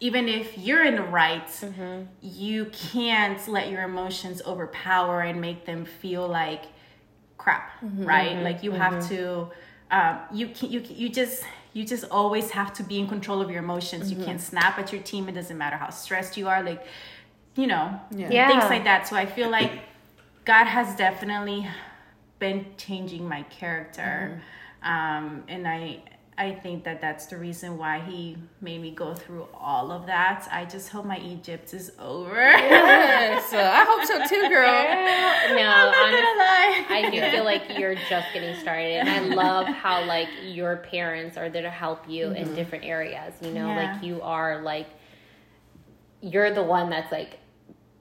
even 0.00 0.28
if 0.28 0.58
you're 0.58 0.84
in 0.84 0.96
the 0.96 1.02
right, 1.02 1.46
mm-hmm. 1.46 2.02
you 2.20 2.66
can't 2.66 3.46
let 3.46 3.70
your 3.70 3.82
emotions 3.82 4.42
overpower 4.44 5.20
and 5.20 5.40
make 5.40 5.64
them 5.64 5.84
feel 5.84 6.26
like 6.26 6.64
crap, 7.38 7.70
right? 7.82 8.42
Like 8.42 8.62
you 8.62 8.72
have 8.72 9.08
to, 9.08 9.50
um, 9.90 10.18
you 10.32 10.48
can 10.48 10.70
you 10.70 10.82
you 10.88 11.08
just 11.08 11.44
you 11.72 11.84
just 11.84 12.04
always 12.10 12.50
have 12.50 12.72
to 12.74 12.82
be 12.82 12.98
in 12.98 13.06
control 13.06 13.40
of 13.40 13.50
your 13.50 13.62
emotions. 13.62 14.10
You 14.10 14.24
can't 14.24 14.40
snap 14.40 14.78
at 14.78 14.92
your 14.92 15.02
team. 15.02 15.28
It 15.28 15.32
doesn't 15.32 15.56
matter 15.56 15.76
how 15.76 15.90
stressed 15.90 16.36
you 16.36 16.48
are. 16.48 16.62
Like, 16.62 16.84
you 17.54 17.66
know, 17.66 18.00
Yeah. 18.10 18.48
things 18.48 18.64
like 18.64 18.84
that. 18.84 19.06
So 19.06 19.16
I 19.16 19.26
feel 19.26 19.50
like 19.50 19.72
God 20.44 20.64
has 20.64 20.96
definitely 20.96 21.66
been 22.38 22.66
changing 22.76 23.28
my 23.28 23.42
character, 23.44 24.40
um, 24.82 25.44
and 25.48 25.66
I 25.68 26.02
I 26.38 26.52
think 26.54 26.84
that 26.84 27.02
that's 27.02 27.26
the 27.26 27.36
reason 27.36 27.76
why 27.76 28.00
He 28.00 28.38
made 28.62 28.80
me 28.80 28.92
go 28.92 29.12
through 29.14 29.46
all 29.52 29.92
of 29.92 30.06
that. 30.06 30.48
I 30.50 30.64
just 30.64 30.88
hope 30.88 31.04
my 31.04 31.18
Egypt 31.18 31.74
is 31.74 31.92
over. 31.98 32.34
Yes, 32.34 33.52
I 33.52 33.84
hope 33.86 34.04
so 34.06 34.26
too, 34.26 34.48
girl. 34.48 34.72
no, 34.72 34.80
I'm 34.80 35.56
not 35.56 35.94
honestly, 35.94 36.16
gonna 36.16 36.38
lie. 36.38 36.84
I 36.88 37.08
do 37.10 37.20
feel 37.30 37.44
like 37.44 37.78
you're 37.78 37.94
just 37.94 38.32
getting 38.32 38.56
started, 38.60 39.00
and 39.00 39.08
I 39.10 39.18
love 39.34 39.66
how 39.66 40.04
like 40.06 40.28
your 40.44 40.78
parents 40.78 41.36
are 41.36 41.50
there 41.50 41.62
to 41.62 41.70
help 41.70 42.08
you 42.08 42.30
in 42.32 42.54
different 42.54 42.84
areas. 42.86 43.34
You 43.42 43.50
know, 43.50 43.68
Yeah. 43.68 43.92
like 43.92 44.02
you 44.02 44.22
are 44.22 44.62
like 44.62 44.86
you're 46.22 46.52
the 46.54 46.62
one 46.62 46.88
that's 46.90 47.10
like 47.12 47.38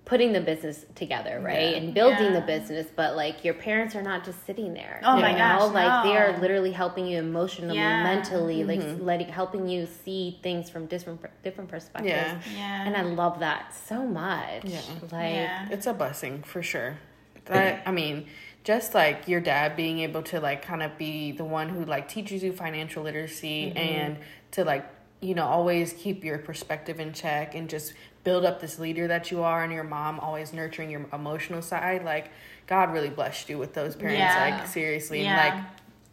putting 0.09 0.33
the 0.33 0.41
business 0.41 0.87
together, 0.95 1.39
right, 1.39 1.69
Yeah. 1.69 1.77
and 1.77 1.93
building 1.93 2.33
Yeah. 2.33 2.39
the 2.39 2.41
business. 2.41 2.87
But 2.93 3.15
like 3.15 3.45
your 3.45 3.53
parents 3.53 3.95
are 3.95 4.01
not 4.01 4.25
just 4.25 4.43
sitting 4.43 4.73
there. 4.73 4.99
Oh 5.03 5.17
you 5.17 5.21
my 5.21 5.33
know? 5.33 5.37
gosh, 5.37 5.71
like 5.71 6.03
they 6.03 6.17
are 6.17 6.35
literally 6.39 6.71
helping 6.71 7.05
you 7.05 7.19
emotionally, 7.19 7.75
Yeah. 7.75 8.01
mentally, 8.01 8.63
like 8.63 8.79
mm-hmm. 8.79 9.05
letting 9.05 9.27
helping 9.27 9.67
you 9.69 9.85
see 9.85 10.39
things 10.41 10.67
from 10.67 10.87
different 10.87 11.21
different 11.43 11.69
perspectives. 11.69 12.09
Yeah. 12.11 12.39
Yeah. 12.57 12.87
And 12.87 12.97
I 12.97 13.03
love 13.03 13.39
that 13.41 13.71
so 13.87 14.03
much. 14.03 14.65
Yeah. 14.65 14.81
Like 15.11 15.35
Yeah. 15.35 15.67
It's 15.69 15.85
a 15.85 15.93
blessing 15.93 16.41
for 16.41 16.63
sure. 16.63 16.97
That, 17.45 17.83
I 17.85 17.91
mean, 17.91 18.27
just 18.63 18.95
like 18.95 19.27
your 19.27 19.41
dad 19.41 19.75
being 19.75 19.99
able 19.99 20.23
to 20.23 20.39
like 20.39 20.63
kind 20.63 20.81
of 20.81 20.97
be 20.97 21.31
the 21.31 21.45
one 21.45 21.69
who 21.69 21.85
like 21.85 22.07
teaches 22.07 22.41
you 22.41 22.51
financial 22.51 23.03
literacy 23.03 23.67
mm-hmm. 23.67 23.77
and 23.77 24.17
to 24.51 24.63
like 24.63 24.87
you 25.21 25.35
know 25.35 25.45
always 25.45 25.93
keep 25.93 26.23
your 26.23 26.39
perspective 26.39 26.99
in 26.99 27.13
check 27.13 27.53
and 27.53 27.69
just 27.69 27.93
build 28.29 28.45
up 28.45 28.59
this 28.59 28.77
leader 28.77 29.07
that 29.07 29.31
you 29.31 29.41
are 29.41 29.63
and 29.63 29.73
your 29.73 29.83
mom 29.83 30.19
always 30.19 30.53
nurturing 30.53 30.89
your 30.91 31.03
emotional 31.13 31.61
side 31.63 32.03
like 32.03 32.29
god 32.67 32.93
really 32.93 33.09
blessed 33.09 33.49
you 33.49 33.57
with 33.57 33.73
those 33.73 33.95
parents 33.95 34.19
Yeah. 34.19 34.57
like 34.57 34.67
seriously 34.67 35.23
Yeah. 35.23 35.37
like 35.55 35.63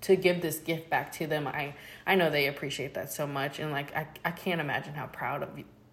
to 0.03 0.17
give 0.17 0.41
this 0.41 0.59
gift 0.59 0.89
back 0.89 1.13
to 1.19 1.27
them 1.27 1.47
i 1.47 1.75
i 2.07 2.15
know 2.15 2.31
they 2.31 2.47
appreciate 2.47 2.95
that 2.95 3.13
so 3.13 3.27
much 3.27 3.59
and 3.59 3.71
like 3.71 3.95
i, 3.95 4.07
I 4.25 4.31
can't 4.31 4.63
imagine 4.63 4.95
how 4.95 5.07
proud 5.09 5.43
of 5.43 5.51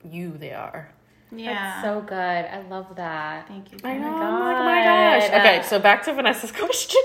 you 0.09 0.37
they 0.37 0.53
are 0.53 0.89
yeah. 1.35 1.81
That's 1.81 1.83
so 1.87 2.01
good. 2.01 2.15
I 2.57 2.61
love 2.69 2.95
that. 2.95 3.47
Thank 3.47 3.71
you. 3.71 3.79
I 3.83 3.97
know. 3.97 4.03
Karen. 4.03 4.21
I'm 4.21 4.39
like, 4.39 4.55
oh 4.55 4.63
my 4.65 4.83
gosh. 4.83 5.29
God. 5.31 5.39
Okay, 5.39 5.61
so 5.63 5.79
back 5.79 6.03
to 6.03 6.13
Vanessa's 6.13 6.51
question. 6.61 7.01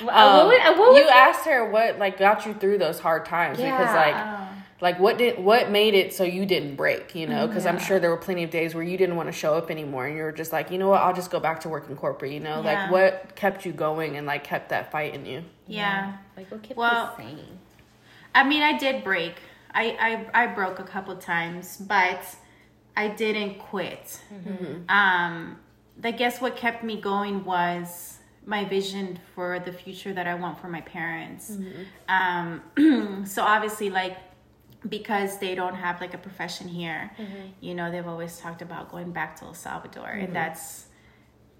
what 0.00 0.14
was- 0.14 0.60
uh, 0.64 0.74
what 0.78 0.92
was 0.92 0.98
you 0.98 1.04
it? 1.04 1.10
asked 1.14 1.44
her 1.44 1.68
what 1.70 1.98
like 1.98 2.16
got 2.18 2.46
you 2.46 2.54
through 2.54 2.78
those 2.78 2.98
hard 3.00 3.26
times 3.26 3.58
because 3.58 3.94
like 3.94 4.14
Oh. 4.16 4.48
Like 4.80 4.98
what 5.00 5.16
did 5.18 5.38
what 5.38 5.70
made 5.70 5.94
it 5.94 6.12
so 6.12 6.22
you 6.24 6.44
didn't 6.46 6.76
break 6.76 7.14
you 7.14 7.26
know 7.26 7.46
because 7.46 7.64
i'm 7.64 7.78
sure 7.78 7.98
there 7.98 8.10
were 8.10 8.16
plenty 8.16 8.42
of 8.44 8.50
days 8.50 8.74
where 8.74 8.84
you 8.84 8.96
didn't 8.98 9.16
want 9.16 9.26
to 9.26 9.32
show 9.32 9.54
up 9.54 9.70
anymore 9.70 10.06
and 10.06 10.16
you 10.16 10.22
were 10.22 10.32
just 10.32 10.52
like 10.52 10.70
you 10.70 10.76
know 10.78 10.88
what 10.88 11.00
i'll 11.00 11.14
just 11.14 11.30
go 11.30 11.40
back 11.40 11.60
to 11.60 11.68
working 11.68 11.96
corporate 11.96 12.30
you 12.32 12.40
know 12.40 12.62
Yeah. 12.62 12.82
like 12.82 12.90
what 12.90 13.36
kept 13.36 13.64
you 13.64 13.72
going 13.72 14.16
and 14.16 14.26
like 14.26 14.44
kept 14.44 14.68
that 14.70 14.92
fight 14.92 15.14
in 15.14 15.24
you 15.26 15.44
Yeah. 15.66 16.16
Like 16.36 16.50
what 16.50 16.62
kept 16.62 16.76
Well- 16.76 17.14
you 17.18 17.24
sane? 17.24 17.58
I 18.34 18.44
mean, 18.44 18.62
I 18.62 18.76
did 18.76 19.02
break. 19.02 19.34
I, 19.72 20.26
I, 20.34 20.42
I 20.42 20.46
broke 20.48 20.78
a 20.78 20.84
couple 20.84 21.16
times, 21.16 21.78
but 21.78 22.22
I 22.94 23.08
didn't 23.08 23.58
quit. 23.58 24.20
Um, 24.90 25.56
I 26.04 26.10
guess 26.10 26.38
what 26.40 26.54
kept 26.54 26.84
me 26.84 27.00
going 27.00 27.44
was 27.46 28.18
my 28.44 28.64
vision 28.66 29.18
for 29.34 29.58
the 29.58 29.72
future 29.72 30.12
that 30.12 30.26
I 30.26 30.34
want 30.34 30.60
for 30.60 30.68
my 30.68 30.82
parents. 30.82 31.56
Um, 32.10 33.24
so 33.26 33.42
obviously, 33.42 33.88
like, 33.88 34.18
because 34.88 35.38
they 35.38 35.54
don't 35.54 35.74
have 35.74 36.00
like 36.00 36.14
a 36.14 36.18
profession 36.18 36.68
here, 36.68 37.10
mm-hmm. 37.18 37.48
you 37.60 37.74
know, 37.74 37.90
they've 37.90 38.06
always 38.06 38.38
talked 38.38 38.62
about 38.62 38.90
going 38.90 39.12
back 39.12 39.36
to 39.40 39.44
El 39.44 39.54
Salvador, 39.54 40.08
and 40.08 40.24
mm-hmm. 40.24 40.34
that's 40.34 40.86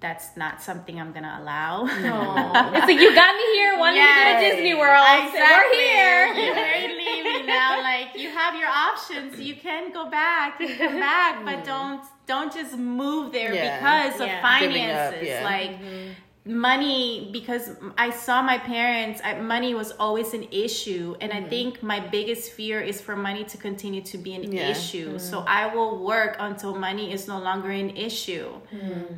that's 0.00 0.36
not 0.36 0.62
something 0.62 1.00
I'm 1.00 1.12
gonna 1.12 1.38
allow. 1.40 1.84
It's 1.86 2.86
like 2.86 3.00
you 3.00 3.14
got 3.14 3.34
me 3.34 3.42
here, 3.56 3.78
wanting 3.78 4.02
to 4.02 4.08
go 4.08 4.34
to 4.34 4.40
Disney 4.40 4.74
World. 4.74 5.04
Exactly. 5.08 5.78
We're 5.78 6.34
here. 6.34 6.34
You're 6.34 6.96
leaving 6.98 7.46
now. 7.46 7.80
Like 7.82 8.16
you 8.16 8.30
have 8.30 8.54
your 8.54 8.68
options. 8.68 9.40
You 9.40 9.54
can 9.56 9.92
go 9.92 10.10
back 10.10 10.60
and 10.60 10.78
come 10.78 11.00
back, 11.10 11.44
but 11.44 11.64
don't 11.64 12.02
don't 12.26 12.52
just 12.52 12.76
move 12.76 13.32
there 13.32 13.54
Yeah. 13.54 13.78
because 13.78 14.20
of 14.20 14.26
Yeah. 14.26 14.60
Giving 14.60 14.90
up, 14.90 14.90
finances. 14.90 15.28
yeah. 15.28 15.44
Like 15.44 15.70
mm-hmm. 15.80 16.12
Money, 16.46 17.28
because 17.32 17.70
I 17.98 18.10
saw 18.10 18.40
my 18.40 18.58
parents. 18.58 19.20
I, 19.24 19.34
money 19.40 19.74
was 19.74 19.92
always 19.92 20.32
an 20.32 20.46
issue, 20.50 21.16
and 21.20 21.32
I 21.32 21.40
mm-hmm. 21.40 21.48
think 21.48 21.82
my 21.82 22.00
biggest 22.00 22.52
fear 22.52 22.80
is 22.80 23.00
for 23.00 23.16
money 23.16 23.44
to 23.44 23.56
continue 23.56 24.02
to 24.02 24.18
be 24.18 24.34
an 24.34 24.52
Yeah. 24.52 24.70
issue. 24.70 25.08
Mm-hmm. 25.08 25.18
So 25.18 25.40
I 25.40 25.74
will 25.74 26.04
work 26.04 26.36
until 26.38 26.74
money 26.76 27.12
is 27.12 27.26
no 27.28 27.38
longer 27.38 27.70
an 27.70 27.96
issue. 27.96 28.48
Mm-hmm. 28.72 29.14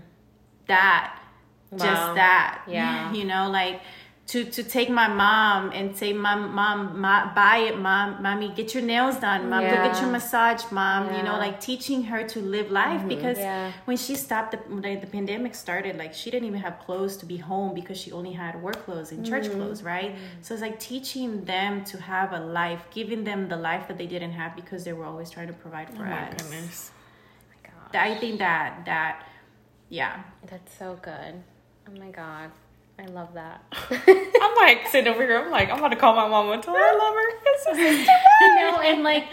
That 0.66 1.18
Wow. 1.70 1.78
just 1.78 2.14
that 2.14 2.62
Yeah. 2.66 3.12
you 3.18 3.24
know 3.24 3.50
like 3.50 3.82
to 4.28 4.44
to 4.44 4.62
take 4.62 4.90
my 4.90 5.08
mom 5.08 5.72
and 5.72 5.96
say 5.96 6.12
mom 6.12 6.54
mom 6.54 7.00
ma, 7.00 7.32
buy 7.34 7.56
it 7.68 7.78
mom 7.78 8.22
mommy 8.22 8.50
get 8.50 8.74
your 8.74 8.82
nails 8.82 9.16
done. 9.16 9.48
Mom 9.48 9.62
go 9.64 9.70
get 9.70 10.00
your 10.02 10.10
massage 10.10 10.62
mom 10.70 11.14
you 11.16 11.22
know 11.22 11.38
like 11.38 11.60
teaching 11.60 12.02
her 12.04 12.22
to 12.28 12.40
live 12.40 12.70
life 12.70 13.00
mm-hmm. 13.00 13.08
because 13.08 13.38
Yeah. 13.38 13.72
when 13.86 13.96
she 13.96 14.14
stopped 14.16 14.50
the, 14.52 14.58
when 14.58 14.82
the 14.82 15.06
pandemic 15.06 15.54
started 15.54 15.96
like 15.96 16.12
she 16.12 16.30
didn't 16.30 16.46
even 16.46 16.60
have 16.60 16.78
clothes 16.80 17.16
to 17.18 17.26
be 17.26 17.38
home 17.38 17.74
because 17.74 17.98
she 17.98 18.12
only 18.12 18.32
had 18.32 18.62
work 18.62 18.84
clothes 18.84 19.12
and 19.12 19.24
church 19.24 19.46
mm-hmm. 19.46 19.60
clothes 19.60 19.82
right? 19.82 20.12
Mm-hmm. 20.14 20.42
So 20.42 20.54
it's 20.54 20.62
like 20.62 20.78
teaching 20.78 21.44
them 21.44 21.84
to 21.84 21.96
have 22.00 22.32
a 22.34 22.40
life 22.40 22.82
giving 22.90 23.24
them 23.24 23.48
the 23.48 23.56
life 23.56 23.88
that 23.88 23.96
they 23.96 24.06
didn't 24.06 24.32
have 24.32 24.54
because 24.54 24.84
they 24.84 24.92
were 24.92 25.06
always 25.06 25.30
trying 25.30 25.48
to 25.48 25.54
provide 25.54 25.88
for 25.88 26.02
oh 26.02 26.10
my 26.10 26.28
us. 26.28 26.42
goodness. 26.42 26.90
I 27.94 28.14
think 28.16 28.40
that 28.40 28.84
that 28.84 29.26
yeah. 29.88 30.22
That's 30.46 30.76
so 30.76 30.98
good. 31.00 31.42
Oh 31.88 31.98
my 31.98 32.10
god. 32.10 32.50
I 32.98 33.04
love 33.06 33.34
that. 33.34 33.62
i'm 34.42 34.56
like 34.56 34.88
sitting 34.88 35.12
over 35.12 35.22
here 35.22 35.38
i'm 35.38 35.50
like 35.50 35.70
i'm 35.70 35.78
about 35.78 35.88
to 35.90 35.96
call 35.96 36.14
my 36.14 36.26
mom 36.28 36.50
and 36.50 36.62
tell 36.62 36.74
her 36.74 36.80
i 36.80 36.92
love 36.92 37.14
her 37.14 37.76
This 37.76 38.00
is 38.00 38.06
too 38.06 38.12
you 38.40 38.54
know, 38.56 38.80
and 38.80 39.02
like 39.02 39.24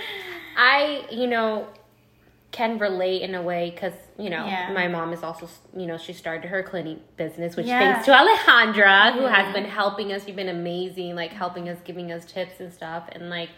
I, 0.58 1.06
you 1.12 1.28
know, 1.28 1.68
can 2.52 2.78
relate 2.80 3.22
in 3.24 3.36
a 3.36 3.42
way 3.42 3.70
because 3.72 3.92
you 4.18 4.30
know 4.30 4.46
Yeah. 4.46 4.72
my 4.72 4.88
mom 4.88 5.12
is 5.12 5.22
also 5.24 5.50
you 5.76 5.86
know 5.86 5.98
she 5.98 6.14
started 6.14 6.48
her 6.48 6.64
clinic 6.64 7.00
business 7.18 7.58
which 7.58 7.66
Yeah. 7.66 7.80
thanks 8.02 8.06
to 8.06 8.12
alejandra 8.14 9.14
who 9.14 9.26
has 9.26 9.54
been 9.54 9.66
helping 9.66 10.14
us 10.14 10.26
you've 10.28 10.38
been 10.38 10.48
amazing 10.48 11.16
like 11.16 11.32
helping 11.32 11.68
us 11.68 11.78
giving 11.84 12.14
us 12.14 12.24
tips 12.24 12.62
and 12.62 12.72
stuff 12.72 13.10
and 13.12 13.30
like 13.30 13.50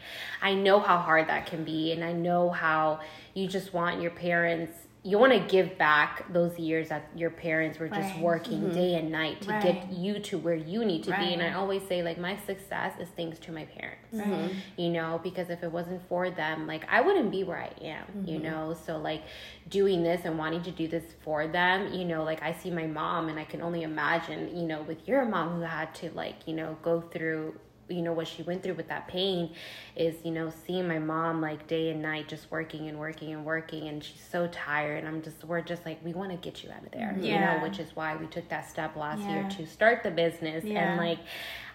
i 0.42 0.56
know 0.56 0.80
how 0.80 0.98
hard 0.98 1.28
that 1.28 1.46
can 1.46 1.64
be 1.64 1.92
and 1.92 2.04
i 2.04 2.12
know 2.12 2.50
how 2.50 3.00
you 3.36 3.48
just 3.48 3.72
want 3.72 4.02
your 4.02 4.10
parents 4.12 4.76
you 5.08 5.18
want 5.18 5.32
to 5.32 5.40
give 5.40 5.78
back 5.78 6.26
those 6.34 6.60
years 6.60 6.90
that 6.90 7.10
your 7.16 7.30
parents 7.30 7.80
were 7.80 7.88
just 7.88 8.14
Right. 8.16 8.20
working 8.22 8.60
mm-hmm. 8.60 8.74
day 8.74 8.96
and 8.96 9.10
night 9.10 9.40
to 9.42 9.52
Right. 9.52 9.64
get 9.64 9.92
you 9.94 10.20
to 10.20 10.38
where 10.38 10.54
you 10.56 10.84
need 10.84 11.04
to 11.06 11.12
be 11.12 11.34
and 11.34 11.42
i 11.42 11.54
always 11.54 11.82
say 11.88 12.04
like 12.04 12.18
my 12.18 12.36
success 12.46 12.94
is 13.00 13.08
thanks 13.16 13.40
to 13.40 13.54
my 13.54 13.66
parents 13.66 14.12
Right. 14.12 14.52
you 14.76 14.90
know 14.90 15.22
because 15.24 15.50
if 15.50 15.64
it 15.64 15.72
wasn't 15.72 16.02
for 16.10 16.30
them 16.30 16.68
like 16.68 16.84
i 16.92 17.00
wouldn't 17.00 17.32
be 17.32 17.46
where 17.46 17.58
i 17.58 17.72
am 17.82 18.06
you 18.26 18.40
mm-hmm. 18.40 18.44
know 18.44 18.74
so 18.86 18.98
like 18.98 19.24
doing 19.70 20.04
this 20.04 20.22
and 20.26 20.38
wanting 20.38 20.64
to 20.64 20.72
do 20.72 20.88
this 20.90 21.06
for 21.24 21.48
them 21.48 21.94
you 21.94 22.04
know 22.04 22.24
like 22.24 22.44
i 22.44 22.52
see 22.52 22.70
my 22.70 22.86
mom 22.86 23.30
and 23.30 23.40
i 23.40 23.46
can 23.46 23.62
only 23.62 23.84
imagine 23.84 24.56
you 24.58 24.68
know 24.68 24.82
with 24.84 25.08
your 25.08 25.24
mom 25.24 25.56
who 25.56 25.62
had 25.62 25.94
to 25.96 26.10
like 26.12 26.48
you 26.48 26.54
know 26.54 26.78
go 26.82 27.00
through 27.00 27.58
you 27.90 28.02
know 28.02 28.14
what 28.14 28.28
she 28.28 28.44
went 28.44 28.62
through 28.64 28.74
with 28.74 28.88
that 28.90 29.08
pain 29.08 29.54
is 29.96 30.16
you 30.26 30.32
know 30.32 30.52
seeing 30.66 30.88
my 30.88 31.00
mom 31.00 31.40
like 31.42 31.68
day 31.68 31.90
and 31.92 32.02
night 32.02 32.28
just 32.28 32.50
working 32.52 32.88
and 32.90 33.00
working 33.00 33.34
and 33.34 33.46
working 33.46 33.88
and 33.88 34.04
she's 34.04 34.22
so 34.32 34.48
tired 34.48 35.00
and 35.00 35.08
i'm 35.08 35.22
just 35.22 35.44
we're 35.46 35.62
just 35.62 35.86
like 35.86 35.98
we 36.04 36.14
want 36.14 36.30
to 36.30 36.38
get 36.38 36.64
you 36.64 36.70
out 36.72 36.84
of 36.84 36.92
there 36.92 37.18
you 37.22 37.40
know 37.40 37.60
which 37.62 37.80
is 37.80 37.96
why 37.96 38.16
we 38.16 38.26
took 38.28 38.48
that 38.50 38.70
step 38.70 38.96
last 38.96 39.22
Yeah. 39.22 39.36
year 39.36 39.50
to 39.52 39.66
start 39.66 40.04
the 40.04 40.12
business 40.12 40.64
Yeah. 40.66 40.80
and 40.90 40.98
like 40.98 41.20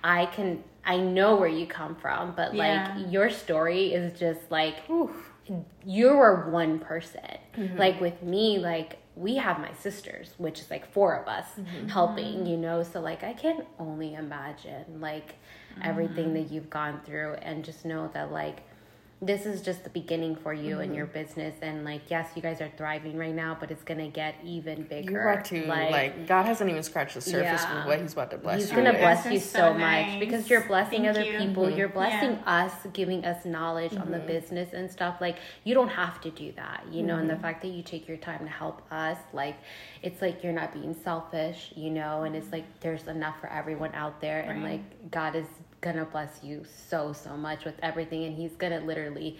i 0.05 0.27
can 0.27 0.63
i 0.85 0.97
know 0.99 1.37
where 1.37 1.49
you 1.49 1.67
come 1.67 1.95
from 1.97 2.33
but 2.37 2.55
Yeah. 2.55 2.93
like 2.97 3.13
your 3.13 3.31
story 3.31 3.93
is 3.95 4.19
just 4.19 4.51
like 4.51 4.77
you 5.85 6.09
are 6.09 6.51
one 6.51 6.79
person 6.79 7.21
Mm-hmm. 7.57 7.77
like 7.77 8.01
with 8.01 8.23
me 8.23 8.59
like 8.59 8.97
we 9.15 9.37
have 9.37 9.59
my 9.59 9.71
sisters 9.75 10.33
which 10.39 10.59
is 10.61 10.71
like 10.71 10.91
four 10.91 11.15
of 11.17 11.29
us 11.29 11.47
Mm-hmm. 11.59 11.89
helping 11.89 12.47
you 12.47 12.57
know 12.57 12.83
so 12.83 12.99
like 13.01 13.23
i 13.25 13.35
can 13.35 13.67
only 13.79 14.15
imagine 14.15 15.01
like 15.03 15.35
everything 15.81 16.27
Mm-hmm. 16.27 16.35
that 16.35 16.51
you've 16.51 16.71
gone 16.71 17.01
through 17.05 17.35
and 17.43 17.65
just 17.65 17.85
know 17.85 18.09
that 18.15 18.33
like 18.33 18.63
this 19.23 19.47
is 19.47 19.63
just 19.63 19.85
the 19.85 19.91
beginning 19.91 20.35
for 20.35 20.53
you 20.53 20.81
and 20.81 20.89
mm-hmm. 20.89 20.95
your 20.97 21.07
Mm-hmm. 21.07 21.13
business 21.19 21.55
and 21.63 21.85
like 21.85 22.03
yes 22.09 22.29
you 22.35 22.43
guys 22.43 22.61
are 22.61 22.71
thriving 22.77 23.17
right 23.17 23.35
now 23.35 23.57
but 23.59 23.71
it's 23.71 23.83
gonna 23.85 24.09
get 24.09 24.35
even 24.45 24.83
bigger 24.85 25.11
You're 25.13 25.29
about 25.31 25.45
to 25.47 25.65
like, 25.67 26.27
God 26.27 26.45
hasn't 26.45 26.69
even 26.69 26.83
scratched 26.83 27.15
the 27.15 27.21
surface 27.21 27.63
Yeah. 27.63 27.79
with 27.79 27.87
what 27.87 28.01
He's 28.01 28.13
about 28.13 28.31
to 28.33 28.39
bless 28.39 28.61
He's 28.61 28.71
you 28.71 28.77
gonna 28.77 28.91
with. 28.93 29.01
bless 29.01 29.25
That's 29.25 29.35
you 29.35 29.41
so 29.41 29.59
so 29.59 29.75
much 29.75 30.19
because 30.21 30.51
you're 30.51 30.65
blessing 30.67 31.03
Thank 31.03 31.17
other 31.17 31.25
you. 31.25 31.39
people. 31.39 31.65
Mm-hmm. 31.67 31.77
You're 31.79 31.89
blessing 31.89 32.33
Yeah. 32.45 32.65
us, 32.65 32.73
giving 32.93 33.25
us 33.25 33.45
knowledge 33.45 33.95
on 33.97 34.11
the 34.11 34.19
mm-hmm. 34.19 34.27
business 34.27 34.73
and 34.73 34.91
stuff. 34.91 35.21
Like 35.21 35.37
you 35.65 35.75
don't 35.75 35.89
have 35.89 36.21
to 36.23 36.31
do 36.31 36.53
that, 36.57 36.85
you 36.91 37.03
know. 37.03 37.17
And 37.19 37.29
the 37.31 37.37
fact 37.37 37.63
that 37.63 37.69
you 37.69 37.83
take 37.83 38.09
your 38.09 38.17
time 38.17 38.41
to 38.41 38.51
help 38.51 38.83
us, 38.91 39.19
like 39.33 39.57
it's 40.03 40.21
like 40.21 40.43
you're 40.43 40.53
not 40.53 40.73
being 40.73 40.95
selfish, 40.95 41.73
you 41.77 41.91
know. 41.91 42.23
And 42.25 42.35
it's 42.35 42.51
like 42.51 42.65
there's 42.81 43.07
enough 43.07 43.39
for 43.41 43.49
everyone 43.49 43.95
out 43.95 44.21
there, 44.21 44.41
and 44.41 44.63
like 44.65 45.11
God 45.11 45.37
is 45.37 45.47
gonna 45.83 46.07
bless 46.07 46.43
you 46.43 46.65
so 46.89 47.13
so 47.13 47.37
much 47.37 47.67
with 47.67 47.75
everything, 47.83 48.25
and 48.25 48.35
He's 48.35 48.57
gonna 48.57 48.81
literally. 48.81 49.39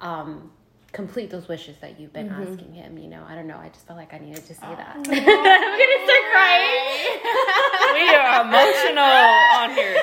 um 0.00 0.52
complete 0.92 1.30
those 1.30 1.46
wishes 1.46 1.76
that 1.80 2.00
you've 2.00 2.12
been 2.12 2.28
mm-hmm. 2.28 2.52
asking 2.52 2.74
him 2.74 2.98
you 2.98 3.06
know? 3.06 3.24
I 3.28 3.36
don't 3.36 3.46
know 3.46 3.58
i 3.58 3.68
just 3.68 3.86
felt 3.86 3.96
like 3.96 4.12
i 4.12 4.18
needed 4.18 4.44
to 4.44 4.54
say 4.54 4.60
that. 4.60 4.96
I'm 4.96 5.04
gonna 5.04 6.00
start 6.08 6.24
crying. 6.32 7.20
We 7.94 8.08
are 8.08 8.42
emotional 8.42 9.04
on 9.04 9.70
here. 9.72 9.96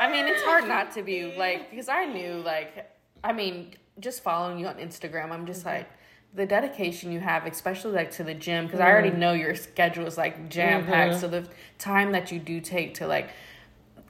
I 0.00 0.10
mean, 0.10 0.26
it's 0.26 0.42
hard 0.42 0.66
not 0.66 0.92
to 0.92 1.02
be 1.02 1.34
like 1.36 1.70
because 1.70 1.88
I 1.88 2.04
knew 2.04 2.34
like 2.34 2.90
I 3.22 3.32
mean, 3.32 3.74
just 3.98 4.22
following 4.22 4.58
you 4.58 4.66
on 4.66 4.76
Instagram, 4.76 5.30
I'm 5.30 5.46
just 5.46 5.60
mm-hmm. 5.60 5.78
like 5.78 5.90
the 6.32 6.46
dedication 6.46 7.12
you 7.12 7.20
have, 7.20 7.44
especially 7.46 7.92
like 7.92 8.10
to 8.12 8.24
the 8.24 8.34
gym, 8.34 8.66
because 8.66 8.80
I 8.80 8.90
already 8.90 9.10
mm-hmm. 9.10 9.20
know 9.20 9.32
your 9.32 9.54
schedule 9.54 10.06
is 10.06 10.16
like 10.16 10.48
jam 10.48 10.86
packed. 10.86 11.20
So 11.20 11.28
the 11.28 11.46
time 11.78 12.12
that 12.12 12.30
you 12.32 12.38
do 12.38 12.60
take 12.60 12.94
to 12.94 13.06
like 13.06 13.30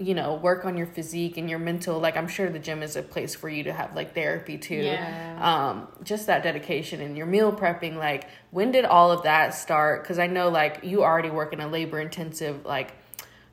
you 0.01 0.15
know 0.15 0.35
work 0.35 0.65
on 0.65 0.77
your 0.79 0.87
physique 0.87 1.37
and 1.37 1.51
your 1.51 1.59
mental 1.59 1.99
like 2.01 2.17
i'm 2.17 2.27
sure 2.27 2.49
the 2.49 2.59
gym 2.59 2.83
is 2.83 2.97
a 2.97 3.03
place 3.03 3.35
for 3.35 3.51
you 3.51 3.63
to 3.65 3.73
have 3.73 3.95
like 3.95 4.15
therapy 4.15 4.57
too. 4.57 4.77
Yeah. 4.77 5.69
um 5.69 5.87
just 6.03 6.27
that 6.27 6.43
dedication 6.43 7.03
and 7.03 7.17
your 7.19 7.27
meal 7.27 7.53
prepping 7.53 7.97
like 7.97 8.27
when 8.51 8.73
did 8.73 8.87
all 8.87 9.13
of 9.13 9.23
that 9.25 9.53
start? 9.55 10.03
Because 10.03 10.19
i 10.19 10.27
know 10.27 10.49
like 10.49 10.81
you 10.83 11.05
already 11.05 11.29
work 11.31 11.53
in 11.53 11.61
a 11.61 11.69
labor 11.69 12.01
intensive 12.01 12.65
like 12.65 12.93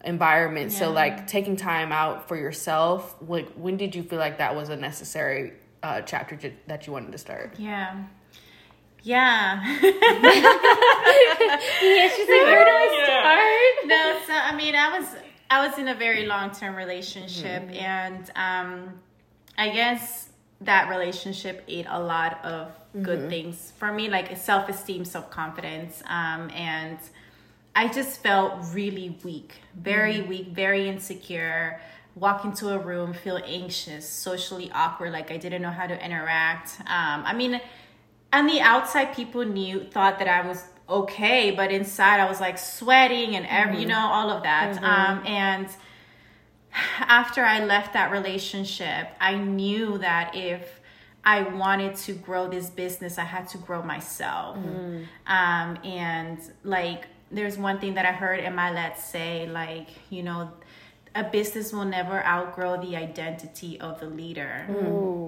environment. 0.06 0.72
So 0.72 0.90
like 0.92 1.28
taking 1.28 1.58
time 1.58 1.92
out 1.92 2.30
for 2.30 2.38
yourself 2.38 3.14
like 3.28 3.50
when 3.56 3.76
did 3.76 3.94
you 3.94 4.04
feel 4.04 4.20
like 4.20 4.38
that 4.38 4.56
was 4.56 4.70
a 4.70 4.78
necessary 4.78 5.52
uh 5.84 6.00
chapter 6.02 6.38
j- 6.38 6.54
that 6.68 6.88
you 6.88 6.94
wanted 6.94 7.12
to 7.12 7.18
start? 7.18 7.56
Yeah. 7.60 8.04
Yeah. 9.04 9.62
yeah 9.82 9.90
she's 12.16 12.28
like 12.28 12.48
where 12.48 12.66
do 12.66 12.72
i 12.72 13.04
start? 13.04 13.88
No, 13.90 14.20
so 14.28 14.34
I 14.34 14.56
mean, 14.56 14.76
I 14.76 14.98
was 14.98 15.06
I 15.50 15.66
was 15.68 15.78
in 15.78 15.88
a 15.88 15.96
very 15.96 16.26
long 16.26 16.52
term 16.52 16.76
relationship, 16.76 17.64
and 17.72 18.30
um, 18.36 19.00
I 19.58 19.70
guess 19.70 20.30
that 20.62 20.90
relationship 20.90 21.64
ate 21.68 21.86
a 21.90 22.00
lot 22.00 22.44
of 22.44 22.72
good 23.02 23.30
things 23.30 23.72
for 23.78 23.92
me, 23.94 24.10
like 24.10 24.36
self 24.38 24.68
esteem, 24.70 25.06
self 25.06 25.30
confidence, 25.30 26.02
um, 26.08 26.50
and 26.52 26.98
I 27.76 27.88
just 27.88 28.22
felt 28.22 28.54
really 28.74 29.18
weak, 29.24 29.54
very 29.76 30.22
weak, 30.22 30.48
very 30.48 30.90
insecure. 30.90 31.80
Walk 32.16 32.44
into 32.44 32.70
a 32.70 32.80
room, 32.80 33.14
feel 33.14 33.40
anxious, 33.46 34.10
socially 34.10 34.72
awkward, 34.74 35.14
like 35.14 35.30
I 35.30 35.38
didn't 35.38 35.62
know 35.62 35.70
how 35.70 35.86
to 35.86 36.04
interact. 36.04 36.80
Um, 36.82 37.24
I 37.24 37.34
mean, 37.36 37.62
on 38.34 38.48
the 38.48 38.60
outside, 38.60 39.16
people 39.16 39.46
knew, 39.46 39.84
thought 39.84 40.18
that 40.18 40.28
I 40.28 40.48
was 40.48 40.64
okay, 40.90 41.52
but 41.52 41.72
inside, 41.72 42.20
I 42.20 42.28
was 42.30 42.40
like 42.40 42.58
sweating 42.58 43.36
and 43.36 43.46
every, 43.48 43.82
you 43.82 43.88
know, 43.88 44.08
all 44.08 44.30
of 44.30 44.44
that. 44.44 44.82
Um, 44.84 45.26
and 45.28 45.68
after 47.00 47.44
I 47.44 47.64
left 47.64 47.94
that 47.94 48.12
relationship, 48.12 49.10
I 49.20 49.36
knew 49.36 49.98
that 50.00 50.36
if 50.36 50.80
I 51.26 51.42
wanted 51.42 51.96
to 51.98 52.14
grow 52.14 52.48
this 52.48 52.70
business, 52.70 53.18
I 53.18 53.26
had 53.26 53.50
to 53.50 53.58
grow 53.58 53.82
myself. 53.84 54.56
Um, 55.28 55.78
and 55.84 56.40
like, 56.64 57.06
there's 57.32 57.58
one 57.58 57.80
thing 57.80 57.96
that 57.96 58.06
I 58.06 58.14
heard 58.14 58.40
in 58.40 58.56
my 58.56 58.72
Let's 58.72 59.04
say, 59.04 59.50
like, 59.50 59.90
you 60.10 60.24
know, 60.24 60.50
a 61.16 61.24
business 61.24 61.74
will 61.74 61.84
never 61.84 62.24
outgrow 62.24 62.80
the 62.80 62.96
identity 62.96 63.78
of 63.82 64.00
the 64.00 64.06
leader. 64.06 64.66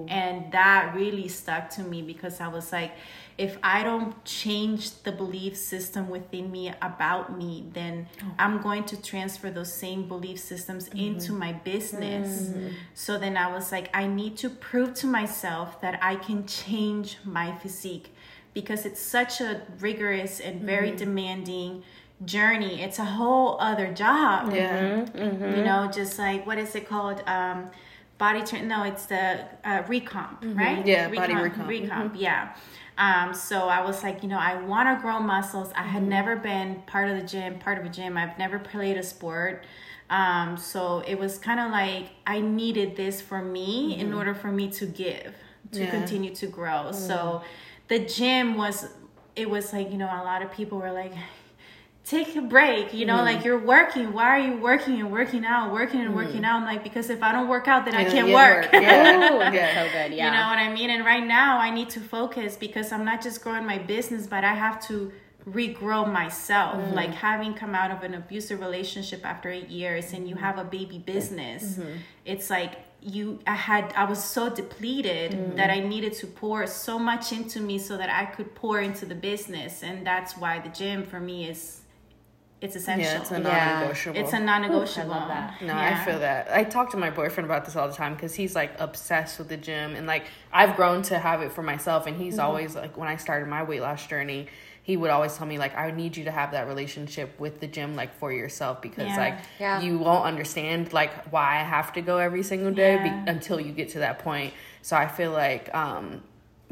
And 0.08 0.50
that 0.52 0.94
really 0.94 1.28
stuck 1.28 1.68
to 1.70 1.82
me 1.82 2.00
because 2.00 2.40
I 2.40 2.48
was 2.48 2.72
like, 2.72 2.92
if 3.40 3.56
I 3.62 3.82
don't 3.82 4.22
change 4.26 5.02
the 5.02 5.12
belief 5.12 5.56
system 5.56 6.10
within 6.10 6.50
me 6.50 6.74
about 6.82 7.38
me, 7.38 7.64
then 7.72 8.06
oh. 8.22 8.26
I'm 8.38 8.60
going 8.60 8.84
to 8.84 9.00
transfer 9.00 9.50
those 9.50 9.72
same 9.72 10.06
belief 10.06 10.38
systems 10.38 10.90
mm-hmm. 10.90 10.98
into 10.98 11.32
my 11.32 11.54
business. 11.54 12.48
Mm-hmm. 12.48 12.68
So 12.92 13.16
then 13.16 13.38
I 13.38 13.50
was 13.50 13.72
like, 13.72 13.88
I 13.94 14.06
need 14.06 14.36
to 14.38 14.50
prove 14.50 14.92
to 14.96 15.06
myself 15.06 15.80
that 15.80 15.98
I 16.02 16.16
can 16.16 16.46
change 16.46 17.16
my 17.24 17.56
physique 17.56 18.14
because 18.52 18.84
it's 18.84 19.00
such 19.00 19.40
a 19.40 19.62
rigorous 19.78 20.38
and 20.40 20.60
very 20.60 20.88
mm-hmm. 20.88 20.98
demanding 20.98 21.82
journey. 22.26 22.82
It's 22.82 22.98
a 22.98 23.06
whole 23.06 23.58
other 23.58 23.90
job. 23.90 24.52
Yeah. 24.52 25.06
You 25.16 25.64
know 25.64 25.90
just 25.90 26.18
like 26.18 26.46
what 26.46 26.58
is 26.58 26.74
it 26.74 26.86
called? 26.86 27.22
Um 27.26 27.70
body 28.18 28.42
train 28.42 28.68
no 28.68 28.84
it's 28.84 29.06
the 29.06 29.40
uh, 29.64 29.82
recomp 29.84 30.36
right? 30.54 30.86
Yeah, 30.86 31.08
body 31.08 31.32
recomp. 31.32 31.66
recomp. 31.66 32.12
yeah 32.14 32.54
um 33.00 33.34
so 33.34 33.56
i 33.68 33.80
was 33.88 34.02
like 34.04 34.22
you 34.22 34.28
know 34.28 34.38
i 34.38 34.54
want 34.72 34.86
to 34.88 35.00
grow 35.02 35.18
muscles. 35.18 35.72
I 35.74 35.82
had 35.94 36.02
never 36.02 36.36
been 36.36 36.82
part 36.86 37.08
of 37.10 37.16
the 37.20 37.26
gym 37.26 37.58
part 37.58 37.78
of 37.78 37.84
a 37.84 37.88
gym. 37.88 38.16
I've 38.16 38.36
never 38.38 38.58
played 38.58 38.96
a 38.96 39.02
sport. 39.02 39.64
Um 40.10 40.56
so 40.56 41.02
it 41.12 41.16
was 41.18 41.38
kind 41.38 41.60
of 41.64 41.70
like 41.70 42.06
i 42.26 42.40
needed 42.40 42.96
this 42.96 43.16
for 43.28 43.40
me 43.56 43.98
in 43.98 44.12
order 44.12 44.34
for 44.34 44.50
me 44.52 44.70
to 44.80 44.86
give 44.86 45.32
to 45.72 45.80
Yeah. 45.84 45.90
continue 45.90 46.34
to 46.42 46.46
grow. 46.58 46.92
So 46.92 47.42
the 47.88 48.00
gym 48.16 48.56
was 48.56 48.76
it 49.42 49.48
was 49.48 49.72
like 49.72 49.90
you 49.92 49.98
know 50.02 50.10
a 50.22 50.24
lot 50.30 50.42
of 50.42 50.50
people 50.52 50.78
were 50.78 50.92
like 50.92 51.14
take 52.04 52.34
a 52.34 52.40
break 52.40 52.92
you 52.94 53.04
know 53.06 53.16
Mm-hmm. 53.16 53.24
like 53.36 53.44
you're 53.44 53.58
working 53.58 54.12
why 54.12 54.24
are 54.24 54.38
you 54.38 54.56
working 54.56 54.98
and 55.00 55.12
working 55.12 55.44
out 55.44 55.72
working 55.72 56.00
and 56.00 56.14
working 56.14 56.44
out 56.44 56.56
I'm 56.62 56.64
like 56.64 56.82
because 56.82 57.10
if 57.10 57.22
i 57.22 57.30
don't 57.30 57.46
work 57.48 57.68
out 57.68 57.84
then 57.84 57.94
i 57.94 58.04
can't 58.04 58.28
yeah, 58.28 58.34
work 58.34 58.72
yeah 58.72 59.52
Yeah. 59.52 59.74
so 59.86 59.92
good 59.92 60.12
yeah 60.16 60.24
you 60.26 60.30
know 60.32 60.46
what 60.48 60.58
i 60.58 60.72
mean 60.72 60.90
and 60.90 61.04
right 61.04 61.24
now 61.24 61.58
i 61.58 61.70
need 61.70 61.90
to 61.90 62.00
focus 62.00 62.56
because 62.56 62.90
i'm 62.90 63.04
not 63.04 63.22
just 63.22 63.42
growing 63.42 63.66
my 63.66 63.78
business 63.78 64.26
but 64.26 64.44
i 64.44 64.54
have 64.54 64.80
to 64.88 65.12
regrow 65.48 66.10
myself 66.10 66.76
Mm-hmm. 66.76 66.94
like 66.94 67.10
having 67.14 67.54
come 67.54 67.74
out 67.74 67.90
of 67.90 68.02
an 68.02 68.14
abusive 68.14 68.60
relationship 68.60 69.24
after 69.24 69.48
eight 69.50 69.68
years 69.68 70.12
and 70.12 70.28
you 70.28 70.36
have 70.36 70.58
a 70.58 70.64
baby 70.64 70.98
business 70.98 71.62
Mm-hmm. 71.76 71.92
it's 72.24 72.48
like 72.50 72.72
you 73.02 73.38
i 73.46 73.54
had 73.54 73.92
i 73.96 74.04
was 74.04 74.22
so 74.22 74.48
depleted 74.50 75.32
Mm-hmm. 75.32 75.56
that 75.56 75.70
i 75.70 75.80
needed 75.80 76.12
to 76.14 76.26
pour 76.26 76.66
so 76.66 76.98
much 76.98 77.32
into 77.32 77.60
me 77.60 77.78
so 77.78 77.96
that 77.96 78.10
i 78.10 78.24
could 78.24 78.54
pour 78.54 78.80
into 78.80 79.04
the 79.06 79.14
business 79.14 79.82
and 79.82 80.06
that's 80.06 80.36
why 80.36 80.58
the 80.60 80.68
gym 80.70 81.04
for 81.04 81.20
me 81.20 81.48
is 81.48 81.79
it's 82.62 82.76
essential 82.76 83.04
yeah 83.10 83.20
it's 83.20 83.30
a 83.30 83.38
non-negotiable 83.38 84.20
it's 84.20 84.32
a 84.32 84.38
non-negotiable. 84.38 85.12
I 85.12 85.18
love 85.18 85.28
that. 85.28 85.62
No, 85.62 85.68
Yeah. 85.74 85.98
I 86.00 86.04
feel 86.04 86.18
that. 86.20 86.50
I 86.52 86.64
talk 86.64 86.90
to 86.90 86.96
my 86.96 87.10
boyfriend 87.10 87.46
about 87.46 87.64
this 87.64 87.74
all 87.76 87.88
the 87.88 87.94
time 87.94 88.14
because 88.14 88.34
he's 88.34 88.54
like 88.54 88.72
obsessed 88.78 89.38
with 89.38 89.48
the 89.48 89.56
gym, 89.56 89.94
and 89.96 90.06
like 90.06 90.24
I've 90.52 90.76
grown 90.76 91.02
to 91.04 91.18
have 91.18 91.40
it 91.42 91.52
for 91.52 91.62
myself. 91.62 92.06
And 92.06 92.16
he's 92.20 92.38
always 92.38 92.74
like, 92.74 92.96
when 92.96 93.08
I 93.08 93.16
started 93.16 93.48
my 93.48 93.62
weight 93.62 93.80
loss 93.80 94.06
journey, 94.06 94.48
he 94.82 94.96
would 94.96 95.10
always 95.10 95.36
tell 95.36 95.46
me 95.46 95.58
like, 95.58 95.76
I 95.76 95.90
need 95.90 96.16
you 96.16 96.24
to 96.24 96.30
have 96.30 96.52
that 96.52 96.66
relationship 96.66 97.38
with 97.40 97.60
the 97.60 97.66
gym 97.66 97.94
like 97.96 98.14
for 98.18 98.32
yourself 98.32 98.82
because 98.82 99.06
Yeah. 99.08 99.16
like 99.16 99.38
Yeah. 99.58 99.80
you 99.80 99.98
won't 99.98 100.24
understand 100.26 100.92
like 100.92 101.12
why 101.32 101.60
I 101.60 101.62
have 101.62 101.92
to 101.94 102.02
go 102.02 102.18
every 102.18 102.42
single 102.42 102.72
day 102.72 102.94
Yeah. 102.96 103.24
be- 103.24 103.30
until 103.30 103.58
you 103.60 103.72
get 103.72 103.88
to 103.90 104.00
that 104.00 104.18
point. 104.18 104.52
So 104.82 104.96
I 104.96 105.06
feel 105.06 105.32
like 105.32 105.74
um 105.74 106.22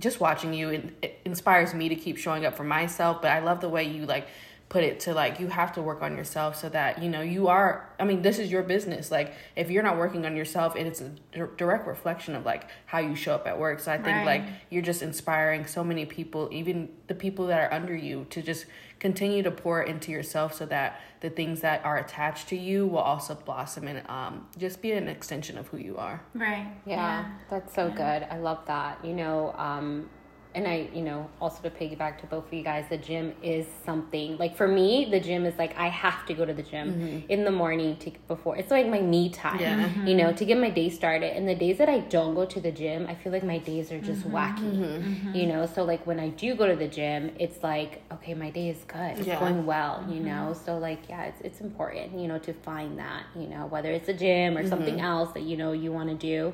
just 0.00 0.20
watching 0.20 0.54
you 0.54 0.68
it, 0.68 0.84
it 1.02 1.18
inspires 1.24 1.74
me 1.74 1.88
to 1.88 1.96
keep 1.96 2.18
showing 2.18 2.46
up 2.46 2.54
for 2.54 2.62
myself 2.62 3.20
but 3.20 3.32
i 3.32 3.40
love 3.40 3.60
the 3.60 3.68
way 3.68 3.82
you 3.82 4.06
like 4.06 4.28
put 4.68 4.84
it 4.84 5.00
to 5.00 5.14
like 5.14 5.40
you 5.40 5.46
have 5.48 5.72
to 5.72 5.80
work 5.80 6.02
on 6.02 6.14
yourself 6.16 6.54
so 6.54 6.68
that 6.68 7.02
you 7.02 7.08
know 7.08 7.22
you 7.22 7.48
are 7.48 7.88
i 7.98 8.04
mean 8.04 8.20
this 8.20 8.38
is 8.38 8.50
your 8.50 8.62
business 8.62 9.10
like 9.10 9.32
if 9.56 9.70
you're 9.70 9.82
not 9.82 9.96
working 9.96 10.26
on 10.26 10.36
yourself 10.36 10.76
it's 10.76 11.00
a 11.00 11.10
direct 11.56 11.86
reflection 11.86 12.34
of 12.34 12.44
like 12.44 12.68
how 12.84 12.98
you 12.98 13.14
show 13.16 13.34
up 13.34 13.46
at 13.46 13.58
work 13.58 13.80
so 13.80 13.90
i 13.90 13.96
think 13.96 14.18
Right. 14.18 14.26
like 14.26 14.42
you're 14.68 14.82
just 14.82 15.00
inspiring 15.02 15.64
so 15.66 15.82
many 15.82 16.04
people 16.04 16.48
even 16.52 16.90
the 17.06 17.14
people 17.14 17.46
that 17.46 17.60
are 17.60 17.72
under 17.72 17.96
you 17.96 18.26
to 18.28 18.42
just 18.42 18.66
continue 19.00 19.42
to 19.42 19.50
pour 19.50 19.80
into 19.82 20.10
yourself 20.12 20.52
so 20.54 20.66
that 20.66 21.00
the 21.20 21.30
things 21.30 21.60
that 21.62 21.82
are 21.84 21.96
attached 21.98 22.48
to 22.48 22.56
you 22.56 22.86
will 22.86 22.98
also 22.98 23.34
blossom 23.36 23.86
and 23.88 24.06
um, 24.08 24.46
just 24.58 24.82
be 24.82 24.92
an 24.92 25.08
extension 25.08 25.56
of 25.56 25.68
who 25.68 25.78
you 25.78 25.96
are 25.96 26.20
Right. 26.34 26.66
Yeah, 26.84 27.24
that's 27.48 27.74
so 27.74 27.90
good. 27.90 28.26
I 28.30 28.38
love 28.38 28.58
that. 28.66 29.04
You 29.04 29.14
know, 29.14 29.52
um, 29.56 30.10
and 30.58 30.66
I, 30.66 30.88
you 30.92 31.02
know, 31.02 31.30
also 31.40 31.62
to 31.62 31.70
piggyback 31.70 32.20
to 32.20 32.26
both 32.26 32.46
of 32.48 32.52
you 32.52 32.64
guys, 32.64 32.84
the 32.90 32.96
gym 32.96 33.32
is 33.44 33.64
something 33.86 34.36
like 34.38 34.56
for 34.56 34.66
me, 34.66 35.06
the 35.08 35.20
gym 35.20 35.46
is 35.46 35.56
like 35.56 35.72
I 35.78 35.86
have 35.86 36.26
to 36.26 36.34
go 36.34 36.44
to 36.44 36.52
the 36.52 36.64
gym 36.64 36.94
mm-hmm. 36.94 37.30
in 37.30 37.44
the 37.44 37.52
morning 37.52 37.96
to 37.98 38.10
before 38.26 38.56
it's 38.56 38.72
like 38.72 38.88
my 38.88 39.00
me 39.00 39.30
time, 39.30 39.60
Yeah. 39.60 39.84
Mm-hmm. 39.84 40.06
you 40.08 40.16
know, 40.16 40.32
to 40.32 40.44
get 40.44 40.58
my 40.58 40.70
day 40.70 40.88
started. 40.90 41.36
And 41.36 41.48
the 41.48 41.54
days 41.54 41.78
that 41.78 41.88
I 41.88 42.00
don't 42.00 42.34
go 42.34 42.44
to 42.44 42.60
the 42.60 42.72
gym, 42.72 43.06
I 43.06 43.14
feel 43.14 43.30
like 43.30 43.44
my 43.44 43.58
days 43.58 43.92
are 43.92 44.00
just 44.00 44.22
mm-hmm. 44.22 44.36
wacky, 44.36 45.34
you 45.36 45.46
know. 45.46 45.64
So 45.66 45.84
like 45.84 46.04
when 46.08 46.18
I 46.18 46.30
do 46.30 46.56
go 46.56 46.66
to 46.66 46.74
the 46.74 46.88
gym, 46.88 47.30
it's 47.38 47.62
like 47.62 48.02
okay, 48.14 48.34
my 48.34 48.50
day 48.50 48.68
is 48.68 48.82
good, 48.88 49.12
it's 49.18 49.28
Yeah. 49.28 49.38
going 49.38 49.64
well, 49.64 50.04
you 50.10 50.18
know. 50.18 50.56
So 50.64 50.76
like 50.78 51.08
yeah, 51.08 51.22
it's 51.30 51.40
it's 51.42 51.60
important, 51.60 52.18
you 52.18 52.26
know, 52.26 52.40
to 52.40 52.52
find 52.52 52.98
that, 52.98 53.22
you 53.36 53.46
know, 53.46 53.66
whether 53.66 53.92
it's 53.92 54.08
a 54.08 54.14
gym 54.24 54.58
or 54.58 54.66
something 54.66 55.00
else 55.00 55.30
that 55.34 55.44
you 55.44 55.56
know 55.56 55.70
you 55.70 55.92
want 55.92 56.08
to 56.10 56.16
do 56.16 56.52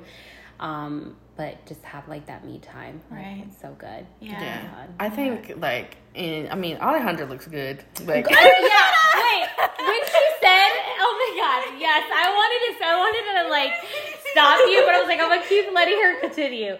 um 0.60 1.16
but 1.36 1.64
just 1.66 1.82
have 1.82 2.06
like 2.08 2.26
that 2.26 2.44
me 2.44 2.58
time. 2.60 3.00
Like, 3.10 3.20
Right. 3.20 3.44
it's 3.48 3.60
so 3.60 3.74
good 3.78 4.06
Yeah. 4.20 4.40
yeah. 4.40 4.86
i 5.00 5.08
think 5.10 5.54
like 5.58 5.96
in 6.14 6.48
i 6.50 6.54
mean 6.54 6.76
alejandra 6.78 7.28
looks 7.28 7.46
good 7.46 7.82
like 8.04 8.26
oh, 8.30 8.32
yeah. 8.32 9.20
Wait 9.22 9.48
when 9.88 10.02
she 10.06 10.24
said 10.40 10.70
oh 11.04 11.12
my 11.22 11.30
god 11.42 11.80
yes 11.80 12.04
i 12.14 12.24
wanted 12.38 12.60
to 12.78 12.84
i 12.84 12.94
wanted 13.04 13.24
to 13.42 13.50
like 13.50 13.72
stop 14.30 14.58
you 14.68 14.82
but 14.86 14.94
i 14.94 14.98
was 15.00 15.08
like 15.08 15.20
i'm 15.20 15.28
gonna 15.28 15.42
keep 15.48 15.66
letting 15.72 15.98
her 16.00 16.20
continue. 16.20 16.76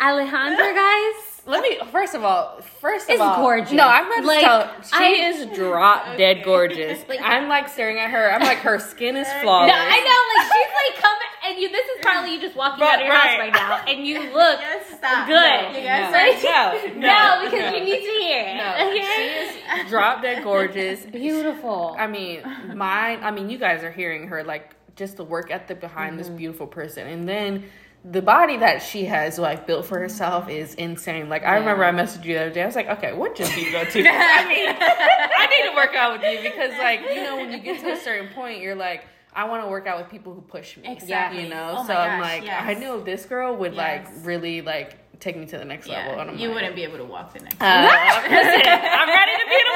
Alejandra 0.00 0.74
guys 0.74 1.27
Let 1.48 1.62
me 1.62 1.78
first 1.90 2.14
of 2.14 2.22
all, 2.24 2.60
first 2.80 3.08
of 3.08 3.14
Is 3.14 3.20
all, 3.20 3.36
gorgeous. 3.36 3.72
No, 3.72 3.88
I'm 3.88 4.06
not 4.08 4.24
Like, 4.24 4.42
tell, 4.42 4.70
she 4.82 4.90
I- 4.92 5.28
is 5.30 5.56
drop 5.56 6.16
dead 6.18 6.44
gorgeous. 6.44 7.02
Like- 7.08 7.20
I'm 7.22 7.48
like 7.48 7.68
staring 7.68 7.98
at 7.98 8.10
her. 8.10 8.30
I'm 8.30 8.42
like 8.42 8.58
her 8.58 8.78
skin 8.78 9.16
is 9.16 9.26
flawless. 9.42 9.70
no, 9.70 9.74
flawless. 9.74 9.94
I 9.94 10.00
know, 10.04 10.20
like 10.36 10.52
she's 10.52 10.92
like 10.92 11.02
coming, 11.02 11.28
and 11.46 11.58
you. 11.58 11.68
This 11.70 11.86
is 11.86 11.98
probably 12.02 12.34
you 12.34 12.40
just 12.40 12.54
walking 12.54 12.84
out 12.84 13.00
of 13.00 13.06
your 13.06 13.14
house 13.14 13.24
Right. 13.38 13.38
right 13.38 13.52
now, 13.54 13.82
and 13.88 14.06
you 14.06 14.20
look 14.20 14.60
Yes, 14.60 14.98
stop. 14.98 15.26
good. 15.26 15.74
You 15.76 15.82
guys 15.88 16.12
No. 16.12 16.18
are 16.18 16.94
No, 16.94 17.00
No, 17.00 17.44
no, 17.44 17.50
because 17.50 17.72
no. 17.72 17.78
you 17.78 17.84
need 17.84 18.04
to 18.04 18.20
hear 18.20 18.44
it. 18.46 18.56
No, 18.56 18.86
okay? 18.90 19.54
she 19.72 19.80
is 19.80 19.90
drop 19.90 20.20
dead 20.22 20.44
gorgeous. 20.44 21.06
beautiful. 21.06 21.96
I 21.98 22.06
mean, 22.08 22.42
mine. 22.74 23.20
I 23.22 23.30
mean, 23.30 23.48
you 23.48 23.56
guys 23.58 23.82
are 23.84 23.90
hearing 23.90 24.28
her 24.28 24.44
like 24.44 24.74
just 24.96 25.16
the 25.16 25.24
work 25.24 25.50
ethic 25.50 25.80
behind 25.80 26.10
Mm-hmm. 26.10 26.18
this 26.18 26.28
beautiful 26.28 26.66
person, 26.66 27.06
and 27.06 27.26
then 27.26 27.64
the 28.04 28.22
body 28.22 28.56
that 28.58 28.82
she 28.82 29.04
has 29.06 29.38
like 29.38 29.66
built 29.66 29.84
for 29.86 29.98
herself 29.98 30.48
is 30.48 30.74
insane. 30.74 31.28
Like 31.28 31.44
I 31.44 31.56
remember 31.56 31.84
I 31.84 31.90
messaged 31.92 32.24
you 32.24 32.34
the 32.34 32.42
other 32.42 32.50
day. 32.50 32.62
I 32.62 32.66
was 32.66 32.76
like, 32.76 32.88
okay, 32.88 33.12
what 33.12 33.34
gym 33.36 33.48
do 33.54 33.60
you 33.60 33.72
go 33.72 33.84
to? 33.84 33.98
I 34.08 34.48
mean, 34.48 34.68
I 34.78 35.46
need 35.46 35.70
to 35.70 35.76
work 35.76 35.94
out 35.94 36.20
with 36.20 36.22
you 36.32 36.48
because 36.50 36.72
like 36.78 37.00
you 37.02 37.22
know 37.22 37.36
when 37.36 37.50
you 37.52 37.58
get 37.58 37.80
to 37.80 37.92
a 37.92 37.96
certain 37.96 38.28
point, 38.34 38.60
you're 38.60 38.74
like. 38.74 39.04
I 39.30 39.44
want 39.44 39.62
to 39.62 39.68
work 39.68 39.86
out 39.86 39.98
with 39.98 40.08
people 40.10 40.34
who 40.34 40.40
push 40.40 40.76
me. 40.78 40.90
Exactly. 40.90 41.44
You 41.44 41.50
know, 41.50 41.76
Oh 41.78 41.86
so 41.86 41.92
my 41.94 42.08
I'm 42.08 42.20
like, 42.20 42.44
yes. 42.44 42.64
I 42.66 42.74
know 42.74 42.98
this 43.00 43.24
girl 43.26 43.54
would 43.56 43.74
like 43.74 44.08
really 44.22 44.62
like 44.62 44.96
take 45.20 45.36
me 45.36 45.44
to 45.46 45.58
the 45.58 45.64
next 45.66 45.86
level. 45.86 46.14
Yeah, 46.16 46.22
And 46.22 46.40
you 46.40 46.48
like, 46.48 46.54
wouldn't 46.56 46.74
be 46.74 46.82
able 46.82 46.96
to 46.96 47.04
walk 47.04 47.34
the 47.34 47.40
next. 47.40 47.56
Uh, 47.60 48.22
listen, 48.24 48.62
I'm 48.66 49.08
ready 49.08 49.32
to 49.32 49.46
be 49.46 49.54
in 49.54 49.66
a 49.68 49.74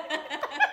wheelchair. 0.00 0.58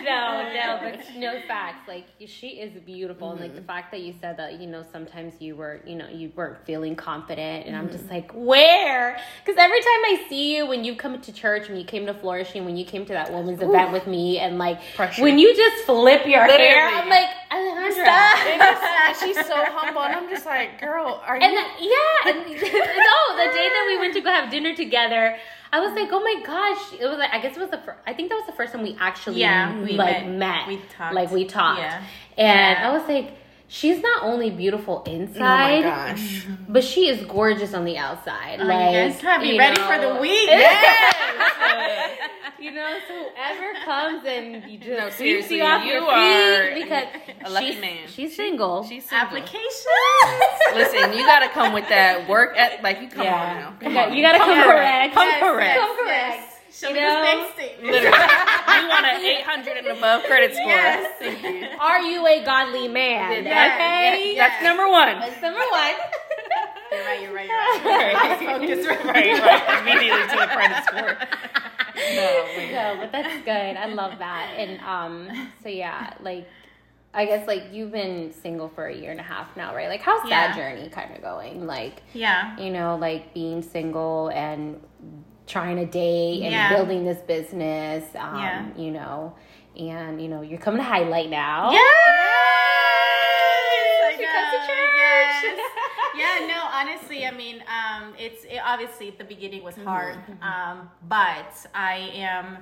no, 0.04 0.52
no, 0.54 0.78
but 0.82 1.00
no 1.16 1.40
facts. 1.46 1.88
Like 1.88 2.06
she 2.26 2.48
is 2.48 2.78
beautiful, 2.82 3.32
and 3.32 3.40
like 3.40 3.54
the 3.54 3.60
mm-hmm. 3.60 3.66
fact 3.66 3.90
that 3.92 4.00
you 4.00 4.14
said 4.20 4.36
that, 4.38 4.60
you 4.60 4.66
know, 4.66 4.84
sometimes 4.92 5.34
you 5.40 5.56
were, 5.56 5.80
you 5.86 5.96
know, 5.96 6.08
you 6.08 6.32
weren't 6.34 6.64
feeling 6.64 6.96
confident, 6.96 7.66
and 7.66 7.76
I'm 7.76 7.90
just 7.90 8.04
mm-hmm. 8.04 8.14
like, 8.14 8.32
where? 8.32 9.20
Because 9.44 9.58
every 9.58 9.80
time 9.80 9.88
I 9.88 10.26
see 10.28 10.56
you, 10.56 10.66
when 10.66 10.84
you 10.84 10.94
come 10.96 11.20
to 11.20 11.32
church, 11.32 11.68
when 11.68 11.78
you 11.78 11.84
came 11.84 12.06
to 12.06 12.14
Flourishing, 12.14 12.64
when 12.64 12.76
you 12.76 12.84
came 12.84 13.04
to 13.06 13.12
that 13.12 13.32
women's 13.32 13.62
event 13.62 13.92
with 13.92 14.06
me, 14.06 14.38
and 14.38 14.58
like 14.58 14.80
Pressure. 14.94 15.22
when 15.22 15.38
you 15.38 15.54
just 15.54 15.84
flip 15.84 16.26
your 16.26 16.44
hair, 16.44 16.88
I'm 16.88 17.08
like, 17.08 17.28
Alejandra. 17.50 18.76
And 19.10 19.16
she's 19.16 19.46
so 19.46 19.56
humble, 19.56 20.02
and 20.02 20.14
I'm 20.14 20.28
just 20.28 20.46
like, 20.46 20.80
girl, 20.80 21.20
are 21.26 21.36
you? 21.36 21.42
And 21.42 21.54
yeah, 21.80 22.30
and, 22.30 22.38
no, 22.46 22.56
the 22.56 23.52
day 23.52 23.68
that 23.68 23.84
we 23.88 23.98
went 23.98 24.14
to 24.14 24.20
go 24.20 24.30
have 24.30 24.50
dinner 24.50 24.74
together, 24.74 25.36
I 25.72 25.80
was 25.80 25.92
like, 25.94 26.08
oh 26.10 26.20
my 26.20 26.42
gosh, 26.44 27.00
it 27.00 27.06
was 27.06 27.18
like, 27.18 27.30
I 27.32 27.40
guess 27.40 27.56
it 27.56 27.60
was 27.60 27.70
the 27.70 27.78
first, 27.78 27.98
I 28.06 28.12
think 28.12 28.28
that 28.30 28.34
was 28.36 28.46
the 28.46 28.52
first 28.52 28.72
time 28.72 28.82
we 28.82 28.96
actually, 28.98 29.40
Yeah, 29.40 29.80
we 29.80 29.92
like, 29.92 30.26
met. 30.26 30.38
met. 30.38 30.68
We 30.68 30.80
talked. 30.96 31.14
Like, 31.14 31.30
we 31.30 31.44
talked. 31.44 31.78
Yeah. 31.80 32.02
And 32.36 32.78
Yeah. 32.78 32.88
I 32.88 32.92
was 32.92 33.06
like, 33.08 33.34
she's 33.70 34.00
not 34.02 34.24
only 34.24 34.50
beautiful 34.50 35.02
oh 35.06 35.10
my 35.10 35.16
inside, 35.16 35.82
gosh. 35.82 36.46
but 36.68 36.84
she 36.84 37.08
is 37.08 37.24
gorgeous 37.26 37.72
on 37.72 37.84
the 37.86 37.96
outside. 37.96 38.58
Oh, 38.60 38.64
like, 38.64 38.90
you 38.92 38.98
guys 38.98 39.22
gotta 39.22 39.42
be 39.42 39.48
you 39.52 39.58
ready 39.58 39.80
for 39.80 39.98
the 39.98 40.20
week. 40.20 40.50
You 42.60 42.72
know, 42.72 42.98
so 43.08 43.14
whoever 43.14 43.72
comes 43.86 44.22
and 44.26 44.70
you 44.70 44.76
just 44.78 44.90
No, 44.90 44.98
sweeps 45.08 45.16
seriously, 45.16 45.56
you 45.56 45.62
off 45.64 45.82
you 45.82 45.92
your 45.92 46.02
are 46.02 46.74
feet 46.74 46.82
because 46.84 47.04
a 47.46 47.50
lucky 47.50 47.72
she's, 47.72 47.80
man. 47.80 48.06
she's 48.06 48.36
single. 48.36 48.84
She's 48.84 49.08
single. 49.08 49.26
Applications. 49.28 49.80
Listen, 50.74 51.14
you 51.14 51.24
gotta 51.24 51.48
come 51.48 51.72
with 51.72 51.88
that 51.88 52.28
work 52.28 52.58
at 52.58 52.82
like 52.82 53.00
you 53.00 53.08
come 53.08 53.26
on 53.26 53.56
now. 53.56 53.74
You 53.80 53.94
got- 53.94 54.12
you 54.14 54.22
gotta 54.22 54.38
come 54.38 54.62
correct. 54.62 55.14
Come 55.14 55.40
correct. 55.40 55.74
yes, 55.74 55.78
Come 55.86 55.96
correct. 56.04 56.36
yes. 56.36 56.49
Show 56.72 56.88
You 56.88 56.94
me 56.94 57.00
know? 57.00 57.20
this 57.22 57.34
bank 57.34 57.54
statement. 57.54 57.92
Literally. 57.92 58.16
you 58.16 58.88
want 58.88 59.06
an 59.06 59.20
800 59.20 59.76
and 59.78 59.86
above 59.88 60.22
credit 60.24 60.52
score. 60.54 60.66
Yes. 60.66 61.12
Thank 61.18 61.42
you. 61.42 61.68
Are 61.80 62.00
you 62.02 62.26
a 62.26 62.44
godly 62.44 62.88
man? 62.88 63.44
That- 63.44 63.74
okay. 63.74 64.36
that- 64.36 64.50
That's 64.50 64.62
number 64.64 64.88
one. 64.88 65.18
That's 65.20 65.40
number 65.42 65.58
one. 65.58 65.94
You're 66.92 67.04
right. 67.04 67.20
You're 67.22 67.34
right. 67.34 67.46
You're 67.84 67.92
right. 67.92 68.14
Right, 68.14 68.60
Focus, 68.60 68.86
right. 68.86 69.04
right, 69.04 69.40
right. 69.42 69.82
Immediately 69.82 70.22
to 70.22 70.36
the 70.40 70.46
credit 70.46 70.84
score. 70.84 71.16
No. 72.14 72.46
No, 72.72 72.96
but 73.00 73.12
that's 73.12 73.44
good. 73.44 73.76
I 73.76 73.86
love 73.86 74.18
that. 74.20 74.54
And 74.56 74.80
um, 74.80 75.50
so 75.62 75.68
yeah, 75.68 76.14
like 76.20 76.48
I 77.12 77.26
guess 77.26 77.46
like 77.46 77.64
you've 77.72 77.92
been 77.92 78.32
single 78.32 78.68
for 78.70 78.86
a 78.86 78.94
year 78.96 79.10
and 79.10 79.20
a 79.20 79.24
half 79.24 79.54
now, 79.56 79.74
right? 79.74 79.88
Like 79.88 80.00
how's 80.00 80.26
that 80.30 80.56
journey 80.56 80.88
kind 80.88 81.14
of 81.14 81.20
going? 81.20 81.66
Like 81.66 82.02
Yeah. 82.14 82.56
you 82.58 82.70
know, 82.70 82.96
like 82.96 83.34
being 83.34 83.60
single 83.62 84.28
and 84.28 84.80
trying 85.50 85.76
to 85.76 85.86
date 85.86 86.42
and 86.42 86.52
Yeah. 86.52 86.68
building 86.74 87.04
this 87.04 87.20
business. 87.20 88.04
Um, 88.14 88.36
Yeah. 88.38 88.64
you 88.76 88.90
know, 88.92 89.34
and 89.78 90.20
you 90.22 90.28
know, 90.28 90.42
you're 90.42 90.58
coming 90.60 90.78
to 90.78 90.84
highlight 90.84 91.28
now. 91.30 91.70
Yes! 91.72 91.82
Comes 94.20 94.50
to 94.52 94.58
church. 94.72 94.90
yes. 94.96 95.44
yeah, 96.16 96.46
no, 96.46 96.62
honestly, 96.72 97.26
I 97.26 97.30
mean, 97.30 97.62
um, 97.68 98.14
it's 98.18 98.44
it, 98.44 98.60
obviously 98.64 99.10
the 99.10 99.24
beginning 99.24 99.62
was 99.64 99.76
hard, 99.76 100.16
um, 100.42 100.90
but 101.08 101.52
I 101.74 102.10
am 102.14 102.58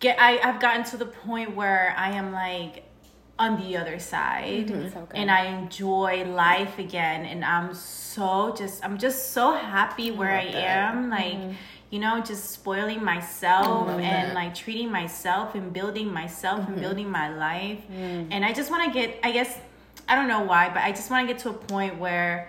get 0.00 0.16
I 0.20 0.38
I've 0.38 0.60
gotten 0.60 0.84
to 0.84 0.96
the 0.96 1.06
point 1.06 1.54
where 1.54 1.94
I 1.96 2.10
am 2.12 2.32
like 2.32 2.84
on 3.38 3.60
the 3.60 3.76
other 3.76 3.98
side 3.98 4.68
So 4.94 5.06
and 5.14 5.30
I 5.30 5.44
enjoy 5.44 6.24
life 6.24 6.78
again 6.78 7.26
and 7.26 7.44
I'm 7.44 7.74
so 7.74 8.54
just 8.56 8.82
I'm 8.82 8.96
just 8.96 9.32
so 9.32 9.52
happy 9.52 10.10
where 10.10 10.32
I, 10.32 10.46
that. 10.52 10.54
am 10.54 11.10
like 11.10 11.38
you 11.90 11.98
know 12.00 12.20
just 12.20 12.50
spoiling 12.50 13.02
myself 13.04 13.88
and 13.88 14.02
that. 14.02 14.34
like 14.34 14.54
treating 14.54 14.90
myself 14.90 15.54
and 15.54 15.72
building 15.72 16.12
myself 16.12 16.66
and 16.68 16.80
building 16.80 17.08
my 17.10 17.28
life 17.34 17.80
and 17.90 18.44
I 18.44 18.52
just 18.52 18.70
want 18.70 18.84
to 18.84 18.90
get 18.98 19.18
I 19.22 19.30
guess 19.32 19.56
I 20.08 20.14
don't 20.16 20.28
know 20.28 20.42
why 20.42 20.68
but 20.68 20.82
I 20.82 20.90
just 20.92 21.10
want 21.10 21.26
to 21.28 21.32
get 21.32 21.40
to 21.42 21.50
a 21.50 21.54
point 21.54 21.98
where 21.98 22.48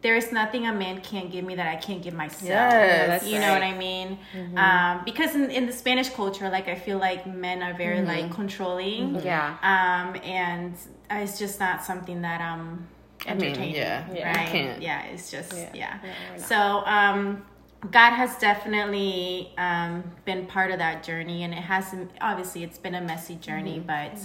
there 0.00 0.14
is 0.14 0.30
nothing 0.30 0.64
a 0.68 0.72
man 0.72 1.00
can't 1.00 1.28
give 1.32 1.44
me 1.44 1.56
that 1.56 1.66
I 1.66 1.74
can't 1.74 2.00
give 2.00 2.14
myself 2.14 2.44
Yes. 2.48 3.08
that's 3.08 3.26
you 3.26 3.40
know 3.40 3.48
right. 3.48 3.54
what 3.54 3.62
I 3.64 3.76
mean? 3.76 4.18
Um, 4.56 5.02
because 5.04 5.34
in, 5.34 5.50
in 5.50 5.66
the 5.66 5.72
Spanish 5.72 6.08
culture, 6.10 6.48
like 6.48 6.68
I 6.68 6.76
feel 6.76 6.98
like 6.98 7.26
men 7.26 7.64
are 7.64 7.74
very 7.74 8.02
like 8.02 8.30
controlling. 8.32 9.16
Yeah. 9.16 9.56
Um, 9.60 10.20
and 10.22 10.76
it's 11.10 11.36
just 11.36 11.58
not 11.58 11.82
something 11.84 12.22
that 12.22 12.40
I'm 12.40 12.86
I 13.26 13.34
mean, 13.34 13.46
entertaining. 13.46 13.74
yeah, 13.74 14.06
Yeah. 14.14 14.36
Right? 14.36 14.46
you 14.46 14.52
can't. 14.52 14.82
Yeah, 14.82 15.02
it's 15.06 15.32
just 15.32 15.52
yeah. 15.52 15.70
Yeah, 15.74 15.98
we're 16.36 16.38
so 16.44 16.56
um 16.86 17.42
God 17.90 18.10
has 18.10 18.36
definitely 18.38 19.52
um, 19.56 20.02
been 20.24 20.46
part 20.46 20.72
of 20.72 20.78
that 20.78 21.04
journey, 21.04 21.44
and 21.44 21.52
it 21.54 21.58
hasn't. 21.58 22.10
Obviously, 22.20 22.64
it's 22.64 22.78
been 22.78 22.96
a 22.96 23.00
messy 23.00 23.36
journey, 23.36 23.78
but 23.78 24.18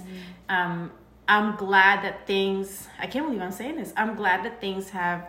um, 0.49 0.91
I'm 1.27 1.55
glad 1.55 2.03
that 2.03 2.25
things. 2.25 2.87
I 2.99 3.05
can't 3.05 3.25
believe 3.27 3.41
I'm 3.41 3.51
saying 3.51 3.75
this. 3.75 3.93
I'm 3.95 4.15
glad 4.15 4.43
that 4.45 4.59
things 4.59 4.89
have 4.89 5.27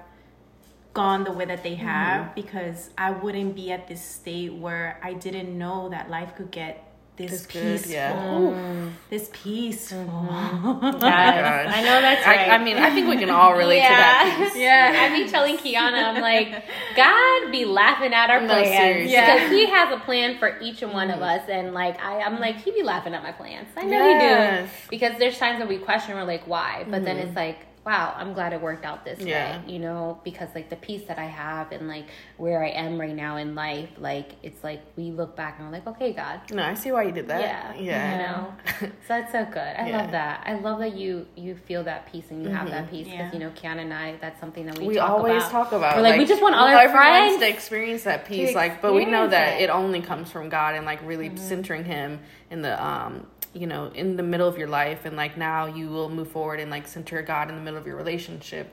gone 0.94 1.24
the 1.24 1.32
way 1.32 1.44
that 1.44 1.62
they 1.62 1.74
have 1.74 2.34
because 2.34 2.90
I 2.96 3.10
wouldn't 3.10 3.56
be 3.56 3.72
at 3.72 3.88
this 3.88 4.02
state 4.02 4.54
where 4.54 4.98
I 5.02 5.12
didn't 5.12 5.56
know 5.56 5.88
that 5.88 6.08
life 6.08 6.36
could 6.36 6.52
get 6.52 6.83
this 7.16 7.30
That's 7.30 7.46
peaceful, 7.46 7.92
yeah. 7.92 8.12
Mm-hmm. 8.12 8.88
this 9.08 9.30
peaceful. 9.32 9.98
Mm-hmm. 9.98 10.84
Yes, 11.04 11.66
gosh. 11.66 11.76
I 11.76 11.82
know 11.82 12.00
that's 12.00 12.26
right. 12.26 12.48
I, 12.48 12.54
I 12.56 12.64
mean, 12.64 12.76
I 12.76 12.90
think 12.90 13.08
we 13.08 13.16
can 13.16 13.30
all 13.30 13.56
relate 13.56 13.82
to 13.82 13.88
that 13.88 14.36
piece. 14.38 14.56
Yeah. 14.56 15.10
I 15.10 15.22
be 15.22 15.30
telling 15.30 15.56
Kiana, 15.56 16.14
I'm 16.14 16.20
like, 16.20 16.64
God 16.96 17.52
be 17.52 17.64
laughing 17.64 18.12
at 18.12 18.30
our 18.30 18.40
No, 18.40 18.48
plans. 18.48 18.68
seriously. 18.68 19.12
Yeah. 19.12 19.34
Because 19.34 19.50
he 19.50 19.66
has 19.66 19.92
a 19.92 20.00
plan 20.00 20.38
for 20.38 20.58
each 20.60 20.82
and 20.82 20.92
one 20.92 21.10
of 21.10 21.20
mm. 21.20 21.38
us. 21.38 21.48
And 21.48 21.72
like 21.72 22.00
I, 22.02 22.20
I'm 22.20 22.40
like, 22.40 22.56
he 22.56 22.72
be 22.72 22.82
laughing 22.82 23.14
at 23.14 23.22
my 23.22 23.32
plans. 23.32 23.68
I 23.76 23.84
know 23.84 23.98
Yes. 23.98 24.60
he 24.60 24.66
do. 24.66 24.72
Because 24.90 25.18
there's 25.18 25.38
times 25.38 25.60
that 25.60 25.68
we 25.68 25.78
question, 25.78 26.16
we're 26.16 26.24
like, 26.24 26.46
why? 26.46 26.84
But 26.88 27.04
then 27.04 27.18
mm-hmm. 27.18 27.28
it's 27.28 27.36
like, 27.36 27.58
wow, 27.86 28.14
I'm 28.16 28.32
glad 28.32 28.52
it 28.52 28.60
worked 28.60 28.84
out 28.84 29.04
this 29.04 29.20
Yeah. 29.20 29.58
way. 29.58 29.72
You 29.72 29.78
know, 29.78 30.18
because 30.24 30.48
like 30.54 30.70
the 30.70 30.76
peace 30.76 31.02
that 31.08 31.18
I 31.18 31.26
have 31.26 31.70
and 31.72 31.86
like 31.88 32.06
where 32.38 32.64
I 32.64 32.68
am 32.70 32.98
right 33.00 33.14
now 33.14 33.36
in 33.36 33.54
life, 33.54 33.90
like 33.98 34.32
it's 34.42 34.62
like 34.64 34.80
we 34.96 35.10
look 35.10 35.36
back 35.36 35.56
and 35.58 35.66
we're 35.68 35.72
like, 35.74 35.86
okay, 35.86 36.12
God. 36.12 36.40
No, 36.52 36.62
I 36.62 36.74
see 36.74 36.92
why 36.92 37.02
you 37.04 37.12
did 37.12 37.28
that. 37.28 37.40
Yeah, 37.40 37.74
Yeah. 37.78 38.12
you 38.12 38.18
know, 38.26 38.54
so 38.80 38.88
that's 39.08 39.32
so 39.32 39.44
good. 39.44 39.58
I 39.58 39.88
Yeah. 39.88 39.98
love 40.02 40.10
that. 40.12 40.42
I 40.46 40.54
love 40.54 40.78
that 40.80 40.94
you 40.96 41.26
you 41.36 41.54
feel 41.54 41.84
that 41.84 42.10
peace 42.10 42.24
and 42.30 42.42
you 42.42 42.48
have 42.50 42.70
that 42.70 42.90
peace 42.90 43.06
because 43.06 43.18
Yeah. 43.26 43.32
you 43.32 43.38
know, 43.38 43.50
Kiana 43.50 43.80
and 43.82 43.92
I, 43.92 44.16
that's 44.20 44.40
something 44.40 44.66
that 44.66 44.78
we 44.78 44.88
we 44.88 44.94
talk 44.96 45.10
always 45.10 45.42
about. 45.42 45.50
talk 45.50 45.72
about. 45.72 45.96
We're 45.96 46.02
like, 46.02 46.18
we 46.18 46.24
just 46.26 46.42
want 46.42 46.54
all 46.54 46.66
our 46.66 46.88
friends 46.88 47.38
to 47.40 47.48
experience 47.48 48.04
that 48.04 48.24
peace. 48.24 48.50
to 48.52 48.56
like, 48.56 48.80
but 48.80 48.94
we 48.94 49.04
know 49.04 49.24
experience 49.24 49.30
that 49.32 49.60
it. 49.60 49.64
it 49.64 49.70
only 49.70 50.00
comes 50.00 50.30
from 50.30 50.48
God 50.48 50.74
and 50.74 50.86
like 50.86 51.00
really 51.06 51.34
centering 51.36 51.84
Him 51.84 52.20
in 52.50 52.62
the 52.62 52.82
um 52.84 53.26
you 53.54 53.66
know 53.66 53.90
in 53.94 54.16
the 54.16 54.22
middle 54.22 54.48
of 54.48 54.58
your 54.58 54.68
life 54.68 55.04
and 55.04 55.16
like 55.16 55.36
now 55.38 55.66
you 55.66 55.88
will 55.88 56.10
move 56.10 56.28
forward 56.28 56.60
and 56.60 56.70
like 56.70 56.86
center 56.86 57.22
God 57.22 57.48
in 57.48 57.56
the 57.56 57.62
middle 57.62 57.78
of 57.78 57.86
your 57.86 57.96
relationship. 57.96 58.72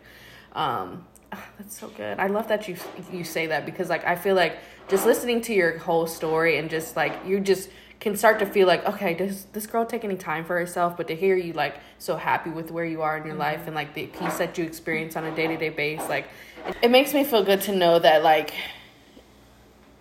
Um, 0.53 1.05
ah, 1.31 1.45
that's 1.57 1.79
so 1.79 1.87
good. 1.89 2.19
I 2.19 2.27
love 2.27 2.47
that 2.49 2.67
you 2.67 2.75
you 3.11 3.23
say 3.23 3.47
that 3.47 3.65
because 3.65 3.89
like 3.89 4.05
I 4.05 4.15
feel 4.15 4.35
like 4.35 4.57
just 4.87 5.05
listening 5.05 5.41
to 5.41 5.53
your 5.53 5.77
whole 5.77 6.07
story 6.07 6.57
and 6.57 6.69
just 6.69 6.95
like 6.95 7.13
you 7.25 7.39
just 7.39 7.69
can 8.01 8.17
start 8.17 8.39
to 8.39 8.45
feel 8.47 8.67
like 8.67 8.83
okay 8.85 9.13
does 9.13 9.45
this 9.53 9.67
girl 9.67 9.85
take 9.85 10.03
any 10.03 10.15
time 10.15 10.43
for 10.43 10.57
herself 10.57 10.97
but 10.97 11.07
to 11.07 11.15
hear 11.15 11.35
you 11.35 11.53
like 11.53 11.75
so 11.99 12.17
happy 12.17 12.49
with 12.49 12.71
where 12.71 12.83
you 12.83 13.03
are 13.03 13.15
in 13.15 13.25
your 13.25 13.35
life 13.35 13.67
and 13.67 13.75
like 13.75 13.93
the 13.93 14.07
peace 14.07 14.39
that 14.39 14.57
you 14.57 14.65
experience 14.65 15.15
on 15.15 15.23
a 15.23 15.35
day-to-day 15.35 15.69
base 15.69 16.01
like 16.09 16.25
it, 16.65 16.75
it 16.81 16.91
makes 16.91 17.13
me 17.13 17.23
feel 17.23 17.43
good 17.43 17.61
to 17.61 17.75
know 17.75 17.99
that 17.99 18.23
like 18.23 18.55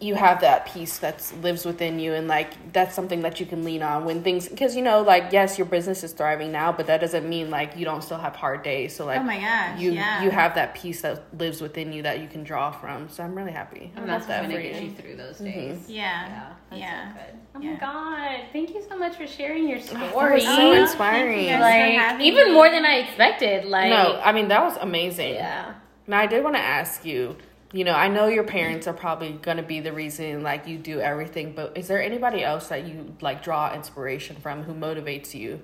you 0.01 0.15
have 0.15 0.41
that 0.41 0.65
peace 0.67 0.97
that 0.99 1.31
lives 1.43 1.67
within 1.67 1.99
you 1.99 2.15
and 2.15 2.27
like 2.27 2.73
that's 2.73 2.95
something 2.95 3.21
that 3.21 3.39
you 3.39 3.45
can 3.45 3.65
lean 3.65 3.83
on 3.83 4.05
when 4.07 4.23
things 4.23 4.49
because 4.49 4.75
you 4.75 4.81
know 4.83 5.03
like 5.03 5.31
yes 5.31 5.59
your 5.59 5.67
business 5.67 6.03
is 6.03 6.13
thriving 6.13 6.51
now 6.51 6.73
but 6.73 6.87
that 6.87 7.03
doesn't 7.03 7.29
mean 7.29 7.51
like 7.51 7.77
you 7.77 7.85
don't 7.85 8.03
still 8.03 8.17
have 8.17 8.35
hard 8.35 8.63
days 8.63 8.97
so 8.97 9.05
like 9.05 9.21
Oh 9.21 9.23
my 9.25 9.39
gosh, 9.39 9.79
you 9.79 9.93
yeah. 9.93 10.23
you 10.23 10.31
have 10.31 10.55
that 10.55 10.75
peace 10.75 11.03
that 11.03 11.23
lives 11.39 11.61
within 11.61 11.93
you 11.93 12.03
that 12.03 12.21
you 12.21 12.29
can 12.29 12.43
draw 12.45 12.71
from 12.71 13.11
so 13.11 13.23
i'm 13.23 13.35
really 13.35 13.53
happy 13.53 13.93
and 13.95 14.05
about 14.05 14.07
that's 14.07 14.27
that 14.27 14.43
what's 14.43 14.55
for 14.55 14.59
gonna 14.59 14.73
get 14.73 14.83
you 14.83 14.89
you 14.89 14.95
through 14.95 15.17
those 15.17 15.37
mm-hmm. 15.37 15.45
days. 15.45 15.85
Yeah, 15.87 16.27
Yeah, 16.27 16.53
that's 16.71 16.81
yeah. 16.81 17.09
so 17.13 17.15
good. 17.21 17.35
Oh 17.57 17.61
Yeah. 17.61 17.71
my 17.73 17.79
god, 17.79 18.41
thank 18.53 18.71
you 18.71 18.83
so 18.89 18.97
much 18.99 19.17
for 19.17 19.27
sharing 19.27 19.69
your 19.69 19.81
story. 19.81 20.01
that 20.01 20.15
was 20.15 20.45
so 20.45 20.57
Oh, 20.71 20.73
inspiring 20.73 21.33
thank 21.33 21.43
you 21.43 21.49
guys 21.51 21.61
like 21.61 22.01
having 22.01 22.27
even 22.27 22.45
me. 22.49 22.53
more 22.55 22.71
than 22.71 22.87
I 22.87 22.95
expected. 23.01 23.67
Like 23.67 23.91
no 23.91 24.19
i 24.25 24.33
mean 24.33 24.49
that 24.49 24.63
was 24.63 24.77
amazing 24.79 25.35
yeah. 25.35 25.75
Now 26.07 26.19
I 26.21 26.27
did 26.27 26.43
want 26.43 26.57
to 26.57 26.61
ask 26.63 27.05
you, 27.05 27.37
you 27.73 27.85
know, 27.85 27.93
I 27.93 28.09
know 28.09 28.27
your 28.27 28.45
parents 28.45 28.87
are 28.89 28.93
probably 28.93 29.33
going 29.33 29.57
to 29.57 29.63
be 29.63 29.81
the 29.81 29.93
reason 29.93 30.43
like 30.43 30.67
you 30.67 30.77
do 30.77 31.01
everything, 31.01 31.53
but 31.55 31.77
is 31.77 31.87
there 31.87 32.03
anybody 32.03 32.43
else 32.43 32.69
that 32.69 32.87
you 32.87 33.15
like 33.21 33.43
draw 33.43 33.73
inspiration 33.75 34.37
from 34.37 34.65
who 34.65 34.75
motivates 34.75 35.35
you? 35.35 35.63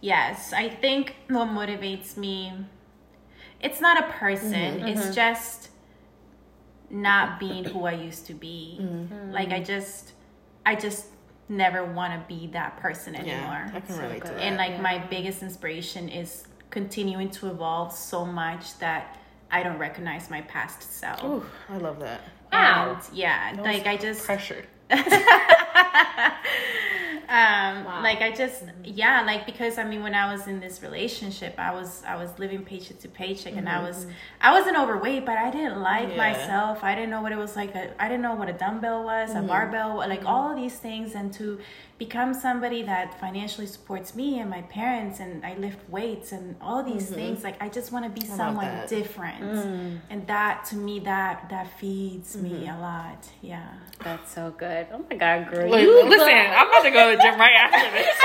Yes, 0.00 0.52
I 0.52 0.68
think 0.68 1.16
what 1.28 1.48
motivates 1.48 2.16
me, 2.16 2.52
it's 3.60 3.80
not 3.80 4.02
a 4.02 4.12
person, 4.12 4.52
mm-hmm, 4.52 4.88
it's 4.88 5.02
mm-hmm. 5.02 5.12
just 5.12 5.70
not 6.90 7.38
being 7.38 7.64
who 7.64 7.84
I 7.84 7.92
used 7.92 8.26
to 8.26 8.34
be. 8.34 8.78
Mm-hmm. 8.80 9.32
Like 9.32 9.50
I 9.50 9.60
just, 9.60 10.12
I 10.64 10.76
just 10.76 11.06
never 11.48 11.84
want 11.84 12.14
to 12.14 12.34
be 12.34 12.46
that 12.48 12.78
person 12.78 13.14
anymore. 13.14 13.66
Yeah, 13.66 13.70
I 13.74 13.80
can 13.80 13.98
relate 13.98 14.24
to 14.24 14.32
that. 14.32 14.40
and 14.40 14.56
like 14.56 14.80
my 14.80 14.98
biggest 14.98 15.42
inspiration 15.42 16.08
is 16.08 16.46
continuing 16.70 17.30
to 17.30 17.50
evolve 17.50 17.92
so 17.92 18.24
much 18.24 18.78
that 18.78 19.18
I 19.54 19.62
don't 19.62 19.78
recognize 19.78 20.30
my 20.30 20.40
past 20.40 20.82
self. 20.82 21.22
Ooh, 21.22 21.44
I 21.68 21.76
love 21.76 22.00
that. 22.00 22.22
Wow. 22.52 22.98
And 22.98 23.16
yeah, 23.16 23.56
like 23.62 23.86
I 23.86 23.96
just 23.96 24.24
Pressured. 24.24 24.66
um 24.90 25.00
like 28.02 28.20
i 28.20 28.30
just 28.36 28.64
yeah 28.84 29.22
like 29.22 29.46
because 29.46 29.78
i 29.78 29.84
mean 29.84 30.02
when 30.02 30.14
i 30.14 30.30
was 30.30 30.46
in 30.46 30.60
this 30.60 30.82
relationship 30.82 31.58
i 31.58 31.72
was 31.72 32.02
i 32.06 32.16
was 32.16 32.38
living 32.38 32.62
paycheck 32.62 32.98
to 32.98 33.08
paycheck 33.08 33.56
and 33.56 33.66
i 33.66 33.82
was 33.82 34.04
mm-hmm. 34.04 34.12
i 34.42 34.52
wasn't 34.52 34.76
overweight 34.76 35.24
but 35.24 35.38
i 35.38 35.50
didn't 35.50 35.80
like 35.80 36.10
Yeah. 36.10 36.16
myself 36.18 36.84
i 36.84 36.94
didn't 36.94 37.08
know 37.08 37.22
what 37.22 37.32
it 37.32 37.38
was 37.38 37.56
like 37.56 37.74
uh, 37.74 37.86
I 37.98 38.08
didn't 38.08 38.22
know 38.22 38.34
what 38.34 38.50
a 38.50 38.52
dumbbell 38.52 39.04
was 39.04 39.30
a 39.30 39.36
mm-hmm. 39.36 39.46
barbell 39.46 39.96
like 39.96 40.18
mm-hmm. 40.18 40.26
all 40.26 40.50
of 40.50 40.56
these 40.56 40.76
things 40.76 41.14
and 41.14 41.32
to 41.34 41.58
become 41.98 42.34
somebody 42.34 42.82
that 42.82 43.18
financially 43.20 43.66
supports 43.66 44.14
me 44.16 44.40
and 44.40 44.50
my 44.50 44.62
parents 44.62 45.20
and 45.20 45.44
i 45.46 45.54
lift 45.54 45.78
weights 45.88 46.32
and 46.32 46.56
all 46.60 46.82
these 46.82 47.04
mm-hmm. 47.06 47.14
things 47.14 47.44
like 47.44 47.60
i 47.62 47.68
just 47.68 47.92
want 47.92 48.04
to 48.04 48.10
be 48.20 48.26
someone 48.26 48.64
that. 48.64 48.88
different 48.88 49.40
mm. 49.42 50.00
and 50.10 50.26
that 50.26 50.64
to 50.64 50.74
me 50.76 50.98
that 50.98 51.48
that 51.50 51.68
feeds 51.78 52.36
me 52.36 52.50
mm-hmm. 52.50 52.76
a 52.76 52.80
lot 52.80 53.28
yeah 53.42 53.68
That's 54.02 54.32
so 54.34 54.52
good. 54.58 54.86
Oh 54.92 55.04
my 55.08 55.16
god, 55.16 55.50
girl. 55.50 55.70
Wait, 55.70 55.82
you 55.82 56.04
listen, 56.04 56.28
I'm 56.28 56.68
about 56.68 56.82
to 56.82 56.90
go 56.90 57.10
to 57.10 57.16
the 57.16 57.22
gym 57.22 57.38
right 57.40 57.54
after 57.56 57.88
this. 57.96 58.10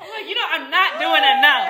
I'm 0.00 0.08
like, 0.10 0.28
you 0.28 0.34
know, 0.34 0.46
I'm 0.50 0.70
not 0.70 0.90
doing 1.00 1.24
enough. 1.26 1.66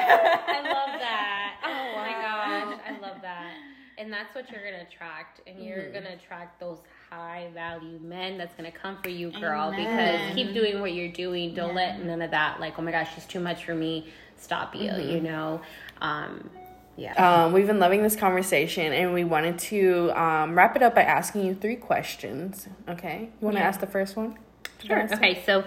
I 0.49 0.61
love 0.69 1.01
that. 1.01 1.49
Oh 1.65 1.97
my 1.97 2.13
oh 2.19 2.23
gosh, 2.23 2.81
I 2.87 2.99
love 3.01 3.23
that. 3.23 3.55
And 3.97 4.13
that's 4.13 4.35
what 4.35 4.51
you're 4.51 4.65
gonna 4.65 4.83
attract, 4.83 5.41
and 5.47 5.63
you're 5.65 5.79
Mm-hmm. 5.79 5.95
gonna 5.95 6.17
attract 6.17 6.59
those 6.61 6.79
high 7.13 7.49
value 7.55 7.99
men. 8.03 8.39
That's 8.39 8.55
gonna 8.55 8.73
come 8.73 8.99
for 9.03 9.09
you, 9.09 9.31
girl. 9.31 9.73
Amen. 9.73 9.77
Because 9.77 10.35
keep 10.35 10.55
doing 10.55 10.81
what 10.81 10.93
you're 10.95 11.13
doing. 11.13 11.55
Don't 11.55 11.75
let 11.75 12.05
none 12.05 12.23
of 12.23 12.31
that, 12.31 12.61
like, 12.61 12.79
oh 12.79 12.83
my 12.83 12.91
gosh, 12.91 13.15
she's 13.15 13.27
too 13.27 13.41
much 13.41 13.65
for 13.65 13.75
me. 13.75 14.09
Stop 14.37 14.75
you. 14.75 14.91
Mm-hmm. 14.91 15.11
You 15.11 15.21
know. 15.21 15.61
Um, 16.01 16.51
yeah. 16.97 17.15
Um, 17.15 17.53
we've 17.53 17.67
been 17.67 17.79
loving 17.79 18.03
this 18.03 18.17
conversation, 18.17 18.93
and 18.93 19.15
we 19.15 19.25
wanted 19.25 19.59
to 19.61 20.11
um, 20.21 20.55
wrap 20.55 20.77
it 20.77 20.83
up 20.83 20.95
by 20.95 21.03
asking 21.03 21.47
you 21.47 21.55
three 21.55 21.77
questions. 21.77 22.69
Okay, 22.89 23.31
you 23.41 23.45
want 23.45 23.57
to 23.57 23.63
ask 23.63 23.81
the 23.81 23.87
first 23.87 24.17
one? 24.17 24.39
Sure. 24.85 25.09
Okay, 25.13 25.43
so 25.47 25.65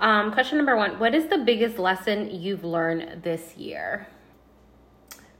um, 0.00 0.32
question 0.32 0.58
number 0.58 0.76
one 0.76 0.98
What 0.98 1.14
is 1.14 1.26
the 1.26 1.38
biggest 1.38 1.78
lesson 1.78 2.30
you've 2.30 2.64
learned 2.64 3.22
this 3.22 3.56
year? 3.56 4.06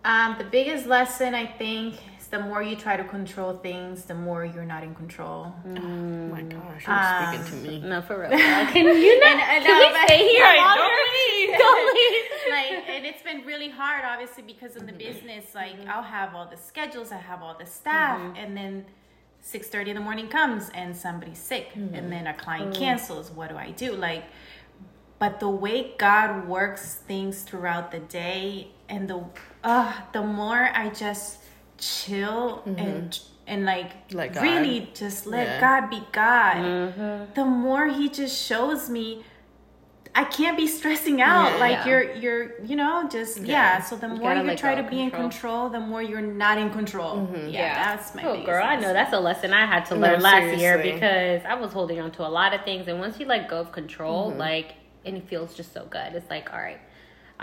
Um, 0.04 0.34
the 0.36 0.44
biggest 0.44 0.86
lesson 0.86 1.34
I 1.34 1.46
think 1.46 1.94
is 2.18 2.26
the 2.26 2.40
more 2.40 2.62
you 2.62 2.74
try 2.74 2.96
to 2.96 3.04
control 3.04 3.56
things, 3.56 4.04
the 4.04 4.14
more 4.14 4.44
you're 4.44 4.64
not 4.64 4.82
in 4.82 4.94
control. 4.94 5.54
Oh 5.64 5.68
my 5.68 6.42
mm. 6.42 6.50
gosh, 6.50 6.86
you're 6.86 7.38
speaking 7.38 7.62
to 7.62 7.68
um, 7.68 7.82
me. 7.82 7.88
No, 7.88 8.02
for 8.02 8.20
real. 8.20 8.30
Can 8.70 8.84
you 8.84 9.20
uh, 9.22 9.28
not? 9.28 9.32
And- 9.32 9.40
and 9.40 9.64
can 9.64 9.80
no, 9.80 10.00
we 10.00 10.06
stay 10.06 10.28
here 10.28 10.42
Right, 10.42 10.58
longer? 10.66 10.82
don't 10.82 11.12
leave. 11.14 11.32
Don't 11.58 11.94
leave. 11.94 12.22
like, 12.50 12.88
and 12.88 13.06
it's 13.06 13.22
been 13.22 13.44
really 13.44 13.68
hard, 13.68 14.04
obviously, 14.04 14.42
because 14.42 14.74
of 14.74 14.86
the 14.86 14.92
mm-hmm. 14.92 14.98
business. 14.98 15.54
Like, 15.54 15.78
mm-hmm. 15.78 15.90
I'll 15.90 16.02
have 16.02 16.34
all 16.34 16.48
the 16.48 16.56
schedules, 16.56 17.12
I 17.12 17.18
have 17.18 17.42
all 17.42 17.56
the 17.58 17.66
staff, 17.66 18.18
mm-hmm. 18.18 18.36
and 18.36 18.56
then 18.56 18.86
six 19.40 19.68
thirty 19.68 19.90
in 19.90 19.96
the 19.96 20.02
morning 20.02 20.28
comes, 20.28 20.70
and 20.70 20.96
somebody's 20.96 21.38
sick, 21.38 21.70
and 21.74 22.10
then 22.10 22.26
a 22.26 22.34
client 22.34 22.74
cancels. 22.74 23.30
What 23.30 23.50
do 23.50 23.56
I 23.56 23.72
do? 23.72 23.92
Like, 23.92 24.24
but 25.18 25.40
the 25.40 25.48
way 25.48 25.94
God 25.98 26.48
works 26.48 26.94
things 26.94 27.42
throughout 27.42 27.92
the 27.92 28.00
day, 28.00 28.68
and 28.92 29.02
the 29.12 29.20
uh, 29.64 29.92
the 30.16 30.22
more 30.22 30.62
I 30.82 30.90
just 30.90 31.38
chill 31.78 32.62
and 32.84 33.18
and 33.46 33.64
like 33.64 33.90
Let 34.12 34.34
God. 34.34 34.42
really 34.42 34.90
just 34.94 35.26
let 35.26 35.46
Yeah. 35.46 35.60
God 35.66 35.90
be 35.90 36.00
God, 36.12 37.34
the 37.34 37.44
more 37.44 37.86
He 37.98 38.08
just 38.08 38.36
shows 38.48 38.88
me. 38.88 39.24
I 40.14 40.24
can't 40.24 40.58
be 40.58 40.66
stressing 40.66 41.22
out 41.22 41.52
Yeah. 41.52 41.56
like 41.66 41.78
Yeah. 41.78 41.86
you're 41.88 42.06
you're 42.22 42.44
you 42.70 42.76
know 42.76 43.08
just 43.16 43.38
yeah, 43.38 43.46
Yeah. 43.78 43.80
so 43.82 43.96
the 43.96 44.08
more 44.08 44.34
gotta 44.34 44.50
you 44.50 44.56
try 44.64 44.74
to 44.74 44.84
of 44.84 44.90
be 44.90 45.00
in 45.00 45.10
control. 45.10 45.30
control 45.30 45.62
the 45.70 45.80
more 45.80 46.02
you're 46.10 46.28
not 46.44 46.58
in 46.58 46.68
control 46.78 47.14
yeah, 47.48 47.74
that's 47.86 48.14
my 48.14 48.22
oh 48.26 48.32
biggest 48.32 48.46
girl 48.50 48.62
i 48.72 48.76
know 48.82 48.92
that's 48.98 49.14
a 49.14 49.22
lesson 49.28 49.54
i 49.54 49.64
had 49.64 49.82
to 49.86 49.94
No, 49.94 50.00
learn 50.04 50.20
last 50.20 50.58
year 50.60 50.76
because 50.90 51.40
i 51.52 51.54
was 51.54 51.70
holding 51.72 51.98
on 52.04 52.10
to 52.18 52.22
a 52.26 52.32
lot 52.40 52.52
of 52.52 52.60
things 52.68 52.88
and 52.88 52.96
once 53.04 53.14
you 53.18 53.24
let 53.34 53.48
go 53.48 53.58
of 53.64 53.72
control 53.72 54.28
Mm-hmm. 54.28 54.38
like 54.48 54.68
and 55.06 55.16
it 55.16 55.24
feels 55.32 55.54
just 55.54 55.70
so 55.72 55.82
good 55.96 56.10
it's 56.18 56.28
like 56.28 56.52
all 56.52 56.60
right 56.68 56.80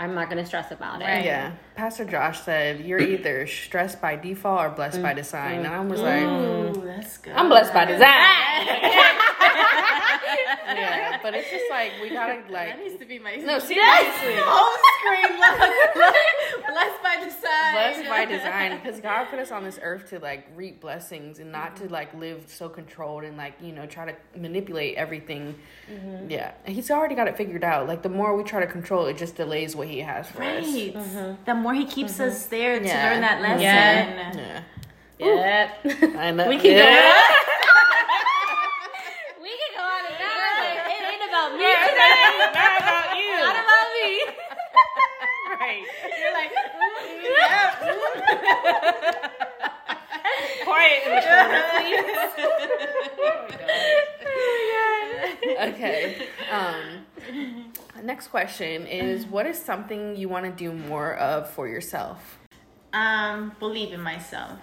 i'm 0.00 0.14
not 0.14 0.28
gonna 0.28 0.44
stress 0.44 0.72
about 0.72 1.00
it 1.00 1.04
Right. 1.04 1.24
Yeah, 1.24 1.52
Pastor 1.80 2.04
Josh 2.04 2.42
said 2.42 2.80
you're 2.80 3.00
either 3.14 3.46
stressed 3.46 4.02
by 4.02 4.14
default 4.14 4.60
or 4.60 4.68
blessed 4.68 5.00
by 5.00 5.14
design, 5.14 5.60
and 5.60 5.66
I 5.68 5.80
was 5.80 5.98
like, 6.02 6.22
Ooh, 6.24 6.82
that's 6.84 7.16
good 7.16 7.32
I'm 7.32 7.48
blessed 7.48 7.72
by 7.72 7.86
design. 7.86 8.04
yeah, 10.76 11.18
but 11.22 11.34
it's 11.34 11.50
just 11.50 11.64
like 11.70 11.92
we 12.02 12.10
gotta 12.10 12.34
like. 12.50 12.68
that 12.68 12.78
needs 12.78 12.98
to 13.00 13.06
be 13.06 13.18
my 13.18 13.34
no 13.36 13.58
seriously. 13.58 14.36
home 14.36 14.78
screen 15.00 15.38
look. 15.40 15.58
blessed 16.68 17.02
by 17.02 17.16
design 17.24 17.72
blessed 17.72 18.08
by 18.08 18.24
design 18.26 18.78
because 18.78 19.00
God 19.00 19.24
put 19.30 19.38
us 19.38 19.50
on 19.50 19.64
this 19.64 19.78
earth 19.82 20.10
to 20.10 20.18
like 20.18 20.46
reap 20.54 20.80
blessings 20.82 21.38
and 21.38 21.50
not 21.50 21.60
Mm-hmm. 21.76 21.86
to 21.86 21.92
like 21.92 22.12
live 22.14 22.44
so 22.48 22.68
controlled 22.68 23.22
and 23.24 23.36
like 23.36 23.54
you 23.60 23.72
know 23.72 23.86
try 23.86 24.04
to 24.10 24.14
manipulate 24.38 24.96
everything. 24.96 25.54
Mm-hmm. 25.92 26.30
Yeah, 26.30 26.52
and 26.66 26.74
He's 26.74 26.90
already 26.90 27.14
got 27.14 27.28
it 27.28 27.36
figured 27.36 27.62
out. 27.64 27.86
Like 27.86 28.02
the 28.02 28.08
more 28.08 28.36
we 28.36 28.42
try 28.42 28.60
to 28.60 28.66
control, 28.66 29.06
it 29.06 29.16
just 29.16 29.36
delays 29.36 29.74
what 29.76 29.86
He 29.88 30.00
has 30.00 30.28
for 30.28 30.42
us. 30.42 30.66
right 30.66 31.36
the 31.46 31.54
more 31.54 31.69
more 31.70 31.80
he 31.80 31.86
keeps 31.86 32.14
mm-hmm. 32.14 32.30
us 32.30 32.46
there 32.46 32.78
to 32.78 32.84
learn 32.84 33.20
that 33.20 33.40
lesson. 33.40 33.60
Yeah. 33.60 34.62
Yeah. 35.18 35.70
Yep. 35.84 36.16
I 36.16 36.30
know. 36.32 36.48
We 36.48 36.58
can 36.58 36.72
yeah. 36.72 36.82
go 36.82 36.88
on. 36.90 37.30
we 39.42 39.50
can 39.50 39.70
go 39.76 39.82
on 39.84 40.02
and 40.08 40.16
on. 40.18 40.64
It 40.90 41.04
ain't 41.06 41.22
about 41.28 41.54
me. 41.54 41.62
Yeah, 41.62 41.86
today. 41.86 42.18
Not 42.50 42.74
about 42.80 43.14
you. 43.20 43.38
Not 43.46 43.60
about 43.62 43.88
me. 43.94 44.10
right. 45.60 45.84
You're 46.18 46.34
like, 46.34 46.50
ooh, 46.74 47.06
yeah, 47.22 47.86
ooh. 47.86 48.18
Quiet 50.64 51.00
in 51.06 51.10
the 51.14 51.22
corner, 51.22 51.62
please. 51.76 52.02
oh 53.20 53.46
my 53.48 53.54
god. 53.56 53.76
Oh 54.24 54.32
my 54.32 54.56
god. 55.54 55.74
okay. 55.74 56.26
Um 56.50 57.06
next 58.02 58.28
question 58.28 58.86
is: 58.86 59.26
What 59.26 59.46
is 59.46 59.58
something 59.60 60.16
you 60.16 60.28
want 60.28 60.44
to 60.46 60.52
do 60.52 60.72
more 60.72 61.14
of 61.16 61.50
for 61.50 61.68
yourself? 61.68 62.38
um, 62.92 63.52
believe 63.60 63.92
in 63.92 64.00
myself. 64.00 64.58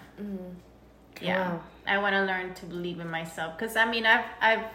Yeah, 1.21 1.53
Wow. 1.53 1.61
I 1.88 1.97
want 1.99 2.13
to 2.13 2.23
learn 2.25 2.53
to 2.55 2.65
believe 2.65 2.99
in 2.99 3.09
myself 3.09 3.57
because 3.57 3.75
I 3.77 3.89
mean, 3.89 4.05
I've 4.05 4.25
I've 4.41 4.65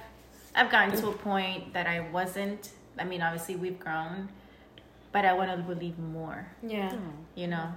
I've 0.55 0.71
gotten 0.71 0.97
to 1.01 1.09
a 1.09 1.13
point 1.13 1.73
that 1.75 1.87
I 1.87 2.01
wasn't. 2.11 2.71
I 2.99 3.05
mean, 3.05 3.23
obviously 3.23 3.57
we've 3.57 3.79
grown, 3.79 4.29
but 5.13 5.25
I 5.25 5.33
want 5.35 5.51
to 5.51 5.59
believe 5.59 5.99
more. 5.99 6.47
Yeah, 6.67 6.91
hmm, 6.91 7.11
You 7.35 7.47
know, 7.49 7.69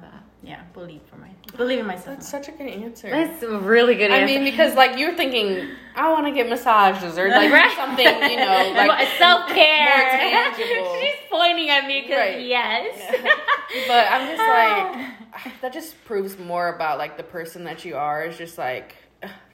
yeah, 0.44 0.62
believe 0.74 1.02
for 1.10 1.18
my 1.18 1.30
believe 1.58 1.80
in 1.80 1.86
myself. 1.88 2.18
that's 2.18 2.30
such 2.30 2.48
a 2.48 2.52
good 2.52 2.68
answer. 2.68 3.10
That's 3.10 3.42
a 3.44 3.58
really 3.60 3.96
good 3.96 4.12
I 4.12 4.18
answer. 4.20 4.34
mean, 4.36 4.44
because 4.44 4.76
like 4.76 4.98
you're 4.98 5.16
thinking, 5.16 5.68
I 5.96 6.12
want 6.12 6.26
to 6.28 6.32
get 6.32 6.48
massages 6.50 7.18
or 7.18 7.30
like 7.30 7.52
Right. 7.52 7.76
something, 7.76 8.06
you 8.06 8.38
know, 8.38 8.74
like 8.76 9.08
self 9.18 9.48
care. 9.50 10.54
She's 11.02 11.16
pointing 11.32 11.70
at 11.70 11.88
me 11.88 12.02
because 12.02 12.18
Right. 12.18 12.46
yes. 12.46 13.16
But 13.88 14.08
I'm 14.10 14.28
just 14.28 14.48
like, 15.44 15.52
that 15.62 15.74
just 15.74 16.02
proves 16.06 16.38
more 16.40 16.70
about 16.76 16.98
like 16.98 17.18
the 17.18 17.24
person 17.24 17.64
that 17.66 17.84
you 17.84 17.96
are. 17.98 18.24
Is 18.26 18.38
just 18.38 18.58
like, 18.58 18.96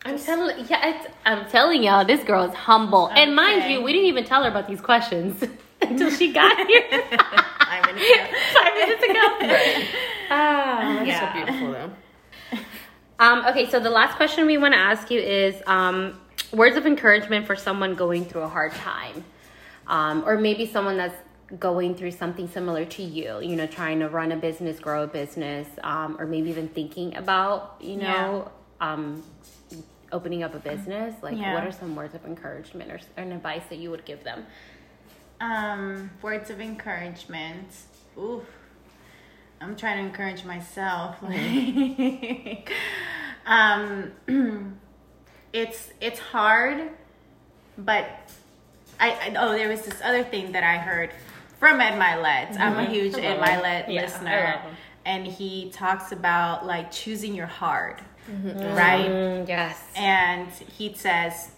I'm 0.06 0.20
telling, 0.20 0.66
yeah, 0.70 0.90
it's, 0.96 1.08
I'm 1.26 1.50
telling 1.50 1.82
y'all, 1.84 2.04
this 2.06 2.24
girl 2.24 2.44
is 2.44 2.54
humble. 2.54 3.08
And 3.10 3.36
mind 3.36 3.72
you, 3.72 3.82
we 3.82 3.94
didn't 3.94 4.08
even 4.08 4.26
tell 4.26 4.44
her 4.44 4.50
about 4.50 4.68
these 4.68 4.82
questions 4.82 5.42
until 5.82 6.12
she 6.12 6.32
got 6.34 6.68
here 6.68 6.84
I'm 7.72 7.90
in 7.90 7.98
here. 7.98 8.28
five 8.54 8.74
minutes 8.76 9.04
ago. 9.04 9.14
right. 9.42 9.88
Ah. 10.30 10.96
That's 10.98 11.08
Yeah. 11.08 11.34
so 11.34 11.46
beautiful 11.46 11.72
though. 11.72 11.92
Um, 13.20 13.46
okay, 13.46 13.70
so 13.70 13.80
the 13.80 13.92
last 13.92 14.16
question 14.16 14.48
we 14.48 14.58
want 14.58 14.74
to 14.74 14.80
ask 14.80 15.12
you 15.12 15.20
is 15.20 15.54
um, 15.68 16.20
words 16.54 16.76
of 16.76 16.88
encouragement 16.88 17.46
for 17.46 17.56
someone 17.56 17.94
going 17.94 18.26
through 18.26 18.42
a 18.42 18.48
hard 18.48 18.72
time, 18.72 19.24
um, 19.86 20.24
or 20.26 20.40
maybe 20.40 20.66
someone 20.66 20.98
that's 20.98 21.14
going 21.60 21.94
through 21.94 22.10
something 22.10 22.48
similar 22.50 22.84
to 22.86 23.04
you. 23.04 23.40
You 23.40 23.56
know, 23.58 23.68
trying 23.68 24.00
to 24.00 24.10
run 24.10 24.32
a 24.32 24.38
business, 24.38 24.80
grow 24.80 25.04
a 25.04 25.08
business, 25.08 25.68
um, 25.84 26.18
or 26.20 26.26
maybe 26.26 26.50
even 26.50 26.68
thinking 26.70 27.16
about 27.16 27.76
you 27.80 27.98
know 27.98 28.50
um, 28.80 29.22
opening 30.12 30.42
up 30.42 30.56
a 30.56 30.60
business. 30.60 31.14
Like, 31.22 31.38
Yeah. 31.38 31.54
what 31.54 31.64
are 31.64 31.72
some 31.72 31.96
words 31.96 32.16
of 32.16 32.26
encouragement 32.26 32.90
or, 32.92 33.00
or 33.18 33.24
advice 33.24 33.62
that 33.70 33.78
you 33.78 33.92
would 33.92 34.04
give 34.04 34.24
them? 34.24 34.48
Um, 35.42 36.12
words 36.22 36.50
of 36.52 36.62
encouragement. 36.62 37.68
Ooh, 38.18 38.46
I'm 39.60 39.76
trying 39.76 39.98
to 39.98 40.04
encourage 40.04 40.44
myself. 40.46 41.16
Like, 41.22 42.72
um, 43.46 44.12
it's 45.54 45.90
it's 46.00 46.20
hard, 46.20 46.92
but 47.78 48.06
I, 49.00 49.10
I 49.12 49.34
oh 49.40 49.54
there 49.54 49.68
was 49.68 49.82
this 49.82 50.00
other 50.04 50.24
thing 50.24 50.52
that 50.52 50.64
I 50.64 50.78
heard 50.78 51.10
from 51.60 51.82
Ed 51.82 52.00
Mylett. 52.00 52.60
I'm 52.60 52.78
a 52.78 52.86
huge 52.86 53.16
Ed 53.16 53.40
Mylett 53.40 53.86
Yeah, 53.92 54.02
listener, 54.02 54.62
and 55.06 55.26
he 55.26 55.72
talks 55.72 56.12
about 56.12 56.68
like 56.68 56.92
choosing 56.92 57.34
your 57.34 57.48
hard, 57.48 58.00
right? 58.46 59.10
Mm, 59.10 59.48
yes. 59.48 59.82
and 59.96 60.48
he 60.50 60.94
says 60.94 61.50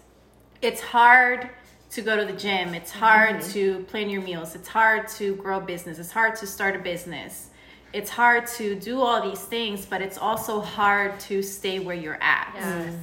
it's 0.62 0.80
hard 0.80 1.50
to 1.94 2.02
go 2.02 2.16
to 2.16 2.24
the 2.24 2.32
gym. 2.38 2.74
It's 2.74 2.90
hard 2.90 3.36
mm-hmm. 3.36 3.52
to 3.52 3.78
plan 3.84 4.10
your 4.10 4.20
meals. 4.22 4.54
It's 4.54 4.68
hard 4.68 5.06
to 5.08 5.36
grow 5.36 5.58
a 5.58 5.60
business. 5.60 5.98
It's 5.98 6.10
hard 6.10 6.34
to 6.36 6.46
start 6.46 6.74
a 6.74 6.80
business. 6.80 7.50
It's 7.92 8.10
hard 8.10 8.48
to 8.58 8.74
do 8.74 9.00
all 9.00 9.22
these 9.22 9.40
things 9.40 9.86
but 9.86 10.02
it's 10.02 10.18
also 10.18 10.60
hard 10.60 11.20
to 11.20 11.42
stay 11.42 11.78
where 11.78 11.94
you're 11.94 12.20
at. 12.20 12.52
Yes. 12.54 12.92
Mm. 12.92 12.98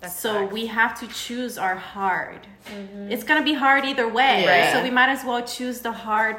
That's 0.00 0.20
so 0.20 0.40
facts. 0.40 0.52
we 0.52 0.66
have 0.66 1.00
to 1.00 1.08
choose 1.08 1.56
our 1.56 1.74
hard. 1.74 2.46
Mm-hmm. 2.66 3.10
It's 3.10 3.24
going 3.24 3.40
to 3.40 3.44
be 3.44 3.54
hard 3.54 3.86
either 3.86 4.06
way 4.06 4.44
Yeah. 4.44 4.74
so 4.74 4.82
we 4.82 4.90
might 4.90 5.08
as 5.08 5.24
well 5.24 5.42
choose 5.42 5.80
the 5.80 5.92
hard 5.92 6.36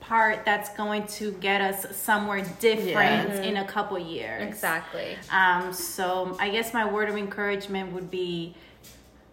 part 0.00 0.44
that's 0.44 0.70
going 0.70 1.06
to 1.06 1.32
get 1.32 1.60
us 1.60 1.96
somewhere 1.96 2.44
different 2.60 3.44
in 3.44 3.58
a 3.58 3.64
couple 3.64 3.98
years. 3.98 4.42
Exactly. 4.42 5.16
um, 5.30 5.72
so 5.72 6.36
I 6.40 6.48
guess 6.50 6.74
my 6.74 6.90
word 6.90 7.08
of 7.08 7.16
encouragement 7.16 7.92
would 7.92 8.10
be 8.10 8.54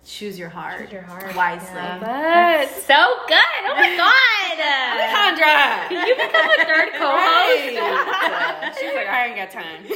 choose 0.05 0.37
your 0.37 0.49
heart, 0.49 0.81
Choose 0.83 0.91
your 0.91 1.01
heart, 1.01 1.35
wisely. 1.35 1.67
yeah. 1.75 1.99
That's 1.99 2.83
So 2.85 2.93
good. 3.27 3.37
Oh 3.67 3.75
my 3.75 3.95
god. 3.97 4.19
Alejandra. 4.63 5.87
Can 5.89 6.07
you 6.07 6.15
become 6.15 6.49
a 6.49 6.65
third 6.65 6.89
co-host? 6.97 7.77
Right. 7.77 8.73
She's 8.79 8.93
like, 8.93 9.07
I 9.07 9.27
ain't 9.27 9.35
got 9.35 9.51
time. 9.51 9.83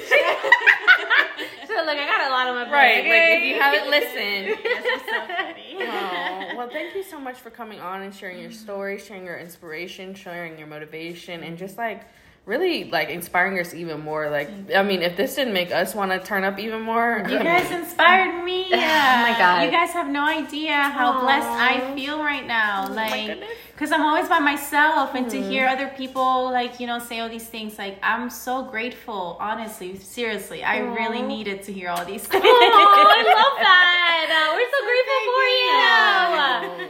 So 1.68 1.84
like 1.86 1.98
I 2.00 2.06
got 2.08 2.28
a 2.28 2.32
lot 2.32 2.48
on 2.48 2.56
my 2.56 2.64
plate. 2.64 2.74
Right. 2.74 3.04
Like 3.04 3.40
if 3.40 3.44
you 3.44 3.60
haven't 3.62 3.90
listened. 3.92 4.58
This 4.64 4.86
is 4.86 5.02
so 5.02 5.28
funny. 5.28 5.76
Oh, 5.82 6.58
well, 6.58 6.70
thank 6.70 6.96
you 6.96 7.04
so 7.04 7.20
much 7.20 7.36
for 7.38 7.50
coming 7.52 7.80
on 7.82 8.02
and 8.02 8.16
sharing 8.16 8.40
your 8.40 8.52
story, 8.52 8.98
sharing 8.98 9.26
your 9.26 9.38
inspiration, 9.38 10.16
sharing 10.16 10.58
your 10.58 10.68
motivation, 10.68 11.44
and 11.44 11.56
just 11.58 11.78
like 11.78 12.04
really 12.48 12.86
like 12.86 13.10
inspiring 13.10 13.60
us 13.60 13.74
even 13.74 14.00
more. 14.00 14.30
Like, 14.30 14.50
I 14.74 14.82
mean, 14.82 15.04
if 15.04 15.16
this 15.18 15.36
didn't 15.36 15.54
make 15.54 15.72
us 15.72 15.94
want 15.94 16.12
to 16.12 16.20
turn 16.20 16.44
up 16.44 16.58
even 16.58 16.82
more, 16.82 17.24
You 17.30 17.38
guys 17.44 17.70
inspired 17.70 18.44
me. 18.44 18.66
Oh 18.78 19.22
my 19.22 19.36
God. 19.38 19.64
You 19.64 19.72
guys 19.72 19.92
have 19.92 20.10
no 20.10 20.26
idea 20.26 20.74
how 20.74 21.20
blessed 21.22 21.48
I 21.48 21.94
feel 21.94 22.20
right 22.20 22.46
now. 22.48 22.88
Oh 22.90 22.94
like, 22.94 23.28
goodness. 23.28 23.50
Because 23.78 23.92
I'm 23.92 24.02
always 24.02 24.28
by 24.28 24.40
myself, 24.40 25.14
and 25.14 25.30
to 25.30 25.40
hear 25.40 25.68
mm-hmm. 25.68 25.80
other 25.80 25.90
people 25.96 26.46
like 26.46 26.80
you 26.80 26.88
know 26.88 26.98
say 26.98 27.20
all 27.20 27.30
these 27.30 27.46
things, 27.46 27.78
like 27.78 28.00
I'm 28.02 28.32
so 28.32 28.64
grateful. 28.64 29.38
Honestly, 29.40 30.00
seriously, 30.00 30.64
I 30.64 30.80
really 30.80 31.22
needed 31.22 31.62
to 31.64 31.74
hear 31.74 31.90
all 31.90 32.04
these 32.04 32.26
things. 32.26 32.44
Oh, 32.44 32.50
I 32.50 33.22
love 33.22 33.54
that. 33.62 34.34
Uh, 34.34 34.50
we're 34.58 34.72
so 34.74 34.82
grateful 34.90 35.22
for 35.30 35.46
you. 35.62 35.78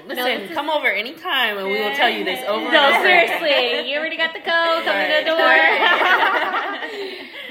listen, 0.07 0.47
No, 0.47 0.55
come 0.55 0.69
over 0.69 0.88
anytime 0.88 1.57
and 1.57 1.67
we 1.67 1.81
will 1.81 1.93
tell 1.93 2.09
you 2.09 2.23
this 2.23 2.41
over 2.47 2.63
and 2.63 2.71
No, 2.71 2.88
over. 2.88 3.01
seriously. 3.05 3.91
You 3.91 3.99
already 3.99 4.15
got 4.15 4.31
the 4.31 4.39
code. 4.39 4.85
Come 4.85 4.95
in 4.95 5.25
the 5.25 5.29
door. 5.29 5.38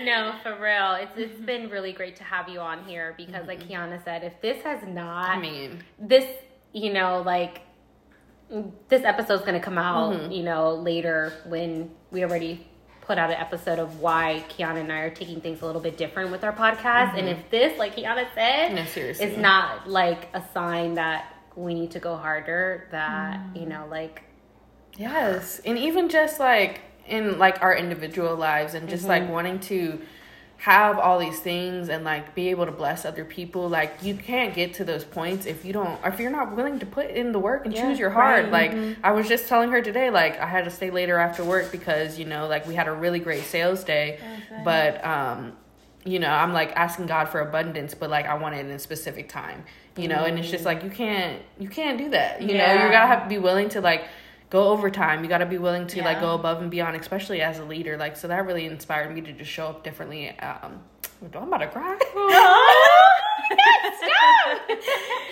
no, 0.07 0.33
for 0.43 0.57
real. 0.59 0.95
It's 0.95 1.13
it's 1.19 1.35
mm-hmm. 1.35 1.45
been 1.45 1.69
really 1.69 1.93
great 1.93 2.17
to 2.17 2.25
have 2.25 2.49
you 2.49 2.61
on 2.61 2.85
here 2.85 3.13
because, 3.19 3.47
like 3.47 3.61
mm-hmm. 3.61 3.73
Kiana 3.73 4.03
said, 4.03 4.25
if 4.25 4.41
this 4.41 4.63
has 4.65 4.83
not, 4.89 5.29
I 5.29 5.39
mean, 5.39 5.85
this, 5.99 6.25
you 6.73 6.95
know, 6.95 7.21
like 7.21 7.66
this 8.89 9.03
episode's 9.05 9.45
gonna 9.45 9.61
come 9.61 9.79
out, 9.79 10.13
Mm-hmm. 10.15 10.33
you 10.33 10.43
know, 10.45 10.75
later 10.75 11.33
when 11.47 11.91
we 12.11 12.23
already 12.25 12.67
put 13.01 13.19
out 13.19 13.31
an 13.31 13.37
episode 13.37 13.79
of 13.79 14.01
why 14.01 14.45
Kiana 14.49 14.81
and 14.81 14.91
I 14.93 14.99
are 15.01 15.11
taking 15.11 15.41
things 15.41 15.63
a 15.63 15.67
little 15.67 15.81
bit 15.81 15.97
different 15.97 16.31
with 16.33 16.43
our 16.43 16.53
podcast. 16.53 17.17
And 17.19 17.29
if 17.29 17.51
this, 17.51 17.79
like 17.79 17.95
Kiana 17.97 18.27
said, 18.35 18.67
Mm-hmm. 18.69 18.75
No, 18.77 18.85
seriously. 18.85 19.27
is 19.27 19.39
not 19.39 19.89
like 19.89 20.29
a 20.35 20.43
sign 20.53 20.95
that 20.95 21.33
we 21.55 21.73
need 21.75 21.93
to 21.93 21.99
go 22.01 22.17
harder, 22.17 22.89
that, 22.91 23.39
Mm. 23.39 23.61
you 23.61 23.67
know, 23.67 23.87
like 23.91 24.23
Yes, 24.97 25.61
and 25.65 25.77
even 25.79 26.09
just 26.09 26.41
like 26.41 26.81
in 27.07 27.39
like 27.39 27.63
our 27.63 27.77
individual 27.77 28.35
lives 28.35 28.75
and 28.75 28.89
just 28.89 29.05
like 29.07 29.29
wanting 29.29 29.61
to 29.61 30.01
have 30.59 30.99
all 30.99 31.19
these 31.19 31.39
things 31.39 31.89
and 31.89 32.03
like 32.03 32.35
be 32.35 32.49
able 32.49 32.65
to 32.65 32.73
bless 32.73 33.05
other 33.05 33.25
people 33.25 33.69
like 33.69 34.03
you 34.03 34.15
can't 34.15 34.55
get 34.55 34.73
to 34.75 34.85
those 34.85 35.05
points 35.05 35.45
if 35.47 35.65
you 35.65 35.73
don't 35.73 36.01
if 36.05 36.19
you're 36.19 36.31
not 36.31 36.57
willing 36.57 36.79
to 36.79 36.87
put 36.87 37.11
in 37.11 37.31
the 37.33 37.39
work 37.39 37.67
and 37.67 37.75
choose 37.75 37.99
your 37.99 38.11
heart. 38.11 38.51
like 38.51 38.73
i 39.05 39.13
was 39.13 39.29
just 39.29 39.49
telling 39.49 39.71
her 39.71 39.83
today 39.83 40.11
like 40.11 40.39
i 40.41 40.47
had 40.47 40.65
to 40.65 40.71
stay 40.71 40.91
later 40.91 41.19
after 41.19 41.45
work 41.45 41.71
because 41.71 42.19
you 42.19 42.25
know 42.25 42.47
like 42.49 42.67
we 42.67 42.75
had 42.75 42.89
a 42.89 42.93
really 42.93 43.19
great 43.19 43.45
sales 43.45 43.85
day. 43.85 44.19
But 44.65 45.05
um 45.05 45.53
you 46.05 46.19
know 46.21 46.31
i'm 46.31 46.53
like 46.53 46.71
asking 46.77 47.07
god 47.07 47.29
for 47.29 47.41
abundance 47.41 47.95
but 47.95 48.09
like 48.09 48.27
i 48.27 48.35
want 48.35 48.55
it 48.55 48.61
in 48.65 48.71
a 48.71 48.79
specific 48.79 49.29
time 49.29 49.65
you 49.97 50.09
know? 50.09 50.25
And 50.25 50.39
it's 50.39 50.51
just 50.51 50.65
like 50.65 50.85
you 50.85 50.91
can't 50.91 51.43
you 51.59 51.69
can't 51.69 51.99
do 51.99 52.11
that 52.11 52.41
you 52.43 52.49
know? 52.49 52.73
You 52.85 52.91
gotta 52.91 53.07
have 53.07 53.23
to 53.25 53.29
be 53.29 53.39
willing 53.39 53.69
to 53.71 53.81
like 53.81 54.05
go 54.51 54.69
overtime. 54.69 55.23
You 55.23 55.29
got 55.29 55.39
to 55.39 55.47
be 55.47 55.59
willing 55.59 55.87
to 55.89 56.03
like 56.03 56.21
go 56.21 56.35
above 56.35 56.63
and 56.63 56.71
beyond 56.71 56.97
especially 56.97 57.41
as 57.41 57.59
a 57.59 57.65
leader. 57.65 57.97
Like 57.97 58.17
so 58.17 58.29
that 58.29 58.47
really 58.47 58.67
inspired 58.67 59.15
me 59.15 59.21
to 59.23 59.33
just 59.33 59.51
show 59.51 59.67
up 59.67 59.83
differently 59.83 60.31
um 60.41 60.81
i'm 61.35 61.49
about 61.49 61.59
to 61.59 61.67
cry. 61.69 61.99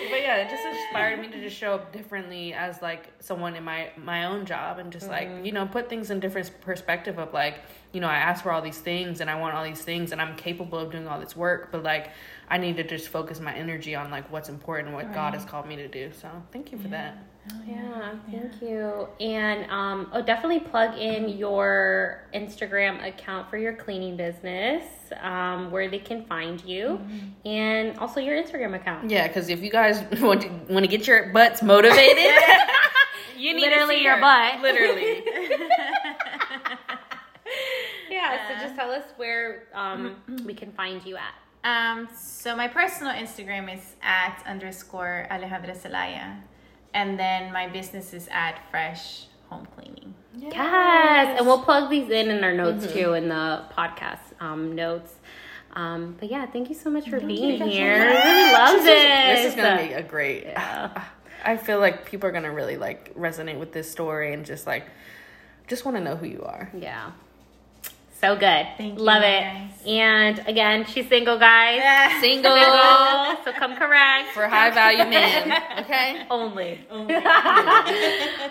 But 0.09 0.21
yeah 0.21 0.35
it 0.37 0.49
just 0.49 0.65
inspired 0.65 1.19
me 1.19 1.27
to 1.29 1.41
just 1.41 1.57
show 1.57 1.73
up 1.73 1.91
differently 1.91 2.53
as 2.53 2.81
like 2.81 3.11
someone 3.19 3.55
in 3.55 3.63
my 3.63 3.89
my 3.97 4.25
own 4.25 4.45
job 4.45 4.79
and 4.79 4.91
just 4.91 5.09
like 5.09 5.29
you 5.43 5.51
know 5.51 5.65
put 5.65 5.89
things 5.89 6.11
in 6.11 6.19
different 6.19 6.51
perspective 6.61 7.17
of 7.17 7.33
like 7.33 7.59
you 7.91 7.99
know 7.99 8.07
i 8.07 8.15
asked 8.15 8.43
for 8.43 8.51
all 8.51 8.61
these 8.61 8.79
things 8.79 9.19
and 9.19 9.29
i 9.29 9.35
want 9.39 9.55
all 9.55 9.63
these 9.63 9.81
things 9.81 10.11
and 10.11 10.21
i'm 10.21 10.35
capable 10.35 10.77
of 10.77 10.91
doing 10.91 11.07
all 11.07 11.19
this 11.19 11.35
work 11.35 11.71
but 11.71 11.83
like 11.83 12.11
i 12.49 12.57
need 12.57 12.77
to 12.77 12.83
just 12.83 13.09
focus 13.09 13.39
my 13.39 13.53
energy 13.53 13.95
on 13.95 14.11
like 14.11 14.31
what's 14.31 14.49
important 14.49 14.93
what 14.93 15.11
god 15.13 15.33
has 15.33 15.43
called 15.43 15.67
me 15.67 15.75
to 15.75 15.87
do. 15.87 16.11
So 16.13 16.29
thank 16.51 16.71
you 16.71 16.77
for 16.77 16.87
that 16.89 17.17
Yeah, 17.67 18.15
thank 18.31 18.61
you. 18.61 19.07
And 19.19 19.69
um, 19.69 20.09
oh, 20.13 20.21
definitely 20.21 20.61
plug 20.61 20.97
in 20.97 21.29
your 21.29 22.23
Instagram 22.33 23.05
account 23.07 23.49
for 23.49 23.57
your 23.57 23.73
cleaning 23.73 24.17
business, 24.17 24.83
um, 25.21 25.69
where 25.71 25.89
they 25.89 25.99
can 25.99 26.25
find 26.25 26.63
you, 26.63 26.99
and 27.45 27.97
also 27.99 28.19
your 28.19 28.41
Instagram 28.41 28.75
account. 28.75 29.09
yeah 29.09 29.27
because 29.27 29.49
if 29.49 29.61
you 29.61 29.69
guys 29.71 30.03
want 30.21 30.41
to 30.41 30.49
want 30.69 30.83
to 30.83 30.87
get 30.87 31.05
your 31.07 31.31
butts 31.31 31.61
motivated 31.61 32.17
you 33.37 33.53
need 33.53 33.61
Literally 33.63 34.01
your 34.01 34.19
butt. 34.19 34.61
literally 34.61 35.23
yeah, 38.09 38.47
so 38.47 38.55
just 38.63 38.75
tell 38.75 38.91
us 38.91 39.03
where 39.17 39.63
um, 39.73 40.15
we 40.45 40.53
can 40.53 40.71
find 40.71 41.05
you 41.05 41.17
at. 41.17 41.33
Um, 41.63 42.07
so 42.15 42.55
my 42.55 42.67
personal 42.67 43.13
Instagram 43.13 43.73
is 43.73 43.95
at 44.01 44.41
underscore 44.47 45.27
Alejandra 45.31 45.75
Zelaya. 45.79 46.37
And 46.95 47.19
then 47.19 47.51
my 47.51 47.67
business 47.67 48.13
is 48.13 48.29
at 48.31 48.57
Fresh 48.71 49.25
Home 49.49 49.67
Cleaning. 49.75 50.15
Yes, 50.33 51.37
and 51.37 51.45
we'll 51.45 51.61
plug 51.61 51.89
these 51.89 52.09
in 52.09 52.31
in 52.31 52.41
our 52.43 52.53
notes 52.53 52.91
too 52.91 53.13
in 53.13 53.27
the 53.27 53.63
podcast 53.77 54.19
um, 54.39 54.73
notes. 54.75 55.13
Um, 55.73 56.15
but 56.17 56.31
yeah, 56.31 56.45
thank 56.45 56.69
you 56.69 56.75
so 56.75 56.89
much 56.89 57.09
for 57.09 57.19
being 57.19 57.61
here. 57.61 57.95
I 57.95 58.05
really 58.05 58.53
love 58.53 58.83
this. 58.83 59.43
This 59.43 59.51
is 59.51 59.55
gonna 59.55 59.87
be 59.87 59.93
a 59.93 60.01
great. 60.01 60.47
I 61.45 61.57
feel 61.57 61.79
like 61.79 62.05
people 62.05 62.29
are 62.29 62.31
gonna 62.31 62.53
really 62.53 62.77
like 62.77 63.13
resonate 63.15 63.59
with 63.59 63.73
this 63.73 63.91
story 63.91 64.33
and 64.33 64.45
just 64.45 64.65
like, 64.65 64.85
just 65.67 65.83
want 65.83 65.97
to 65.97 66.03
know 66.03 66.15
who 66.15 66.27
you 66.27 66.43
are. 66.43 66.71
Yeah. 66.77 67.11
So 68.25 68.33
good. 68.35 68.67
Thank 68.77 68.97
you, 68.97 69.05
Love 69.05 69.21
it. 69.23 69.41
guys. 69.41 69.61
And 69.85 70.39
again, 70.47 70.85
she's 70.85 71.07
single, 71.07 71.37
guys. 71.37 71.79
Single 72.19 72.53
Single. 72.55 73.35
so 73.45 73.51
come 73.53 73.75
correct. 73.75 74.31
for 74.33 74.47
high 74.47 74.71
value 74.71 75.05
men. 75.05 75.53
Okay. 75.81 76.25
Only. 76.31 76.79
All 76.89 77.05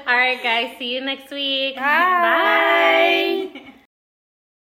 right, 0.07 0.41
guys. 0.43 0.77
See 0.79 0.95
you 0.95 1.01
next 1.01 1.31
week. 1.33 1.75
Bye. 1.75 3.51
Bye. 3.53 3.71